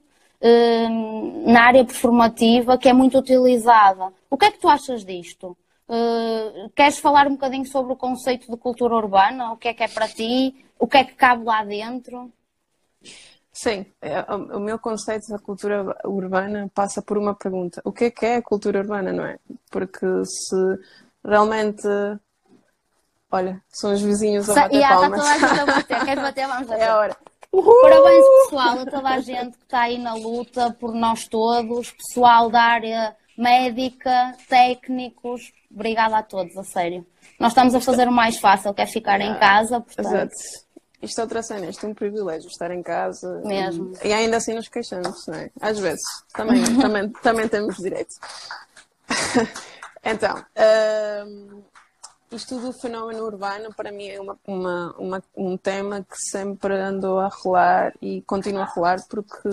Hum, 0.42 1.52
na 1.52 1.64
área 1.66 1.84
performativa 1.84 2.78
que 2.78 2.88
é 2.88 2.94
muito 2.94 3.18
utilizada. 3.18 4.14
O 4.30 4.38
que 4.38 4.46
é 4.46 4.52
que 4.52 4.60
tu 4.60 4.70
achas 4.70 5.04
disto? 5.04 5.58
Uh, 5.88 6.70
queres 6.76 7.00
falar 7.00 7.28
um 7.28 7.32
bocadinho 7.32 7.66
sobre 7.66 7.92
o 7.92 7.98
conceito 7.98 8.50
de 8.50 8.56
cultura 8.56 8.96
urbana? 8.96 9.52
O 9.52 9.58
que 9.58 9.68
é 9.68 9.74
que 9.74 9.84
é 9.84 9.88
para 9.88 10.08
ti? 10.08 10.56
O 10.78 10.88
que 10.88 10.98
é 10.98 11.04
que 11.04 11.14
cabe 11.16 11.44
lá 11.44 11.64
dentro? 11.64 12.32
Sim, 13.52 13.86
é, 14.02 14.22
o 14.32 14.60
meu 14.60 14.78
conceito 14.80 15.28
da 15.30 15.40
cultura 15.40 15.96
urbana 16.06 16.70
passa 16.74 17.02
por 17.02 17.18
uma 17.18 17.34
pergunta: 17.34 17.82
o 17.84 17.92
que 17.92 18.06
é 18.06 18.12
que 18.12 18.26
é 18.26 18.36
a 18.38 18.42
cultura 18.42 18.80
urbana, 18.80 19.12
não 19.12 19.26
é? 19.26 19.38
Porque 19.72 20.06
se 20.26 20.80
realmente. 21.26 21.88
Olha, 23.32 23.62
são 23.70 23.94
os 23.94 24.02
vizinhos 24.02 24.50
a 24.50 24.56
bater 24.56 24.80
e 24.80 24.82
palmas. 24.82 25.20
Está 25.20 25.34
toda 25.34 25.48
a 25.48 25.50
gente 25.50 25.60
a 25.60 25.66
bater. 25.66 26.06
Queres 26.06 26.24
bater? 26.24 26.48
Vamos 26.48 26.68
bater. 26.68 26.82
É 26.84 26.88
a 26.88 26.98
hora. 26.98 27.18
Uhul! 27.52 27.82
Parabéns, 27.82 28.26
pessoal, 28.44 28.80
a 28.80 28.86
toda 28.86 29.10
a 29.10 29.20
gente 29.20 29.58
que 29.58 29.64
está 29.64 29.82
aí 29.82 29.98
na 29.98 30.14
luta 30.14 30.76
por 30.80 30.94
nós 30.94 31.28
todos, 31.28 31.92
pessoal 31.92 32.50
da 32.50 32.62
área 32.62 33.16
médica, 33.36 34.36
técnicos, 34.48 35.52
obrigada 35.74 36.18
a 36.18 36.24
todos, 36.24 36.56
a 36.58 36.64
sério. 36.64 37.06
Nós 37.40 37.52
estamos 37.52 37.74
a 37.74 37.82
fazer 37.82 38.08
o 38.08 38.12
mais 38.12 38.38
fácil, 38.38 38.74
que 38.74 38.82
é 38.82 38.86
ficar 38.86 39.22
em 39.22 39.34
casa, 39.40 39.80
portanto... 39.80 40.08
Exato. 40.08 40.36
Isto 41.02 41.22
é 41.22 41.24
outra 41.24 41.42
cena, 41.42 41.70
isto 41.70 41.86
é 41.86 41.90
um 41.90 41.94
privilégio, 41.94 42.50
estar 42.50 42.72
em 42.72 42.84
casa. 42.84 43.42
Mesmo. 43.46 43.94
E, 44.04 44.10
e 44.10 44.14
ainda 44.14 44.38
assim 44.38 44.54
nos 44.54 44.68
queixamos, 44.68 45.26
não 45.28 45.36
é? 45.36 45.50
Às 45.62 45.80
vezes. 45.80 46.04
Também, 46.34 46.62
também, 46.80 47.10
também 47.10 47.48
temos 47.48 47.78
direito. 47.78 48.16
então, 50.04 50.44
um, 51.26 51.62
isto 52.32 52.60
do 52.60 52.74
fenómeno 52.74 53.24
urbano, 53.24 53.74
para 53.74 53.92
mim, 53.92 54.08
é 54.08 54.20
uma, 54.20 54.38
uma, 54.46 54.96
uma, 54.98 55.24
um 55.36 55.58
tema 55.58 56.02
que 56.02 56.18
sempre 56.18 56.74
andou 56.74 57.20
a 57.20 57.28
rolar 57.28 57.94
e 58.02 58.22
continua 58.24 58.64
a 58.64 58.66
rolar, 58.66 59.00
porque 59.08 59.50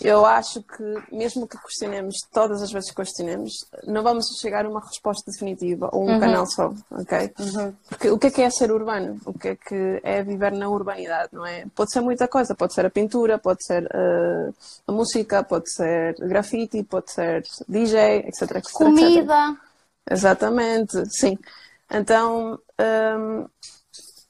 eu 0.00 0.26
acho 0.26 0.60
que, 0.62 1.14
mesmo 1.14 1.46
que 1.46 1.56
questionemos 1.56 2.16
todas 2.32 2.60
as 2.60 2.72
vezes 2.72 2.90
que 2.90 2.96
questionemos, 2.96 3.52
não 3.86 4.02
vamos 4.02 4.26
chegar 4.40 4.66
a 4.66 4.68
uma 4.68 4.80
resposta 4.80 5.30
definitiva 5.30 5.88
ou 5.92 6.04
um 6.04 6.14
uhum. 6.14 6.20
canal 6.20 6.46
só, 6.46 6.74
ok? 6.90 7.32
Uhum. 7.38 7.74
Porque 7.88 8.10
o 8.10 8.18
que 8.18 8.26
é 8.26 8.30
que 8.30 8.42
é 8.42 8.50
ser 8.50 8.72
urbano? 8.72 9.20
O 9.24 9.38
que 9.38 9.48
é 9.48 9.56
que 9.56 10.00
é 10.02 10.22
viver 10.22 10.52
na 10.52 10.68
urbanidade, 10.68 11.28
não 11.32 11.46
é? 11.46 11.64
Pode 11.74 11.92
ser 11.92 12.00
muita 12.00 12.26
coisa, 12.26 12.54
pode 12.56 12.74
ser 12.74 12.84
a 12.86 12.90
pintura, 12.90 13.38
pode 13.38 13.64
ser 13.64 13.84
uh, 13.84 14.54
a 14.86 14.92
música, 14.92 15.44
pode 15.44 15.72
ser 15.72 16.16
grafite, 16.16 16.82
pode 16.82 17.12
ser 17.12 17.44
DJ, 17.68 18.24
etc. 18.26 18.56
etc 18.56 18.72
Comida. 18.72 19.50
Etc. 19.50 19.64
Exatamente, 20.10 21.04
sim. 21.08 21.38
Então, 21.90 22.58
um, 22.80 23.46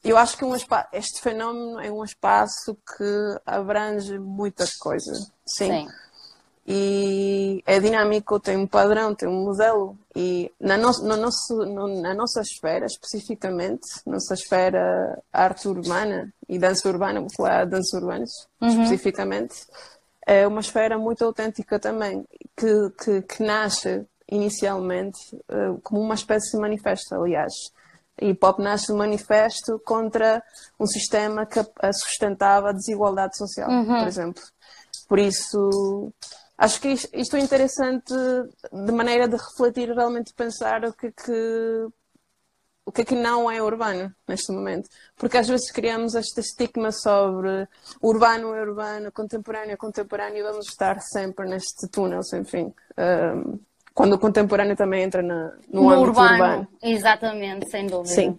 eu 0.09 0.17
acho 0.17 0.37
que 0.37 0.45
um 0.45 0.55
este 0.93 1.21
fenómeno 1.21 1.79
é 1.79 1.91
um 1.91 2.03
espaço 2.03 2.75
que 2.75 3.39
abrange 3.45 4.17
muita 4.19 4.65
coisa. 4.79 5.13
Sim. 5.45 5.71
Sim. 5.71 5.87
E 6.67 7.61
é 7.67 7.79
dinâmico, 7.79 8.39
tem 8.39 8.57
um 8.57 8.65
padrão, 8.65 9.13
tem 9.13 9.29
um 9.29 9.43
modelo. 9.43 9.95
E 10.15 10.51
na, 10.59 10.77
no, 10.77 10.91
no 10.91 11.15
nosso, 11.15 11.57
no, 11.57 12.01
na 12.01 12.13
nossa 12.15 12.41
esfera, 12.41 12.87
especificamente, 12.87 13.87
nossa 14.05 14.33
esfera 14.33 15.21
arte 15.31 15.67
urbana 15.67 16.33
e 16.49 16.57
dança 16.57 16.89
urbana, 16.89 17.19
vou 17.19 17.29
falar 17.29 17.65
de 17.65 17.71
dança 17.71 17.97
urbanas, 17.97 18.31
uhum. 18.59 18.69
especificamente, 18.69 19.55
é 20.25 20.47
uma 20.47 20.61
esfera 20.61 20.97
muito 20.97 21.23
autêntica 21.23 21.77
também, 21.77 22.25
que, 22.57 22.89
que, 23.03 23.21
que 23.21 23.43
nasce 23.43 24.03
inicialmente 24.31 25.19
uh, 25.35 25.79
como 25.83 26.01
uma 26.01 26.15
espécie 26.15 26.51
de 26.51 26.57
manifesto, 26.57 27.13
aliás. 27.13 27.53
E 28.21 28.29
hip 28.29 28.45
hop 28.45 28.59
nasce 28.59 28.91
um 28.91 28.97
manifesto 28.97 29.79
contra 29.79 30.41
um 30.79 30.87
sistema 30.87 31.45
que 31.45 31.59
sustentava 31.93 32.69
a 32.69 32.73
desigualdade 32.73 33.37
social, 33.37 33.69
uhum. 33.69 33.99
por 33.99 34.07
exemplo. 34.07 34.43
Por 35.07 35.19
isso, 35.19 36.13
acho 36.57 36.79
que 36.79 36.89
isto 36.89 37.35
é 37.35 37.39
interessante 37.39 38.13
de 38.71 38.91
maneira 38.91 39.27
de 39.27 39.35
refletir 39.35 39.93
realmente 39.93 40.33
pensar 40.33 40.85
o 40.85 40.93
que, 40.93 41.11
que 41.11 41.87
o 42.85 42.91
que 42.91 43.01
é 43.01 43.05
que 43.05 43.15
não 43.15 43.49
é 43.49 43.61
urbano 43.61 44.13
neste 44.27 44.51
momento. 44.51 44.87
Porque 45.17 45.37
às 45.37 45.47
vezes 45.47 45.71
criamos 45.71 46.13
este 46.13 46.39
estigma 46.39 46.91
sobre 46.91 47.67
urbano 48.01 48.53
é 48.53 48.61
urbano, 48.61 49.11
contemporâneo 49.11 49.73
é 49.73 49.77
contemporâneo 49.77 50.37
e 50.37 50.43
vamos 50.43 50.67
estar 50.67 51.01
sempre 51.01 51.49
neste 51.49 51.87
túnel 51.89 52.21
sem 52.21 52.43
fim. 52.45 52.71
Um, 52.97 53.59
quando 53.95 54.13
o 54.13 54.19
contemporâneo 54.19 54.75
também 54.75 55.03
entra 55.03 55.23
na, 55.23 55.53
no, 55.71 55.83
no 55.83 55.89
âmbito 55.89 56.09
urbano, 56.09 56.33
urbano. 56.33 56.67
Exatamente, 56.83 57.69
sem 57.71 57.87
dúvida. 57.87 58.13
Sim. 58.13 58.37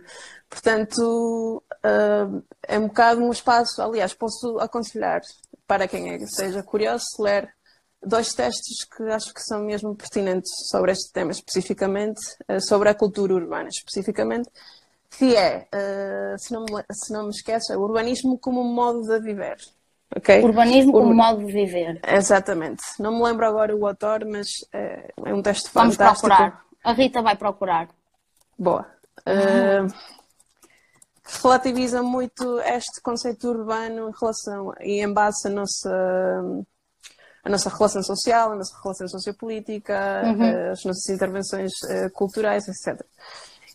Portanto, 0.50 1.62
uh, 1.82 2.42
é 2.62 2.78
um 2.78 2.88
bocado 2.88 3.22
um 3.22 3.32
espaço, 3.32 3.80
aliás, 3.80 4.12
posso 4.12 4.58
aconselhar 4.60 5.22
para 5.66 5.88
quem 5.88 6.12
é, 6.12 6.18
seja 6.26 6.62
curioso, 6.62 7.06
ler 7.18 7.48
dois 8.04 8.34
textos 8.34 8.84
que 8.84 9.02
acho 9.04 9.32
que 9.32 9.40
são 9.40 9.64
mesmo 9.64 9.96
pertinentes 9.96 10.52
sobre 10.68 10.92
este 10.92 11.10
tema 11.10 11.32
especificamente, 11.32 12.20
uh, 12.50 12.60
sobre 12.60 12.90
a 12.90 12.94
cultura 12.94 13.34
urbana 13.34 13.70
especificamente, 13.70 14.50
que 15.18 15.34
é, 15.34 15.66
uh, 15.74 16.38
se, 16.38 16.52
não 16.52 16.66
me, 16.66 16.84
se 16.92 17.12
não 17.14 17.24
me 17.24 17.30
esqueço, 17.30 17.72
é 17.72 17.78
o 17.78 17.80
urbanismo 17.80 18.38
como 18.38 18.60
um 18.60 18.74
modo 18.74 19.00
de 19.00 19.18
viver. 19.20 19.56
Okay? 20.14 20.42
Urbanismo 20.42 20.92
como 20.92 21.08
Ur... 21.08 21.14
modo 21.14 21.44
de 21.44 21.52
viver. 21.52 22.00
Exatamente. 22.06 22.82
Não 22.98 23.16
me 23.16 23.22
lembro 23.22 23.46
agora 23.46 23.74
o 23.74 23.86
autor, 23.86 24.24
mas 24.24 24.48
é, 24.72 25.12
é 25.24 25.34
um 25.34 25.42
texto 25.42 25.70
Vamos 25.72 25.96
fantástico. 25.96 26.28
Vamos 26.28 26.38
procurar. 26.38 26.66
A 26.84 26.92
Rita 26.92 27.22
vai 27.22 27.36
procurar. 27.36 27.88
Boa. 28.58 28.86
Uh, 29.26 29.92
relativiza 31.42 32.02
muito 32.02 32.60
este 32.60 33.00
conceito 33.02 33.48
urbano 33.48 34.08
em 34.08 34.12
relação 34.18 34.72
e 34.80 35.02
em 35.02 35.12
base 35.12 35.48
à 35.48 35.50
nossa 35.50 36.64
a 37.42 37.48
nossa 37.48 37.70
relação 37.70 38.02
social, 38.02 38.52
a 38.52 38.56
nossa 38.56 38.76
relação 38.82 39.06
sociopolítica, 39.06 40.22
uhum. 40.24 40.72
as 40.72 40.84
nossas 40.84 41.08
intervenções 41.08 41.70
culturais, 42.12 42.64
etc. 42.66 43.00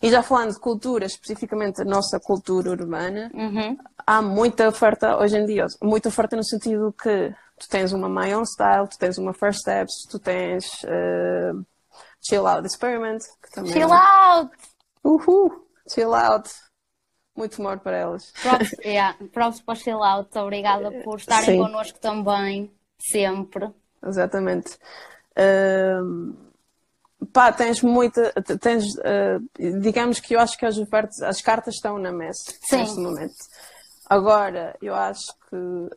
E 0.02 0.10
já 0.10 0.20
falando 0.20 0.52
de 0.52 0.58
cultura, 0.58 1.06
especificamente 1.06 1.80
a 1.80 1.84
nossa 1.84 2.18
cultura 2.18 2.70
urbana, 2.70 3.30
uhum. 3.32 3.78
há 4.04 4.20
muita 4.20 4.68
oferta 4.68 5.16
hoje 5.16 5.38
em 5.38 5.46
dia. 5.46 5.64
Muita 5.80 6.08
oferta 6.08 6.34
no 6.34 6.44
sentido 6.44 6.92
que 7.00 7.32
tu 7.56 7.68
tens 7.68 7.92
uma 7.92 8.08
My 8.08 8.34
Own 8.34 8.44
Style, 8.44 8.88
tu 8.88 8.98
tens 8.98 9.16
uma 9.16 9.32
First 9.32 9.60
Steps, 9.60 10.04
tu 10.10 10.18
tens 10.18 10.64
uh, 10.82 11.64
Chill 12.20 12.44
Out 12.48 12.66
Experiment. 12.66 13.20
Que 13.40 13.50
também 13.52 13.72
chill 13.72 13.94
é... 13.94 13.96
Out! 13.96 14.50
Uhul! 15.04 15.68
Chill 15.88 16.12
Out! 16.12 16.50
Muito 17.36 17.60
humor 17.60 17.78
para 17.78 17.96
elas. 17.96 18.32
Props, 18.42 18.72
yeah, 18.84 19.16
props 19.32 19.60
para 19.60 19.76
Chill 19.76 20.02
Out. 20.02 20.36
Obrigada 20.36 20.90
por 21.04 21.18
estarem 21.18 21.44
Sim. 21.44 21.58
connosco 21.58 21.98
também. 22.00 22.72
Sempre. 22.98 23.70
Exatamente. 24.04 24.76
Uh, 25.38 26.51
pá, 27.26 27.52
tens 27.52 27.82
muita. 27.82 28.32
Tens, 28.60 28.84
uh, 28.96 29.80
digamos 29.80 30.20
que 30.20 30.34
eu 30.34 30.40
acho 30.40 30.56
que 30.56 30.66
as 30.66 30.78
ofertas, 30.78 31.20
as 31.22 31.40
cartas 31.40 31.74
estão 31.74 31.98
na 31.98 32.12
mesa 32.12 32.44
Sim. 32.62 32.78
neste 32.78 32.98
momento. 32.98 33.34
Agora, 34.08 34.76
eu 34.82 34.94
acho 34.94 35.32
que 35.48 35.96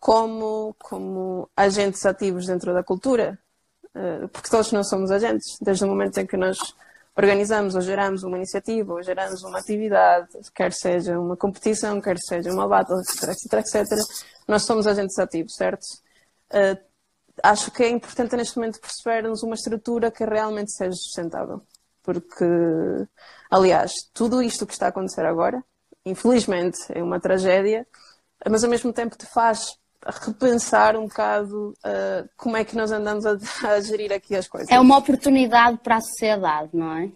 como, 0.00 0.74
como 0.78 1.48
agentes 1.56 2.04
ativos 2.06 2.46
dentro 2.46 2.72
da 2.72 2.82
cultura, 2.82 3.38
uh, 3.94 4.28
porque 4.28 4.50
todos 4.50 4.72
nós 4.72 4.88
somos 4.88 5.10
agentes, 5.10 5.58
desde 5.60 5.84
o 5.84 5.88
momento 5.88 6.18
em 6.18 6.26
que 6.26 6.36
nós 6.36 6.58
organizamos 7.16 7.74
ou 7.74 7.80
geramos 7.80 8.22
uma 8.22 8.36
iniciativa 8.36 8.92
ou 8.92 9.02
geramos 9.02 9.42
uma 9.42 9.58
atividade, 9.58 10.28
quer 10.54 10.72
seja 10.72 11.18
uma 11.18 11.36
competição, 11.36 12.00
quer 12.00 12.16
seja 12.18 12.52
uma 12.52 12.68
battle, 12.68 13.00
etc, 13.00 13.30
etc, 13.30 13.74
etc, 13.74 13.98
nós 14.46 14.62
somos 14.62 14.86
agentes 14.86 15.18
ativos, 15.18 15.54
certo? 15.54 15.84
Uh, 16.52 16.87
acho 17.42 17.70
que 17.70 17.82
é 17.82 17.88
importante 17.88 18.36
neste 18.36 18.56
momento 18.56 18.80
percebermos 18.80 19.42
uma 19.42 19.54
estrutura 19.54 20.10
que 20.10 20.24
realmente 20.24 20.72
seja 20.72 20.92
sustentável. 20.92 21.62
Porque, 22.02 22.44
aliás, 23.50 23.92
tudo 24.12 24.42
isto 24.42 24.66
que 24.66 24.72
está 24.72 24.86
a 24.86 24.88
acontecer 24.88 25.24
agora, 25.26 25.62
infelizmente, 26.04 26.78
é 26.90 27.02
uma 27.02 27.20
tragédia, 27.20 27.86
mas 28.48 28.64
ao 28.64 28.70
mesmo 28.70 28.92
tempo 28.92 29.16
te 29.16 29.26
faz 29.26 29.78
repensar 30.26 30.96
um 30.96 31.06
bocado 31.06 31.74
uh, 31.84 32.28
como 32.36 32.56
é 32.56 32.64
que 32.64 32.76
nós 32.76 32.90
andamos 32.92 33.26
a, 33.26 33.36
a, 33.64 33.80
gerir 33.80 34.12
aqui 34.12 34.36
as 34.36 34.48
coisas. 34.48 34.70
É 34.70 34.78
uma 34.78 34.96
oportunidade 34.96 35.78
para 35.78 35.96
a 35.96 36.00
sociedade, 36.00 36.70
não 36.72 36.96
é? 36.96 37.10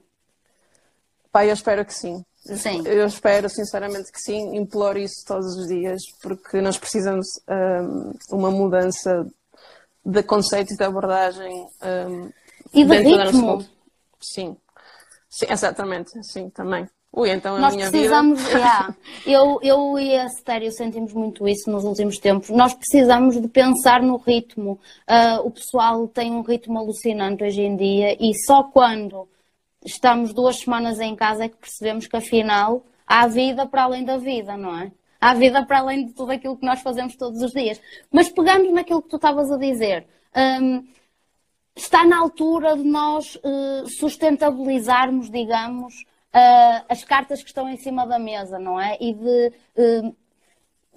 Pai, 1.31 1.49
eu 1.49 1.55
espero 1.55 1.85
que 1.85 1.95
sim. 1.95 2.25
Sim. 2.45 2.83
Eu 2.85 3.07
espero 3.07 3.49
sinceramente 3.49 4.11
que 4.11 4.21
sim, 4.21 4.57
imploro 4.57 4.99
isso 4.99 5.25
todos 5.25 5.57
os 5.57 5.69
dias, 5.69 6.03
porque 6.21 6.61
nós 6.61 6.77
precisamos 6.77 7.27
um, 7.49 8.11
ah, 8.11 8.13
uma 8.33 8.51
mudança 8.51 9.25
de 10.05 10.23
conceito 10.23 10.75
e 10.75 10.77
de 10.77 10.85
abordagem 10.85 11.67
um, 12.09 12.31
e 12.73 12.85
de 12.85 12.97
ritmo. 12.99 13.65
Sim. 14.21 14.57
sim, 15.29 15.47
exatamente, 15.49 16.11
sim, 16.25 16.51
também. 16.51 16.89
Ui, 17.15 17.31
então 17.31 17.57
a 17.57 17.61
Nós 17.61 17.75
minha 17.75 17.91
precisamos, 17.91 18.41
vida... 18.43 18.59
yeah, 18.59 18.97
eu, 19.27 19.59
eu 19.63 19.99
e 19.99 20.17
a 20.17 20.29
Cetério 20.31 20.73
sentimos 20.73 21.13
muito 21.13 21.47
isso 21.47 21.71
nos 21.71 21.85
últimos 21.85 22.19
tempos. 22.19 22.49
Nós 22.49 22.73
precisamos 22.73 23.39
de 23.39 23.47
pensar 23.49 24.03
no 24.03 24.17
ritmo. 24.17 24.81
Uh, 25.07 25.47
o 25.47 25.51
pessoal 25.51 26.09
tem 26.09 26.33
um 26.33 26.41
ritmo 26.41 26.79
alucinante 26.79 27.45
hoje 27.45 27.61
em 27.61 27.77
dia 27.77 28.17
e 28.19 28.33
só 28.47 28.63
quando 28.63 29.29
estamos 29.85 30.33
duas 30.33 30.61
semanas 30.61 31.01
em 31.01 31.15
casa 31.15 31.45
é 31.45 31.49
que 31.49 31.57
percebemos 31.57 32.07
que 32.07 32.17
afinal 32.17 32.83
há 33.07 33.27
vida 33.27 33.67
para 33.67 33.83
além 33.83 34.05
da 34.05 34.17
vida, 34.17 34.57
não 34.57 34.79
é? 34.79 34.91
Há 35.23 35.35
vida 35.35 35.65
para 35.65 35.79
além 35.79 36.07
de 36.07 36.15
tudo 36.15 36.33
aquilo 36.33 36.57
que 36.57 36.67
nós 36.67 36.83
fazemos 36.83 37.15
todos 37.15 37.41
os 37.43 37.53
dias. 37.53 37.81
Mas 38.11 38.29
pegando 38.29 38.73
naquilo 38.73 39.01
que 39.01 39.09
tu 39.09 39.15
estavas 39.15 39.53
a 39.53 39.57
dizer, 39.57 40.05
um, 40.61 40.85
está 41.77 42.05
na 42.05 42.19
altura 42.19 42.77
de 42.77 42.83
nós 42.83 43.37
uh, 43.37 43.87
sustentabilizarmos, 43.87 45.31
digamos, 45.31 45.95
uh, 46.35 46.85
as 46.89 47.05
cartas 47.05 47.41
que 47.41 47.47
estão 47.47 47.69
em 47.69 47.77
cima 47.77 48.05
da 48.05 48.19
mesa, 48.19 48.59
não 48.59 48.81
é? 48.81 48.99
E 49.01 49.15
de, 49.15 49.53
uh, 49.77 50.17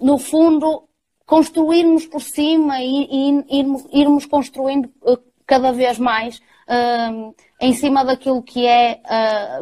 no 0.00 0.18
fundo, 0.18 0.88
construirmos 1.24 2.04
por 2.04 2.20
cima 2.20 2.82
e, 2.82 3.06
e 3.08 3.58
irmos, 3.60 3.86
irmos, 3.92 4.26
construindo 4.26 4.86
uh, 5.02 5.22
cada 5.46 5.70
vez 5.70 6.00
mais 6.00 6.40
em 7.60 7.72
cima 7.74 8.04
daquilo 8.04 8.42
que, 8.42 8.66
é, 8.66 9.00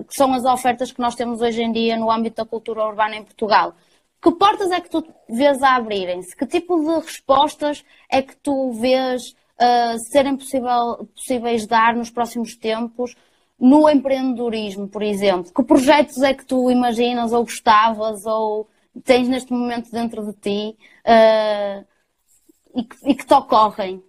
que 0.08 0.16
são 0.16 0.32
as 0.32 0.42
ofertas 0.42 0.90
que 0.90 1.02
nós 1.02 1.14
temos 1.14 1.42
hoje 1.42 1.62
em 1.62 1.70
dia 1.70 1.98
no 1.98 2.10
âmbito 2.10 2.36
da 2.36 2.48
cultura 2.48 2.82
urbana 2.82 3.16
em 3.16 3.22
Portugal. 3.22 3.74
Que 4.24 4.32
portas 4.32 4.70
é 4.70 4.80
que 4.80 4.88
tu 4.88 5.04
vês 5.28 5.62
a 5.62 5.76
abrirem-se? 5.76 6.34
Que 6.34 6.46
tipo 6.46 6.80
de 6.80 7.04
respostas 7.04 7.84
é 8.10 8.22
que 8.22 8.34
tu 8.34 8.72
vês 8.72 9.20
uh, 9.60 9.98
serem 10.10 10.34
possível, 10.34 11.06
possíveis 11.14 11.66
dar 11.66 11.94
nos 11.94 12.08
próximos 12.08 12.56
tempos 12.56 13.14
no 13.60 13.86
empreendedorismo, 13.86 14.88
por 14.88 15.02
exemplo? 15.02 15.52
Que 15.52 15.62
projetos 15.62 16.22
é 16.22 16.32
que 16.32 16.46
tu 16.46 16.70
imaginas 16.70 17.34
ou 17.34 17.44
gostavas 17.44 18.24
ou 18.24 18.66
tens 19.04 19.28
neste 19.28 19.52
momento 19.52 19.92
dentro 19.92 20.24
de 20.24 20.32
ti 20.32 20.78
uh, 21.04 21.84
e, 22.74 22.82
que, 22.82 22.96
e, 23.10 23.14
que, 23.14 23.26
te 23.26 23.34
ocorrem? 23.34 24.02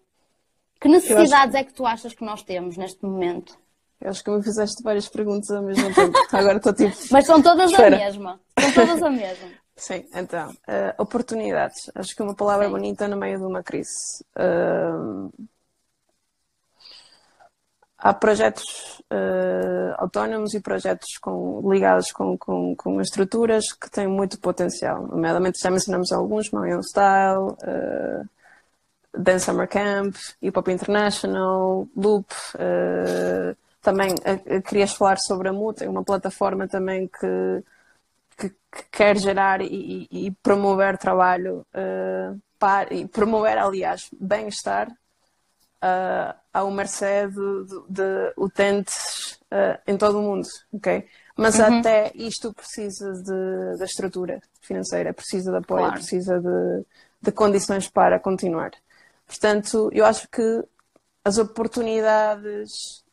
Que 0.79 0.87
necessidades 0.87 1.55
acho... 1.55 1.57
é 1.57 1.63
que 1.65 1.73
tu 1.73 1.85
achas 1.85 2.13
que 2.13 2.23
nós 2.23 2.41
temos 2.41 2.77
neste 2.77 3.03
momento? 3.03 3.57
Eu 3.99 4.11
acho 4.11 4.23
que 4.23 4.31
me 4.31 4.41
fizeste 4.41 4.81
várias 4.81 5.09
perguntas 5.09 5.51
ao 5.51 5.61
mesmo 5.61 5.93
tempo. 5.93 6.17
Agora 6.31 6.55
estou 6.55 6.73
tipo. 6.73 6.95
Mas 7.11 7.25
são 7.25 7.41
todas 7.41 7.69
Espera. 7.69 7.97
a 7.97 7.99
mesma. 7.99 8.39
São 8.57 8.71
todas 8.71 9.03
a 9.03 9.09
mesma. 9.09 9.64
Sim, 9.77 10.05
então, 10.13 10.51
uh, 10.51 11.01
oportunidades. 11.01 11.91
Acho 11.93 12.15
que 12.15 12.21
é 12.21 12.25
uma 12.25 12.35
palavra 12.35 12.65
Sim. 12.65 12.71
bonita 12.71 13.07
no 13.07 13.17
meio 13.17 13.37
de 13.37 13.43
uma 13.43 13.61
crise. 13.61 14.23
Uh, 14.33 15.31
há 17.97 18.13
projetos 18.13 19.01
uh, 19.11 19.95
autónomos 19.97 20.53
e 20.53 20.61
projetos 20.61 21.17
com, 21.17 21.61
ligados 21.69 22.11
com, 22.13 22.37
com, 22.37 22.73
com, 22.75 23.01
estruturas 23.01 23.65
que 23.73 23.89
têm 23.91 24.07
muito 24.07 24.39
potencial. 24.39 25.07
Nomeadamente, 25.07 25.59
já 25.59 25.69
mencionamos 25.69 26.11
alguns, 26.13 26.49
Marion 26.51 26.81
Style, 26.81 27.49
uh, 27.49 28.29
Dance 29.13 29.45
Summer 29.45 29.67
Camp, 29.67 30.15
Hip 30.41 30.57
Hop 30.57 30.69
International, 30.69 31.87
Loop. 31.95 32.27
Também 33.81 34.15
querias 34.67 34.93
falar 34.93 35.17
sobre 35.19 35.47
a 35.49 35.53
Muta, 35.53 35.87
uma 35.87 36.03
plataforma 36.03 36.67
também 36.67 37.07
que, 37.07 37.63
que, 38.75 38.83
que 38.83 38.89
quer 38.91 39.17
gerar 39.17 39.61
e, 39.61 40.07
e, 40.11 40.27
e 40.27 40.31
promover 40.31 40.97
trabalho 40.97 41.65
para, 42.59 42.93
e 42.93 43.07
promover, 43.07 43.57
aliás, 43.57 44.09
bem-estar 44.19 44.89
uh, 44.89 46.35
ao 46.53 46.71
mercê 46.71 47.27
de, 47.27 47.65
de, 47.65 47.81
de 47.89 48.33
utentes 48.37 49.39
uh, 49.51 49.79
em 49.87 49.97
todo 49.97 50.19
o 50.19 50.21
mundo, 50.21 50.47
ok? 50.73 51.07
Mas 51.37 51.59
uhum. 51.59 51.79
até 51.79 52.11
isto 52.15 52.53
precisa 52.53 53.11
de, 53.13 53.77
de 53.77 53.83
estrutura 53.83 54.41
financeira, 54.61 55.13
precisa 55.13 55.51
de 55.51 55.57
apoio, 55.57 55.81
claro. 55.81 55.93
precisa 55.93 56.39
de, 56.39 56.85
de 57.21 57.31
condições 57.31 57.89
para 57.89 58.19
continuar. 58.19 58.71
Portanto, 59.27 59.89
eu 59.93 60.05
acho 60.05 60.29
que 60.29 60.63
as 61.23 61.37
oportunidades 61.37 63.03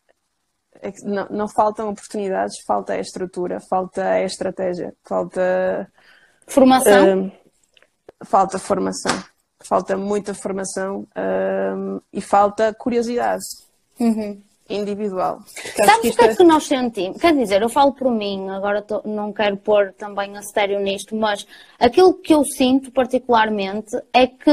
não, 1.04 1.26
não, 1.30 1.48
faltam 1.48 1.90
oportunidades, 1.90 2.60
falta 2.66 2.94
a 2.94 2.98
estrutura, 2.98 3.60
falta 3.60 4.02
a 4.02 4.22
estratégia, 4.22 4.94
falta 5.04 5.90
formação. 6.46 7.26
Uh, 7.26 7.32
falta 8.24 8.58
formação, 8.58 9.24
falta 9.60 9.96
muita 9.96 10.34
formação 10.34 11.06
uh, 11.16 12.02
e 12.12 12.20
falta 12.20 12.74
curiosidade. 12.74 13.44
Uhum 13.98 14.40
individual. 14.68 15.40
Sabes 15.84 16.14
o 16.14 16.16
que 16.16 16.24
é, 16.24 16.28
é 16.28 16.36
que 16.36 16.44
nós 16.44 16.64
sentimos? 16.64 17.20
Quer 17.20 17.34
dizer, 17.36 17.62
eu 17.62 17.68
falo 17.68 17.92
por 17.92 18.10
mim, 18.10 18.48
agora 18.48 18.82
tô, 18.82 19.02
não 19.04 19.32
quero 19.32 19.56
pôr 19.56 19.92
também 19.92 20.36
a 20.36 20.42
sério 20.42 20.80
nisto, 20.80 21.14
mas 21.14 21.46
aquilo 21.78 22.14
que 22.14 22.34
eu 22.34 22.44
sinto 22.44 22.90
particularmente 22.90 23.96
é 24.12 24.26
que 24.26 24.50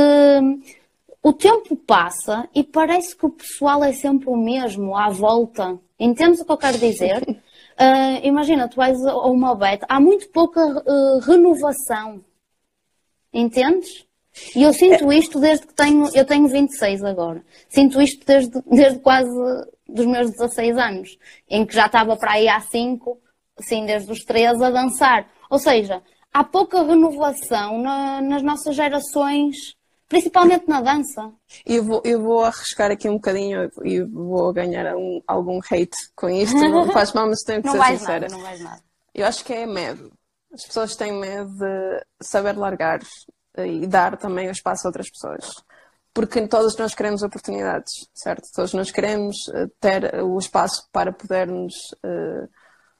o 1.21 1.33
tempo 1.33 1.75
passa 1.75 2.47
e 2.53 2.63
parece 2.63 3.15
que 3.15 3.25
o 3.25 3.29
pessoal 3.29 3.83
é 3.83 3.93
sempre 3.93 4.29
o 4.29 4.37
mesmo, 4.37 4.95
à 4.95 5.09
volta. 5.09 5.77
Entendes 5.99 6.39
o 6.39 6.45
que 6.45 6.51
eu 6.51 6.57
quero 6.57 6.77
dizer? 6.77 7.21
Uh, 7.21 8.23
imagina, 8.23 8.69
tu 8.69 8.81
a 8.81 9.27
uma 9.27 9.53
beta, 9.53 9.85
há 9.89 9.99
muito 9.99 10.29
pouca 10.29 10.61
uh, 10.65 11.19
renovação. 11.19 12.23
Entendes? 13.33 14.07
E 14.55 14.63
eu 14.63 14.73
sinto 14.73 15.11
isto 15.11 15.39
desde 15.39 15.67
que 15.67 15.73
tenho, 15.73 16.09
eu 16.15 16.25
tenho 16.25 16.47
26 16.47 17.03
agora. 17.03 17.43
Sinto 17.67 18.01
isto 18.01 18.25
desde, 18.25 18.61
desde 18.65 18.99
quase 18.99 19.29
dos 19.87 20.05
meus 20.05 20.31
16 20.31 20.77
anos, 20.77 21.17
em 21.49 21.65
que 21.65 21.73
já 21.73 21.87
estava 21.87 22.15
para 22.15 22.33
aí 22.33 22.47
há 22.47 22.59
5, 22.61 23.19
sim, 23.59 23.85
desde 23.85 24.11
os 24.11 24.23
13 24.23 24.63
a 24.63 24.69
dançar. 24.69 25.27
Ou 25.49 25.59
seja, 25.59 26.01
há 26.33 26.43
pouca 26.43 26.83
renovação 26.83 27.81
na, 27.81 28.21
nas 28.21 28.41
nossas 28.41 28.75
gerações, 28.75 29.75
principalmente 30.09 30.67
na 30.67 30.81
dança. 30.81 31.31
Eu 31.65 31.83
vou, 31.83 32.01
eu 32.03 32.21
vou 32.21 32.43
arriscar 32.43 32.91
aqui 32.91 33.07
um 33.07 33.13
bocadinho 33.13 33.71
e 33.83 34.01
vou 34.01 34.51
ganhar 34.51 34.95
um, 34.95 35.21
algum 35.25 35.59
hate 35.59 35.97
com 36.15 36.29
isto. 36.29 36.57
Não 36.57 36.89
faz 36.91 37.13
mal, 37.13 37.27
mas 37.27 37.41
tenho 37.43 37.61
que 37.61 37.67
não 37.67 37.81
ser 37.81 37.97
sincera. 37.97 38.27
Nada, 38.27 38.33
não 38.33 38.41
vais 38.41 38.59
nada. 38.59 38.81
Eu 39.13 39.25
acho 39.25 39.45
que 39.45 39.53
é 39.53 39.65
medo. 39.65 40.11
As 40.51 40.65
pessoas 40.65 40.95
têm 40.95 41.13
medo 41.13 41.51
de 41.53 42.03
saber 42.21 42.57
largar 42.57 42.99
e 43.57 43.85
dar 43.87 44.17
também 44.17 44.47
o 44.47 44.51
espaço 44.51 44.87
a 44.87 44.89
outras 44.89 45.09
pessoas 45.09 45.45
porque 46.13 46.47
todos 46.47 46.75
nós 46.75 46.93
queremos 46.93 47.23
oportunidades, 47.23 48.09
certo? 48.13 48.51
Todos 48.53 48.73
nós 48.73 48.91
queremos 48.91 49.47
eh, 49.53 49.67
ter 49.79 50.21
o 50.21 50.37
espaço 50.37 50.87
para 50.91 51.13
podermos 51.13 51.73
uh, 52.03 52.49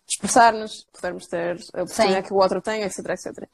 expressar-nos, 0.07 0.85
podermos 0.93 1.27
ter 1.27 1.57
a 1.73 1.83
oportunidade 1.83 2.21
Sim. 2.21 2.27
que 2.27 2.33
o 2.33 2.37
outro 2.37 2.61
tem, 2.61 2.83
etc, 2.83 2.99
etc. 3.09 3.49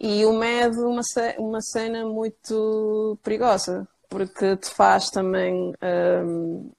E 0.00 0.24
o 0.24 0.32
medo 0.32 0.88
uma, 0.88 1.02
uma 1.38 1.60
cena 1.60 2.04
muito 2.06 3.18
perigosa, 3.22 3.86
porque 4.08 4.56
te 4.56 4.70
faz 4.70 5.10
também, 5.10 5.74
um, 6.24 6.70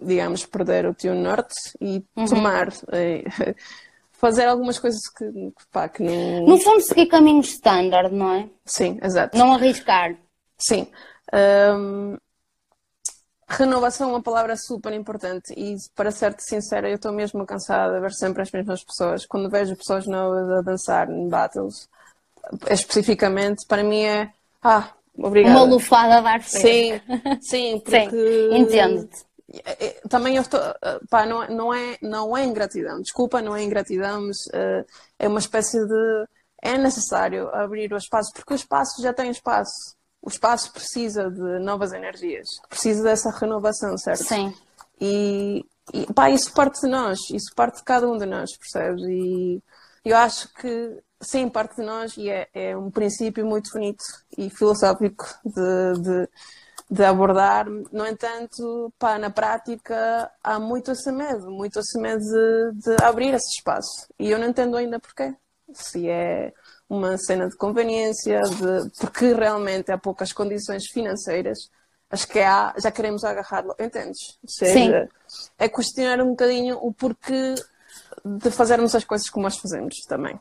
digamos, 0.00 0.46
perder 0.46 0.86
o 0.86 0.94
teu 0.94 1.14
norte 1.14 1.54
e 1.80 2.02
uhum. 2.16 2.24
tomar... 2.26 2.68
Uh, 2.68 3.54
fazer 4.18 4.46
algumas 4.46 4.78
coisas 4.78 5.08
que, 5.08 5.24
pá, 5.70 5.88
que 5.88 6.02
não... 6.02 6.44
No 6.44 6.58
fundo, 6.58 6.80
seguir 6.80 7.06
caminhos 7.06 7.50
standard, 7.50 8.12
não 8.12 8.34
é? 8.34 8.50
Sim, 8.64 8.98
exato. 9.00 9.38
Não 9.38 9.52
arriscar. 9.52 10.16
Sim. 10.58 10.88
Um, 11.32 12.16
renovação 13.48 14.08
é 14.08 14.12
uma 14.12 14.22
palavra 14.22 14.56
super 14.56 14.92
importante 14.92 15.54
e, 15.56 15.76
para 15.94 16.10
ser-te 16.10 16.42
sincera, 16.42 16.88
eu 16.88 16.96
estou 16.96 17.12
mesmo 17.12 17.46
cansada 17.46 17.94
de 17.94 18.00
ver 18.00 18.12
sempre 18.12 18.42
as 18.42 18.50
mesmas 18.50 18.82
pessoas. 18.82 19.24
Quando 19.24 19.48
vejo 19.48 19.76
pessoas 19.76 20.04
novas 20.06 20.50
a 20.50 20.62
dançar 20.62 21.08
em 21.08 21.28
battles, 21.28 21.88
especificamente, 22.70 23.66
para 23.66 23.82
mim 23.82 24.04
é. 24.04 24.30
Ah, 24.62 24.92
obrigada. 25.16 25.56
Uma 25.56 25.64
lufada 25.64 26.18
a 26.18 26.20
dar 26.20 26.42
Sim, 26.44 27.00
sim, 27.40 27.80
porque. 27.80 28.10
Sim, 28.10 28.56
entendo-te. 28.56 29.28
É, 29.64 29.86
é, 29.86 29.90
também 30.08 30.36
eu 30.36 30.42
estou. 30.42 30.60
Pá, 31.10 31.24
não, 31.24 31.46
não, 31.48 31.74
é, 31.74 31.96
não 32.02 32.36
é 32.36 32.44
ingratidão. 32.44 33.00
Desculpa, 33.00 33.40
não 33.40 33.56
é 33.56 33.62
ingratidão, 33.62 34.26
mas 34.26 34.36
uh, 34.48 34.84
é 35.18 35.28
uma 35.28 35.38
espécie 35.38 35.78
de. 35.86 36.26
É 36.60 36.76
necessário 36.76 37.48
abrir 37.54 37.92
o 37.92 37.96
espaço, 37.96 38.32
porque 38.34 38.52
o 38.52 38.56
espaço 38.56 39.00
já 39.00 39.12
tem 39.12 39.30
espaço 39.30 39.96
o 40.22 40.28
espaço 40.28 40.72
precisa 40.72 41.30
de 41.30 41.58
novas 41.60 41.92
energias, 41.92 42.48
precisa 42.68 43.02
dessa 43.02 43.30
renovação, 43.30 43.96
certo? 43.96 44.24
Sim. 44.24 44.54
E, 45.00 45.64
e 45.92 46.12
pá, 46.12 46.30
isso 46.30 46.52
parte 46.52 46.80
de 46.80 46.88
nós, 46.88 47.18
isso 47.32 47.54
parte 47.54 47.78
de 47.78 47.84
cada 47.84 48.08
um 48.08 48.18
de 48.18 48.26
nós, 48.26 48.50
percebes? 48.56 49.02
E 49.04 49.62
eu 50.04 50.16
acho 50.16 50.52
que 50.54 50.98
sim, 51.20 51.48
parte 51.48 51.76
de 51.76 51.82
nós 51.82 52.16
e 52.16 52.30
é, 52.30 52.48
é 52.54 52.76
um 52.76 52.90
princípio 52.90 53.44
muito 53.44 53.70
bonito 53.72 54.04
e 54.36 54.48
filosófico 54.50 55.26
de, 55.44 56.00
de, 56.00 56.28
de, 56.90 57.04
abordar. 57.04 57.66
No 57.68 58.06
entanto, 58.06 58.92
pá, 58.98 59.18
na 59.18 59.30
prática 59.30 60.30
há 60.42 60.58
muito 60.58 60.92
esse 60.92 61.10
medo, 61.10 61.50
muito 61.50 61.80
esse 61.80 61.98
medo 61.98 62.20
de, 62.20 62.72
de 62.80 63.02
abrir 63.02 63.34
esse 63.34 63.56
espaço. 63.56 64.06
E 64.18 64.30
eu 64.30 64.38
não 64.38 64.48
entendo 64.48 64.76
ainda 64.76 65.00
porquê. 65.00 65.34
Se 65.72 66.08
é 66.08 66.52
uma 66.88 67.18
cena 67.18 67.48
de 67.48 67.56
conveniência, 67.56 68.40
de, 68.40 68.90
porque 68.98 69.34
realmente 69.34 69.92
há 69.92 69.98
poucas 69.98 70.32
condições 70.32 70.86
financeiras, 70.86 71.58
acho 72.10 72.26
que 72.26 72.38
há, 72.38 72.74
já 72.78 72.90
queremos 72.90 73.22
agarrá-lo, 73.24 73.74
entendes? 73.78 74.38
Ou 74.42 74.48
seja, 74.48 75.08
Sim. 75.28 75.46
é 75.58 75.68
questionar 75.68 76.22
um 76.22 76.30
bocadinho 76.30 76.78
o 76.80 76.92
porquê 76.92 77.54
de 78.24 78.50
fazermos 78.50 78.94
as 78.94 79.04
coisas 79.04 79.28
como 79.28 79.44
nós 79.44 79.58
fazemos 79.58 79.96
também. 80.08 80.40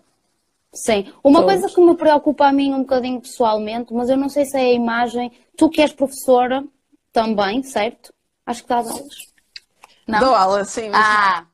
Sim, 0.78 1.12
uma 1.24 1.42
Todos. 1.42 1.62
coisa 1.62 1.76
que 1.76 1.82
me 1.82 1.98
preocupa 1.98 2.48
a 2.48 2.54
mim 2.54 2.74
um 2.74 2.82
bocadinho 2.82 3.20
pessoalmente, 3.20 3.94
mas 3.94 4.10
eu 4.10 4.18
não 4.18 4.30
sei 4.30 4.46
se 4.46 4.58
é 4.58 4.62
a 4.62 4.74
imagem, 4.74 5.32
tu 5.58 5.70
que 5.70 5.82
és 5.82 5.92
professora 5.92 6.64
também, 7.12 7.64
certo? 7.64 8.14
Acho 8.46 8.62
que 8.62 8.70
dás 8.70 8.88
aulas. 8.88 9.16
Não? 10.08 10.20
Dou 10.20 10.36
aula, 10.36 10.64
sim. 10.64 10.90
Mas... 10.90 11.04
Ah, 11.04 11.46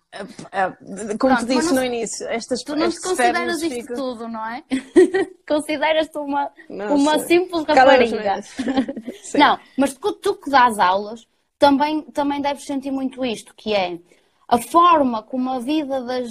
como 1.20 1.36
Pronto, 1.36 1.40
te 1.40 1.56
disse 1.56 1.70
não, 1.70 1.76
no 1.76 1.86
início, 1.86 2.28
estas 2.28 2.62
Tu 2.62 2.76
não 2.76 2.90
te 2.90 3.02
consideras 3.02 3.62
isto 3.64 3.96
tudo, 3.96 4.28
não 4.28 4.46
é? 4.46 4.64
Consideras-te 5.48 6.18
uma, 6.20 6.52
não, 6.70 6.96
uma 6.96 7.18
simples 7.20 7.64
rapariga. 7.64 8.42
não, 9.34 9.58
mas 9.76 9.94
tu, 9.96 10.14
tu 10.14 10.36
que 10.36 10.52
dás 10.52 10.78
aulas 10.78 11.26
também, 11.58 12.04
também 12.04 12.42
deves 12.42 12.66
sentir 12.66 12.92
muito 12.92 13.26
isto, 13.26 13.56
que 13.56 13.74
é 13.74 13.98
a 14.48 14.60
forma 14.60 15.24
como 15.24 15.50
a 15.50 15.60
vida 15.60 16.02
das, 16.02 16.30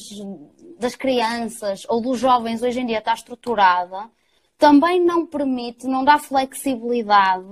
das 0.83 0.95
crianças 0.95 1.87
ou 1.89 2.01
dos 2.01 2.19
jovens 2.19 2.63
hoje 2.63 2.81
em 2.81 2.87
dia 2.87 2.99
está 2.99 3.15
estruturada 3.15 4.11
também 4.59 5.05
não 5.05 5.27
permite, 5.27 5.87
não 5.87 6.05
dá 6.05 6.19
flexibilidade 6.19 7.49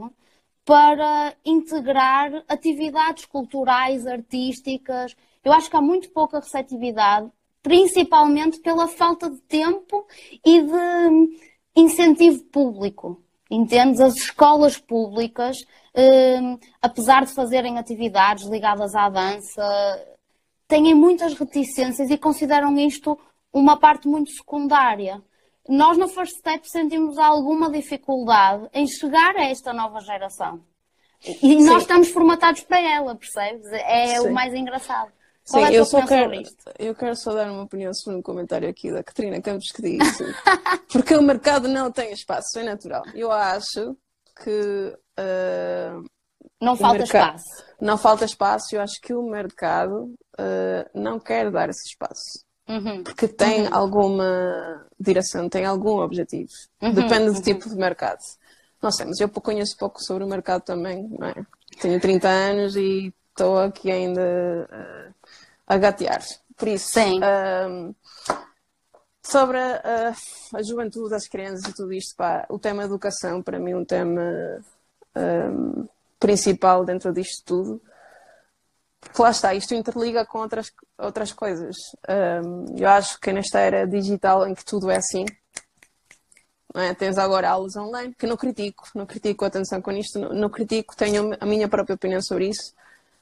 para 0.64 1.34
integrar 1.44 2.44
atividades 2.46 3.24
culturais, 3.24 4.06
artísticas 4.06 5.16
eu 5.42 5.52
acho 5.52 5.70
que 5.70 5.76
há 5.76 5.80
muito 5.80 6.10
pouca 6.10 6.38
receptividade, 6.38 7.30
principalmente 7.62 8.60
pela 8.60 8.86
falta 8.86 9.30
de 9.30 9.38
tempo 9.38 10.06
e 10.44 10.62
de 10.62 11.38
incentivo 11.74 12.44
público. 12.44 13.22
Entendes? 13.50 14.00
As 14.00 14.14
escolas 14.16 14.78
públicas, 14.78 15.56
eh, 15.94 16.58
apesar 16.80 17.24
de 17.24 17.34
fazerem 17.34 17.78
atividades 17.78 18.44
ligadas 18.46 18.94
à 18.94 19.08
dança, 19.08 19.62
têm 20.70 20.94
muitas 20.94 21.34
reticências 21.34 22.08
e 22.08 22.16
consideram 22.16 22.78
isto 22.78 23.18
uma 23.52 23.76
parte 23.76 24.06
muito 24.06 24.30
secundária. 24.30 25.20
Nós, 25.68 25.98
no 25.98 26.08
First 26.08 26.38
Step, 26.38 26.66
sentimos 26.70 27.18
alguma 27.18 27.68
dificuldade 27.70 28.68
em 28.72 28.86
chegar 28.86 29.36
a 29.36 29.50
esta 29.50 29.72
nova 29.72 30.00
geração. 30.00 30.60
E 31.22 31.34
Sim. 31.34 31.64
nós 31.64 31.82
estamos 31.82 32.08
formatados 32.08 32.62
para 32.62 32.80
ela, 32.80 33.14
percebes? 33.14 33.66
É 33.72 34.20
Sim. 34.20 34.28
o 34.28 34.32
mais 34.32 34.54
engraçado. 34.54 35.12
Sim, 35.44 35.64
é 35.64 35.74
eu 35.74 35.84
só 35.84 36.06
quero, 36.06 36.32
eu 36.78 36.94
quero 36.94 37.16
só 37.16 37.34
dar 37.34 37.50
uma 37.50 37.64
opinião 37.64 37.92
sobre 37.92 38.20
um 38.20 38.22
comentário 38.22 38.68
aqui 38.68 38.92
da 38.92 39.02
Catarina 39.02 39.40
Campos 39.42 39.72
que 39.72 39.82
diz 39.82 39.98
porque 40.92 41.14
o 41.16 41.22
mercado 41.22 41.66
não 41.66 41.90
tem 41.90 42.12
espaço, 42.12 42.58
é 42.58 42.62
natural. 42.62 43.02
Eu 43.14 43.32
acho 43.32 43.96
que 44.42 44.96
uh, 45.18 46.04
não 46.60 46.76
falta 46.76 47.02
espaço. 47.04 47.64
Não 47.80 47.98
falta 47.98 48.24
espaço, 48.24 48.74
eu 48.74 48.80
acho 48.80 49.00
que 49.00 49.14
o 49.14 49.22
mercado 49.22 50.12
uh, 50.38 50.90
não 50.94 51.18
quer 51.18 51.50
dar 51.50 51.68
esse 51.70 51.88
espaço. 51.88 52.44
Uhum. 52.68 53.02
Porque 53.02 53.26
tem 53.26 53.62
uhum. 53.62 53.74
alguma 53.74 54.86
direção, 54.98 55.48
tem 55.48 55.64
algum 55.64 55.98
objetivo. 56.00 56.50
Uhum. 56.82 56.92
Depende 56.92 57.30
do 57.30 57.36
uhum. 57.36 57.42
tipo 57.42 57.68
de 57.68 57.74
mercado. 57.74 58.20
Não 58.82 58.90
sei, 58.90 59.06
mas 59.06 59.20
eu 59.20 59.28
conheço 59.28 59.76
pouco 59.76 60.00
sobre 60.02 60.24
o 60.24 60.28
mercado 60.28 60.62
também, 60.62 61.08
não 61.18 61.28
é? 61.28 61.34
Tenho 61.80 62.00
30 62.00 62.28
anos 62.28 62.76
e 62.76 63.12
estou 63.30 63.58
aqui 63.58 63.90
ainda 63.90 64.20
uh, 64.70 65.14
a 65.66 65.76
gatear. 65.78 66.22
Por 66.56 66.68
isso, 66.68 66.90
Sim. 66.90 67.20
Um, 67.68 67.94
sobre 69.22 69.58
a, 69.58 70.14
a, 70.54 70.62
juventude, 70.62 71.14
as 71.14 71.26
crianças 71.26 71.64
e 71.64 71.74
tudo 71.74 71.92
isto, 71.92 72.14
pá, 72.16 72.46
o 72.48 72.58
tema 72.58 72.84
educação, 72.84 73.42
para 73.42 73.58
mim, 73.58 73.72
é 73.72 73.76
um 73.76 73.84
tema 73.84 74.22
um, 75.16 75.88
principal 76.20 76.84
dentro 76.84 77.12
disto 77.12 77.42
tudo. 77.44 77.82
Porque 79.00 79.20
lá 79.20 79.30
está, 79.30 79.54
isto 79.54 79.74
interliga 79.74 80.24
com 80.24 80.38
outras, 80.38 80.70
outras 80.98 81.32
coisas. 81.32 81.74
Um, 82.06 82.78
eu 82.78 82.88
acho 82.88 83.18
que 83.18 83.32
nesta 83.32 83.58
era 83.58 83.86
digital 83.86 84.46
em 84.46 84.54
que 84.54 84.64
tudo 84.64 84.90
é 84.90 84.98
assim, 84.98 85.24
é? 86.74 86.94
Tens 86.94 87.18
agora 87.18 87.50
aulas 87.50 87.74
online, 87.76 88.14
que 88.16 88.26
não 88.26 88.36
critico, 88.36 88.84
não 88.94 89.04
critico, 89.04 89.44
atenção 89.44 89.82
com 89.82 89.90
isto, 89.92 90.18
não, 90.18 90.28
não 90.30 90.48
critico, 90.48 90.96
tenho 90.96 91.36
a 91.40 91.46
minha 91.46 91.68
própria 91.68 91.94
opinião 91.94 92.22
sobre 92.22 92.48
isso. 92.48 92.72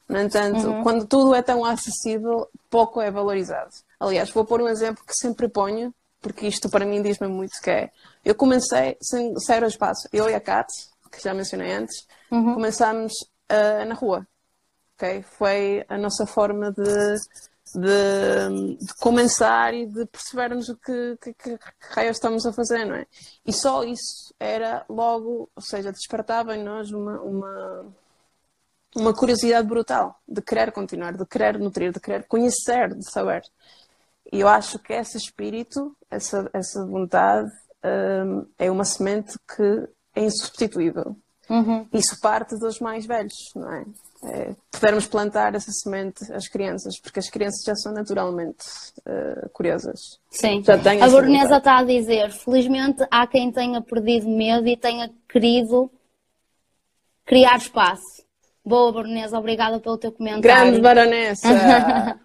No 0.08 0.18
entanto, 0.18 0.66
uhum. 0.66 0.82
quando 0.82 1.06
tudo 1.06 1.34
é 1.34 1.42
tão 1.42 1.64
acessível, 1.64 2.48
pouco 2.68 3.00
é 3.00 3.10
valorizado. 3.10 3.70
Aliás, 4.00 4.30
vou 4.30 4.44
pôr 4.44 4.60
um 4.60 4.68
exemplo 4.68 5.02
que 5.06 5.14
sempre 5.14 5.48
ponho, 5.48 5.94
porque 6.20 6.46
isto 6.46 6.68
para 6.68 6.84
mim 6.84 7.00
diz-me 7.02 7.28
muito 7.28 7.60
que 7.62 7.70
é. 7.70 7.90
Eu 8.24 8.34
comecei 8.34 8.96
sem 9.00 9.38
sair 9.38 9.62
ao 9.62 9.68
espaço. 9.68 10.08
Eu 10.12 10.28
e 10.28 10.34
a 10.34 10.40
Kat, 10.40 10.68
que 11.10 11.22
já 11.22 11.32
mencionei 11.32 11.72
antes, 11.72 12.06
uhum. 12.30 12.54
começámos 12.54 13.12
uh, 13.50 13.84
na 13.86 13.94
rua. 13.94 14.26
Okay? 14.94 15.22
Foi 15.22 15.84
a 15.88 15.96
nossa 15.96 16.26
forma 16.26 16.72
de, 16.72 17.14
de, 17.74 18.76
de 18.76 18.94
começar 19.00 19.74
e 19.74 19.86
de 19.86 20.06
percebermos 20.06 20.68
o 20.68 20.76
que, 20.76 21.16
que, 21.20 21.34
que 21.34 21.58
raio 21.90 22.10
estamos 22.10 22.44
a 22.46 22.52
fazer, 22.52 22.84
não 22.84 22.96
é? 22.96 23.06
E 23.46 23.52
só 23.52 23.84
isso 23.84 24.34
era 24.40 24.84
logo, 24.88 25.48
ou 25.54 25.62
seja, 25.62 25.92
despertava 25.92 26.56
em 26.56 26.64
nós 26.64 26.90
uma, 26.90 27.20
uma, 27.20 27.86
uma 28.96 29.14
curiosidade 29.14 29.66
brutal 29.66 30.20
de 30.26 30.42
querer 30.42 30.72
continuar, 30.72 31.16
de 31.16 31.26
querer 31.26 31.58
nutrir, 31.58 31.92
de 31.92 32.00
querer 32.00 32.26
conhecer, 32.26 32.94
de 32.94 33.10
saber. 33.10 33.42
E 34.32 34.40
eu 34.40 34.48
acho 34.48 34.78
que 34.78 34.92
esse 34.92 35.16
espírito, 35.16 35.96
essa, 36.10 36.50
essa 36.52 36.84
vontade, 36.84 37.50
um, 37.84 38.46
é 38.58 38.70
uma 38.70 38.84
semente 38.84 39.38
que 39.56 39.88
é 40.14 40.24
insubstituível. 40.24 41.16
Uhum. 41.48 41.86
Isso 41.92 42.20
parte 42.20 42.56
dos 42.58 42.78
mais 42.78 43.06
velhos, 43.06 43.52
não 43.54 43.72
é? 43.72 43.84
é? 44.24 44.54
Pudermos 44.70 45.06
plantar 45.06 45.54
essa 45.54 45.70
semente 45.72 46.30
às 46.32 46.46
crianças, 46.46 47.00
porque 47.00 47.18
as 47.18 47.30
crianças 47.30 47.62
já 47.64 47.74
são 47.74 47.92
naturalmente 47.92 48.66
uh, 49.00 49.48
curiosas. 49.50 49.98
Sim. 50.30 50.62
a 51.00 51.08
Bornesa 51.08 51.56
está 51.56 51.78
a 51.78 51.84
dizer: 51.84 52.30
felizmente 52.32 53.02
há 53.10 53.26
quem 53.26 53.50
tenha 53.50 53.80
perdido 53.80 54.28
medo 54.28 54.66
e 54.68 54.76
tenha 54.76 55.10
querido 55.28 55.90
criar 57.24 57.56
espaço. 57.56 58.22
Boa, 58.64 58.92
Bornesa, 58.92 59.38
obrigada 59.38 59.80
pelo 59.80 59.96
teu 59.96 60.12
comentário. 60.12 60.42
Grande 60.42 60.80
Baronessa! 60.80 61.48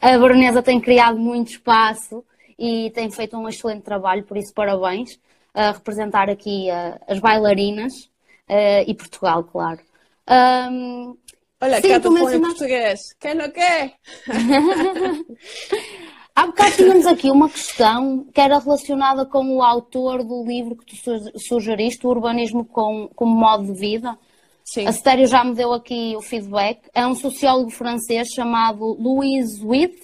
a 0.00 0.18
Baronesa 0.18 0.62
tem 0.62 0.80
criado 0.80 1.18
muito 1.18 1.50
espaço 1.50 2.24
e 2.58 2.90
tem 2.92 3.10
feito 3.10 3.36
um 3.36 3.46
excelente 3.46 3.82
trabalho, 3.82 4.24
por 4.24 4.38
isso 4.38 4.54
parabéns 4.54 5.20
a 5.52 5.72
representar 5.72 6.30
aqui 6.30 6.68
uh, 6.70 6.98
as 7.06 7.18
bailarinas 7.18 8.10
uh, 8.48 8.84
e 8.86 8.94
Portugal, 8.94 9.44
claro. 9.44 9.80
Um, 10.28 11.16
Olha, 11.60 11.80
cá 11.80 11.96
estou 11.96 12.12
mencionaste... 12.12 12.36
em 12.36 12.42
português. 12.42 13.00
Quem 13.18 13.34
não 13.34 13.50
quer? 13.50 13.94
Há 16.34 16.46
bocado 16.48 16.76
tínhamos 16.76 17.06
aqui 17.06 17.30
uma 17.30 17.48
questão 17.48 18.26
que 18.32 18.38
era 18.38 18.58
relacionada 18.58 19.24
com 19.24 19.56
o 19.56 19.62
autor 19.62 20.22
do 20.22 20.44
livro 20.44 20.76
que 20.76 20.84
tu 20.84 21.38
sugeriste, 21.38 22.06
o 22.06 22.10
Urbanismo 22.10 22.62
como, 22.62 23.08
como 23.14 23.34
Modo 23.34 23.72
de 23.72 23.80
Vida. 23.80 24.18
Sim. 24.62 24.86
A 24.86 24.92
Stério 24.92 25.26
já 25.26 25.42
me 25.42 25.54
deu 25.54 25.72
aqui 25.72 26.14
o 26.14 26.20
feedback. 26.20 26.90
É 26.92 27.06
um 27.06 27.14
sociólogo 27.14 27.70
francês 27.70 28.28
chamado 28.34 28.84
Louis 29.00 29.62
Witt. 29.62 29.96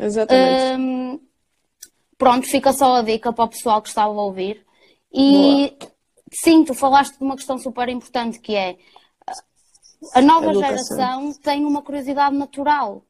Exatamente. 0.00 0.80
Um, 0.80 1.20
pronto, 2.16 2.48
fica 2.48 2.72
só 2.72 2.96
a 2.96 3.02
dica 3.02 3.32
para 3.32 3.44
o 3.44 3.48
pessoal 3.48 3.80
que 3.80 3.88
estava 3.88 4.12
a 4.12 4.22
ouvir. 4.22 4.66
E 5.12 5.76
Boa. 5.78 5.92
Sim, 6.32 6.64
tu 6.64 6.74
falaste 6.74 7.18
de 7.18 7.24
uma 7.24 7.36
questão 7.36 7.58
super 7.58 7.88
importante 7.88 8.38
que 8.38 8.54
é 8.54 8.76
a 10.14 10.22
nova 10.22 10.54
geração 10.54 11.32
tem 11.42 11.64
uma 11.64 11.82
curiosidade 11.82 12.36
natural. 12.36 13.02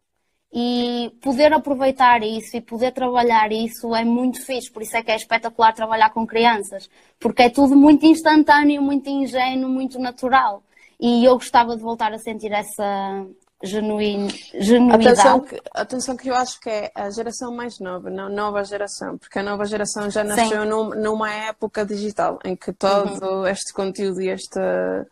E 0.50 1.12
poder 1.20 1.52
aproveitar 1.52 2.22
isso 2.22 2.56
e 2.56 2.60
poder 2.62 2.92
trabalhar 2.92 3.52
isso 3.52 3.94
é 3.94 4.02
muito 4.02 4.42
fixe, 4.42 4.70
por 4.72 4.80
isso 4.80 4.96
é 4.96 5.02
que 5.02 5.10
é 5.10 5.16
espetacular 5.16 5.74
trabalhar 5.74 6.08
com 6.08 6.26
crianças, 6.26 6.88
porque 7.20 7.42
é 7.42 7.50
tudo 7.50 7.76
muito 7.76 8.06
instantâneo, 8.06 8.80
muito 8.80 9.10
ingênuo, 9.10 9.68
muito 9.68 9.98
natural. 9.98 10.62
E 10.98 11.22
eu 11.22 11.34
gostava 11.34 11.76
de 11.76 11.82
voltar 11.82 12.14
a 12.14 12.18
sentir 12.18 12.50
essa 12.50 13.26
genuidade. 13.62 14.92
Atenção 14.92 15.40
que, 15.40 15.62
atenção 15.74 16.16
que 16.16 16.30
eu 16.30 16.34
acho 16.34 16.60
que 16.60 16.70
é 16.70 16.92
a 16.94 17.10
geração 17.10 17.52
mais 17.52 17.80
nova, 17.80 18.08
não 18.08 18.28
nova 18.28 18.62
geração, 18.64 19.18
porque 19.18 19.38
a 19.38 19.42
nova 19.42 19.64
geração 19.64 20.08
já 20.10 20.22
nasceu 20.22 20.64
num, 20.64 20.90
numa 20.90 21.32
época 21.32 21.84
digital 21.84 22.38
em 22.44 22.54
que 22.54 22.72
todo 22.72 23.24
uhum. 23.24 23.46
este 23.46 23.72
conteúdo 23.72 24.20
e 24.20 24.28
esta, 24.28 25.06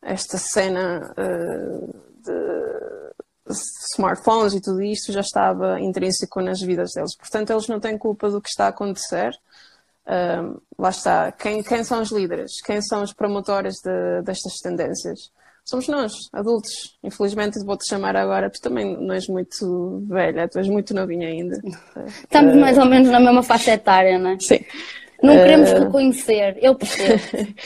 esta 0.00 0.38
cena 0.38 1.12
uh, 1.18 1.94
de 2.24 3.52
smartphones 3.94 4.54
e 4.54 4.60
tudo 4.60 4.82
isto 4.82 5.12
já 5.12 5.20
estava 5.20 5.78
intrínseco 5.80 6.40
nas 6.40 6.60
vidas 6.60 6.92
deles. 6.94 7.14
Portanto, 7.16 7.50
eles 7.50 7.68
não 7.68 7.78
têm 7.78 7.98
culpa 7.98 8.30
do 8.30 8.40
que 8.40 8.48
está 8.48 8.66
a 8.66 8.68
acontecer. 8.68 9.32
Um, 10.06 10.56
lá 10.78 10.90
está, 10.90 11.30
quem, 11.32 11.62
quem 11.62 11.84
são 11.84 12.00
os 12.00 12.10
líderes? 12.10 12.60
Quem 12.64 12.80
são 12.80 13.02
os 13.02 13.12
promotores 13.12 13.74
de, 13.84 14.22
destas 14.22 14.54
tendências? 14.62 15.30
Somos 15.64 15.88
nós, 15.88 16.12
adultos. 16.32 16.98
Infelizmente 17.02 17.64
vou-te 17.64 17.88
chamar 17.88 18.16
agora, 18.16 18.50
tu 18.50 18.60
também 18.60 18.96
não 18.96 19.14
és 19.14 19.26
muito 19.28 20.04
velha, 20.08 20.48
tu 20.48 20.58
és 20.58 20.68
muito 20.68 20.94
novinha 20.94 21.28
ainda. 21.28 21.60
Estamos 22.06 22.54
uh, 22.54 22.58
mais 22.58 22.78
ou 22.78 22.86
menos 22.86 23.08
na 23.08 23.20
mesma 23.20 23.42
faixa 23.42 23.72
etária, 23.72 24.18
não 24.18 24.30
é? 24.30 24.38
Sim. 24.40 24.64
Não 25.22 25.34
uh, 25.34 25.38
queremos 25.38 25.70
reconhecer, 25.70 26.58
eu 26.60 26.74
percebo. 26.74 27.22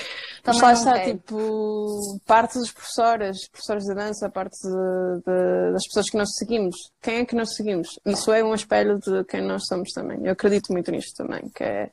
Mas 0.47 0.61
lá 0.61 0.73
está, 0.75 1.01
tipo, 1.01 2.21
parte 2.25 2.57
dos 2.57 2.71
professores, 2.71 3.49
professores 3.49 3.85
de 3.85 3.95
dança, 3.95 4.31
parte 4.31 4.57
de, 4.63 4.69
de, 4.69 5.73
das 5.73 5.85
pessoas 5.89 6.09
que 6.09 6.17
nós 6.17 6.37
seguimos. 6.37 6.77
Quem 7.03 7.17
é 7.17 7.25
que 7.25 7.35
nós 7.35 7.57
seguimos? 7.57 7.99
Isso 8.07 8.33
é 8.33 8.45
um 8.45 8.55
espelho 8.55 9.01
de 9.01 9.25
quem 9.25 9.43
nós 9.43 9.67
somos 9.67 9.91
também. 9.91 10.25
Eu 10.25 10.33
acredito 10.33 10.73
muito 10.73 10.93
nisto 10.93 11.17
também, 11.17 11.51
que 11.53 11.65
é 11.65 11.91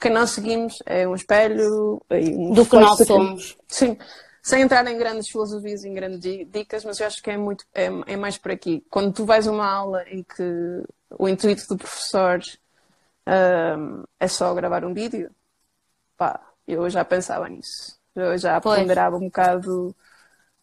quem 0.00 0.12
nós 0.12 0.30
seguimos 0.30 0.74
é 0.84 1.08
um 1.08 1.14
espelho 1.14 2.00
um 2.10 2.52
do 2.52 2.64
que 2.64 2.76
nós 2.76 2.98
somos. 2.98 3.56
Sim, 3.66 3.96
sem 4.46 4.62
entrar 4.62 4.86
em 4.86 4.96
grandes 4.96 5.28
filosofias 5.28 5.84
em 5.84 5.92
grandes 5.92 6.20
dicas, 6.20 6.84
mas 6.84 7.00
eu 7.00 7.06
acho 7.08 7.20
que 7.20 7.32
é 7.32 7.36
muito 7.36 7.64
é, 7.74 7.86
é, 7.86 8.16
mais 8.16 8.38
por 8.38 8.52
aqui. 8.52 8.86
Quando 8.88 9.12
tu 9.12 9.24
vais 9.24 9.48
a 9.48 9.50
uma 9.50 9.68
aula 9.68 10.04
em 10.08 10.22
que 10.22 10.84
o 11.18 11.28
intuito 11.28 11.66
do 11.66 11.76
professor 11.76 12.40
um, 13.26 14.04
é 14.20 14.28
só 14.28 14.54
gravar 14.54 14.84
um 14.84 14.94
vídeo, 14.94 15.32
pá, 16.16 16.40
eu 16.64 16.88
já 16.88 17.04
pensava 17.04 17.48
nisso. 17.48 17.98
Eu 18.14 18.38
já 18.38 18.60
pois. 18.60 18.78
ponderava 18.78 19.16
um 19.16 19.24
bocado 19.24 19.92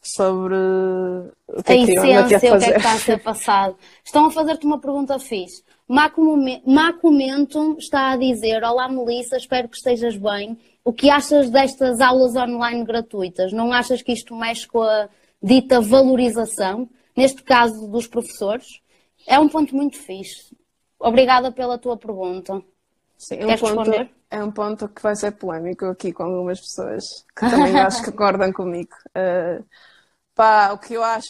sobre 0.02 0.56
o 1.46 1.62
que 1.62 1.74
a 1.74 1.76
é 1.76 1.86
que 1.86 1.92
essência, 1.92 2.22
o 2.22 2.28
que 2.30 2.36
é 2.36 2.72
que 2.72 2.78
está 2.78 2.94
a 2.94 3.00
ser 3.00 3.22
passado. 3.22 3.78
Estão 4.02 4.28
a 4.28 4.32
fazer-te 4.32 4.66
uma 4.66 4.80
pergunta 4.80 5.20
fixe. 5.20 5.62
Macomentum 5.88 7.76
está 7.78 8.12
a 8.12 8.18
dizer: 8.18 8.64
Olá 8.64 8.88
Melissa, 8.88 9.38
espero 9.38 9.68
que 9.68 9.78
estejas 9.78 10.16
bem. 10.18 10.58
O 10.84 10.92
que 10.92 11.10
achas 11.10 11.50
destas 11.50 12.02
aulas 12.02 12.36
online 12.36 12.84
gratuitas? 12.84 13.54
Não 13.54 13.72
achas 13.72 14.02
que 14.02 14.12
isto 14.12 14.36
mexe 14.36 14.68
com 14.68 14.82
a 14.82 15.08
dita 15.42 15.80
valorização, 15.80 16.90
neste 17.16 17.44
caso 17.44 17.88
dos 17.88 18.08
professores? 18.08 18.82
É 19.28 19.40
um 19.40 19.48
ponto 19.48 19.76
muito 19.76 19.98
fixe. 19.98 20.56
Obrigada 21.00 21.52
pela 21.52 21.78
tua 21.78 21.98
pergunta. 21.98 22.62
Sim, 23.18 23.36
é 23.40 23.46
um 23.46 23.50
ponto, 23.50 23.66
responder? 23.66 24.10
É 24.30 24.44
um 24.44 24.52
ponto 24.52 24.88
que 24.90 25.02
vai 25.02 25.16
ser 25.16 25.32
polémico 25.34 25.86
aqui 25.86 26.12
com 26.12 26.24
algumas 26.24 26.60
pessoas 26.60 27.26
que 27.36 27.50
também 27.50 27.78
acho 27.78 28.04
que 28.04 28.12
concordam 28.12 28.52
comigo. 28.52 28.92
Uh, 29.10 29.64
Pá, 30.36 30.72
o 30.74 30.80
que 30.80 30.96
eu 30.96 31.04
acho, 31.04 31.30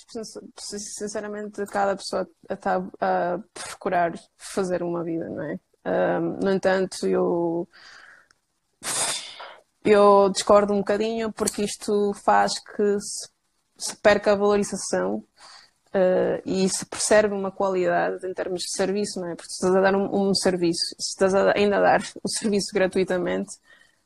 sinceramente, 0.58 1.66
cada 1.66 1.95
pessoa 1.95 2.28
está 2.49 2.78
a 3.01 3.38
procurar 3.54 4.14
fazer 4.38 4.82
uma 4.82 5.04
vida, 5.04 5.28
não 5.30 5.43
é? 5.43 5.60
Um, 5.86 6.39
no 6.41 6.51
entanto, 6.51 7.06
eu, 7.06 7.68
eu 9.84 10.30
discordo 10.30 10.74
um 10.74 10.78
bocadinho 10.78 11.32
porque 11.34 11.64
isto 11.64 12.14
faz 12.24 12.54
que 12.60 12.99
se, 13.01 13.30
se 13.78 13.95
perca 13.97 14.32
a 14.32 14.36
valorização 14.36 15.16
uh, 15.93 16.41
e 16.45 16.70
se 16.70 16.86
percebe 16.86 17.34
uma 17.34 17.51
qualidade 17.51 18.26
em 18.26 18.34
termos 18.34 18.62
de 18.62 18.72
serviço, 18.72 19.20
não 19.20 19.30
é? 19.30 19.36
Porque 19.36 19.49
se 19.49 19.56
estás 19.56 19.76
a 19.76 19.82
dar 19.82 19.95
um, 19.95 20.30
um 20.30 20.34
serviço, 20.34 20.95
se 20.99 21.12
estás 21.12 21.36
a, 21.36 21.54
ainda 21.58 21.78
a 21.78 21.82
dar 21.82 22.01
o 22.24 22.30
serviço 22.39 22.74
gratuitamente, 22.74 23.51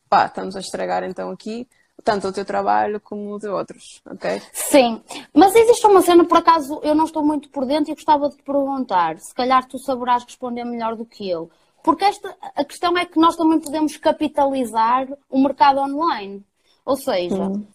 pá, 0.10 0.26
estamos 0.26 0.56
a 0.56 0.60
estragar 0.60 1.04
então 1.04 1.30
aqui 1.32 1.68
tanto 2.04 2.28
o 2.28 2.32
teu 2.32 2.46
trabalho 2.46 3.00
como 3.02 3.36
o 3.36 3.40
de 3.40 3.48
outros, 3.48 4.02
ok? 4.10 4.42
Sim, 4.54 5.02
mas 5.34 5.56
existe 5.56 5.86
uma 5.88 6.02
cena, 6.02 6.24
por 6.26 6.38
acaso, 6.38 6.80
eu 6.84 6.96
não 6.96 7.06
estou 7.06 7.24
muito 7.24 7.50
por 7.50 7.66
dentro 7.66 7.92
e 7.92 7.96
gostava 7.96 8.30
de 8.30 8.38
te 8.38 8.44
perguntar, 8.44 9.20
se 9.20 9.34
calhar 9.34 9.68
tu 9.68 9.78
saberás 9.78 10.24
responder 10.24 10.64
melhor 10.64 10.96
do 10.96 11.06
que 11.06 11.30
eu. 11.30 11.50
Porque 11.84 12.06
esta, 12.06 12.36
a 12.56 12.66
questão 12.66 12.98
é 12.98 13.06
que 13.06 13.20
nós 13.20 13.36
também 13.36 13.60
podemos 13.60 13.96
capitalizar 13.98 15.08
o 15.30 15.40
mercado 15.40 15.80
online. 15.80 16.44
Ou 16.86 16.96
seja, 16.96 17.44
hum. 17.44 17.66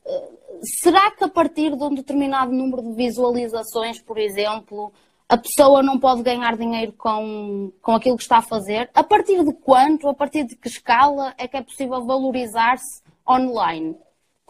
será 0.82 1.10
que 1.10 1.24
a 1.24 1.28
partir 1.28 1.76
de 1.76 1.82
um 1.82 1.94
determinado 1.94 2.52
número 2.52 2.82
de 2.82 2.92
visualizações, 2.92 4.00
por 4.00 4.18
exemplo, 4.18 4.92
a 5.28 5.36
pessoa 5.36 5.82
não 5.82 5.98
pode 5.98 6.22
ganhar 6.22 6.56
dinheiro 6.56 6.92
com, 6.92 7.72
com 7.80 7.94
aquilo 7.94 8.16
que 8.16 8.22
está 8.22 8.38
a 8.38 8.42
fazer? 8.42 8.90
A 8.94 9.02
partir 9.02 9.42
de 9.44 9.52
quanto, 9.52 10.08
a 10.08 10.14
partir 10.14 10.44
de 10.44 10.56
que 10.56 10.68
escala 10.68 11.34
é 11.38 11.48
que 11.48 11.56
é 11.56 11.62
possível 11.62 12.04
valorizar-se 12.04 13.02
online? 13.28 13.96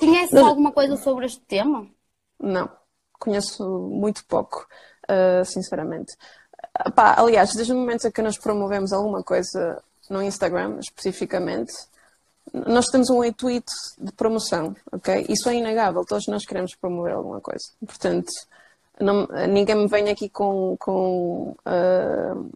Conheces 0.07 0.35
alguma 0.35 0.73
coisa 0.73 0.97
sobre 0.97 1.27
este 1.27 1.41
tema? 1.41 1.87
Não, 2.41 2.69
conheço 3.19 3.65
muito 3.89 4.25
pouco, 4.27 4.67
uh, 5.09 5.45
sinceramente. 5.45 6.13
Pá, 6.95 7.15
aliás, 7.19 7.55
desde 7.55 7.73
o 7.73 7.77
momento 7.77 8.07
em 8.07 8.11
que 8.11 8.23
nós 8.23 8.39
promovemos 8.39 8.93
alguma 8.93 9.23
coisa 9.23 9.83
no 10.11 10.23
Instagram, 10.23 10.79
especificamente, 10.81 11.73
nós 12.53 12.87
temos 12.87 13.11
um 13.11 13.25
intuito 13.25 13.73
de 13.99 14.13
promoção, 14.13 14.75
ok? 14.91 15.27
Isso 15.29 15.49
é 15.49 15.55
inegável, 15.55 16.05
todos 16.05 16.27
nós 16.27 16.45
queremos 16.45 16.75
promover 16.75 17.15
alguma 17.15 17.41
coisa. 17.41 17.65
Portanto, 17.87 18.31
não, 19.01 19.27
ninguém 19.49 19.77
me 19.77 19.87
vem 19.87 20.11
aqui 20.11 20.29
com, 20.29 20.77
com 20.79 21.57
uh, 21.65 22.51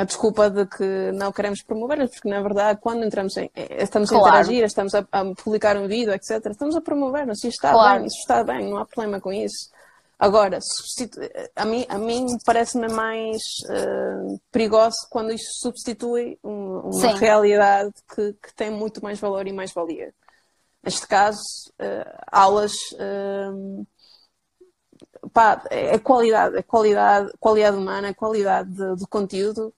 a 0.00 0.04
desculpa 0.04 0.48
de 0.48 0.64
que 0.64 1.12
não 1.12 1.30
queremos 1.30 1.62
promover, 1.62 2.08
porque 2.08 2.26
na 2.26 2.40
verdade, 2.40 2.80
quando 2.80 3.04
entramos 3.04 3.36
em, 3.36 3.50
eh, 3.54 3.82
estamos 3.82 4.08
claro. 4.08 4.24
a 4.24 4.28
interagir, 4.28 4.64
estamos 4.64 4.94
a, 4.94 5.06
a, 5.12 5.34
publicar 5.34 5.76
um 5.76 5.86
vídeo, 5.86 6.14
etc., 6.14 6.46
estamos 6.46 6.74
a 6.74 6.80
promover-nos. 6.80 7.40
Isso 7.40 7.48
está 7.48 7.72
claro. 7.72 7.98
bem, 7.98 8.06
isso 8.06 8.18
está 8.18 8.42
bem, 8.42 8.70
não 8.70 8.78
há 8.78 8.86
problema 8.86 9.20
com 9.20 9.30
isso. 9.30 9.68
Agora, 10.18 10.58
a 11.54 11.64
mim, 11.66 11.84
a 11.86 11.98
mim 11.98 12.26
parece-me 12.46 12.88
mais 12.88 13.42
uh, 13.68 14.40
perigoso 14.50 14.96
quando 15.10 15.32
isso 15.32 15.50
substitui 15.60 16.38
um, 16.42 16.78
uma 16.78 16.92
Sim. 16.92 17.18
realidade 17.18 17.92
que, 18.14 18.32
que, 18.32 18.54
tem 18.54 18.70
muito 18.70 19.04
mais 19.04 19.20
valor 19.20 19.46
e 19.46 19.52
mais 19.52 19.70
valia. 19.70 20.14
Neste 20.82 21.06
caso, 21.06 21.42
uh, 21.78 22.24
aulas. 22.32 22.72
Uh, 22.94 23.86
pá, 25.30 25.62
é 25.68 25.98
qualidade, 25.98 26.56
é 26.56 26.62
qualidade, 26.62 27.32
qualidade 27.38 27.76
humana, 27.76 28.08
é 28.08 28.14
qualidade 28.14 28.70
de, 28.70 28.96
do 28.96 29.06
conteúdo, 29.06 29.74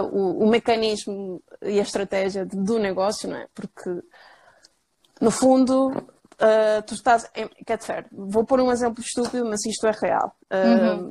o, 0.00 0.44
o, 0.44 0.48
mecanismo 0.48 1.42
e 1.60 1.78
a 1.78 1.82
estratégia 1.82 2.46
do 2.46 2.78
negócio, 2.78 3.28
não 3.28 3.36
é? 3.36 3.46
Porque, 3.54 4.02
no 5.20 5.30
fundo, 5.30 5.88
uh, 5.88 6.82
tu 6.86 6.94
estás. 6.94 7.30
Em, 7.34 7.48
quer 7.64 7.78
dizer, 7.78 8.06
vou 8.10 8.44
pôr 8.44 8.60
um 8.60 8.72
exemplo 8.72 9.02
estúpido, 9.02 9.44
mas 9.46 9.64
isto 9.64 9.86
é 9.86 9.92
real. 9.92 10.36
Uh, 10.50 11.00
uhum. 11.00 11.08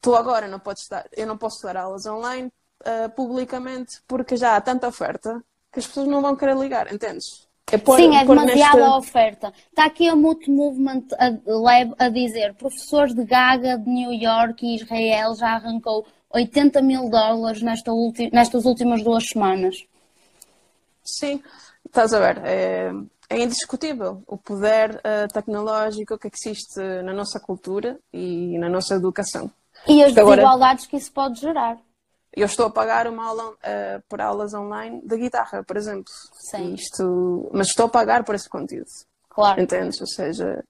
Tu 0.00 0.14
agora 0.14 0.48
não 0.48 0.58
podes 0.58 0.88
dar, 0.88 1.06
eu 1.16 1.26
não 1.26 1.36
posso 1.36 1.62
dar 1.62 1.76
aulas 1.76 2.06
online 2.06 2.50
uh, 2.82 3.10
publicamente 3.10 4.00
porque 4.06 4.36
já 4.36 4.56
há 4.56 4.60
tanta 4.60 4.88
oferta 4.88 5.42
que 5.72 5.78
as 5.78 5.86
pessoas 5.86 6.08
não 6.08 6.22
vão 6.22 6.34
querer 6.34 6.56
ligar, 6.56 6.92
entendes? 6.92 7.48
É 7.72 7.78
pôr, 7.78 7.96
Sim, 7.96 8.16
é 8.16 8.24
demasiada 8.24 8.78
nesta... 8.78 8.96
oferta. 8.96 9.52
Está 9.68 9.84
aqui 9.84 10.08
a 10.08 10.16
Moot 10.16 10.50
Movement 10.50 11.04
Lab 11.46 11.94
a 11.98 12.08
dizer: 12.08 12.54
professores 12.54 13.14
de 13.14 13.24
Gaga, 13.24 13.78
de 13.78 13.88
New 13.88 14.12
York 14.12 14.66
e 14.66 14.74
Israel 14.74 15.34
já 15.36 15.54
arrancou 15.54 16.04
80 16.30 16.80
mil 16.82 17.08
dólares 17.08 17.62
nesta 17.62 17.90
nestas 18.32 18.64
últimas 18.64 19.02
duas 19.02 19.26
semanas. 19.26 19.84
Sim, 21.04 21.42
estás 21.84 22.12
a 22.12 22.20
ver. 22.20 22.40
É, 22.44 22.92
é 23.28 23.42
indiscutível 23.42 24.22
o 24.26 24.36
poder 24.36 24.96
uh, 24.96 25.32
tecnológico 25.32 26.18
que 26.18 26.28
existe 26.28 26.80
na 27.02 27.12
nossa 27.12 27.40
cultura 27.40 27.98
e 28.12 28.58
na 28.58 28.68
nossa 28.68 28.94
educação. 28.94 29.50
E 29.86 30.02
as 30.02 30.12
desigualdades 30.12 30.84
agora, 30.84 30.90
que 30.90 30.96
isso 30.96 31.12
pode 31.12 31.40
gerar. 31.40 31.78
Eu 32.32 32.46
estou 32.46 32.66
a 32.66 32.70
pagar 32.70 33.08
uma 33.08 33.26
aula 33.26 33.50
uh, 33.50 34.02
por 34.08 34.20
aulas 34.20 34.54
online 34.54 35.00
de 35.04 35.16
guitarra, 35.16 35.64
por 35.64 35.76
exemplo. 35.76 36.12
Sim. 36.34 36.74
Isto, 36.74 37.50
mas 37.52 37.68
estou 37.68 37.86
a 37.86 37.88
pagar 37.88 38.24
por 38.24 38.34
esse 38.34 38.48
conteúdo. 38.48 38.86
Claro. 39.28 39.60
Entendes? 39.60 40.00
Ou 40.00 40.06
seja, 40.06 40.64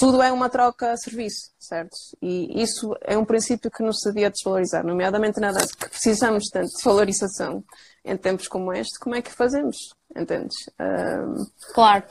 tudo 0.00 0.22
é 0.22 0.32
uma 0.32 0.48
troca 0.48 0.96
serviço, 0.96 1.50
certo? 1.58 1.94
E 2.22 2.62
isso 2.62 2.96
é 3.02 3.18
um 3.18 3.24
princípio 3.24 3.70
que 3.70 3.82
não 3.82 3.92
se 3.92 4.08
devia 4.08 4.30
desvalorizar, 4.30 4.82
nomeadamente 4.82 5.38
nada 5.38 5.60
que 5.60 5.90
precisamos 5.90 6.44
tanto 6.50 6.74
de 6.74 6.82
valorização 6.82 7.62
em 8.02 8.16
tempos 8.16 8.48
como 8.48 8.72
este, 8.72 8.98
como 8.98 9.14
é 9.14 9.20
que 9.20 9.30
fazemos? 9.30 9.76
Entendes? 10.16 10.56
Um... 10.80 11.44
Claro. 11.74 12.04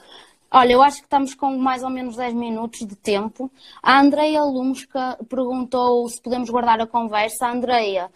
Olha, 0.51 0.73
eu 0.73 0.83
acho 0.83 0.97
que 0.97 1.05
estamos 1.05 1.33
com 1.33 1.57
mais 1.57 1.81
ou 1.81 1.89
menos 1.89 2.15
10 2.15 2.35
minutos 2.35 2.79
de 2.87 2.95
tempo. 2.95 3.51
A 3.81 3.99
Andreia 3.99 4.43
Lumska 4.43 5.17
perguntou 5.27 6.07
se 6.09 6.21
podemos 6.21 6.49
guardar 6.51 6.79
a 6.79 6.87
conversa. 6.87 7.47
A 7.47 7.51
Andreia, 7.51 8.11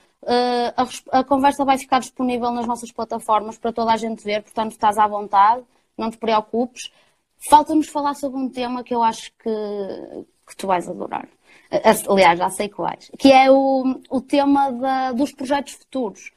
a, 1.11 1.23
conversa 1.23 1.65
vai 1.65 1.79
ficar 1.79 1.99
disponível 1.99 2.51
nas 2.51 2.67
nossas 2.67 2.91
plataformas 2.91 3.57
para 3.57 3.73
toda 3.73 3.91
a 3.91 3.97
gente 3.97 4.23
ver, 4.23 4.43
portanto 4.43 4.71
estás 4.71 4.99
à 4.99 5.07
vontade, 5.07 5.63
não 5.97 6.11
te 6.11 6.17
preocupes. 6.17 6.91
Falta-nos 7.49 7.87
falar 7.87 8.13
sobre 8.13 8.39
um 8.39 8.49
tema 8.49 8.83
que 8.83 8.93
eu 8.93 9.03
acho 9.03 9.31
que, 9.33 9.49
que 10.47 10.55
tu 10.55 10.67
vais 10.67 10.87
adorar. 10.87 11.27
Aliás, 12.07 12.39
já 12.39 12.49
sei 12.49 12.69
que 12.69 12.77
vais. 12.77 13.11
Que 13.17 13.31
é 13.31 13.51
o, 13.51 13.99
o 14.09 14.21
tema 14.21 14.71
da, 14.71 15.11
dos 15.11 15.31
projetos 15.31 15.73
futuros. 15.73 16.31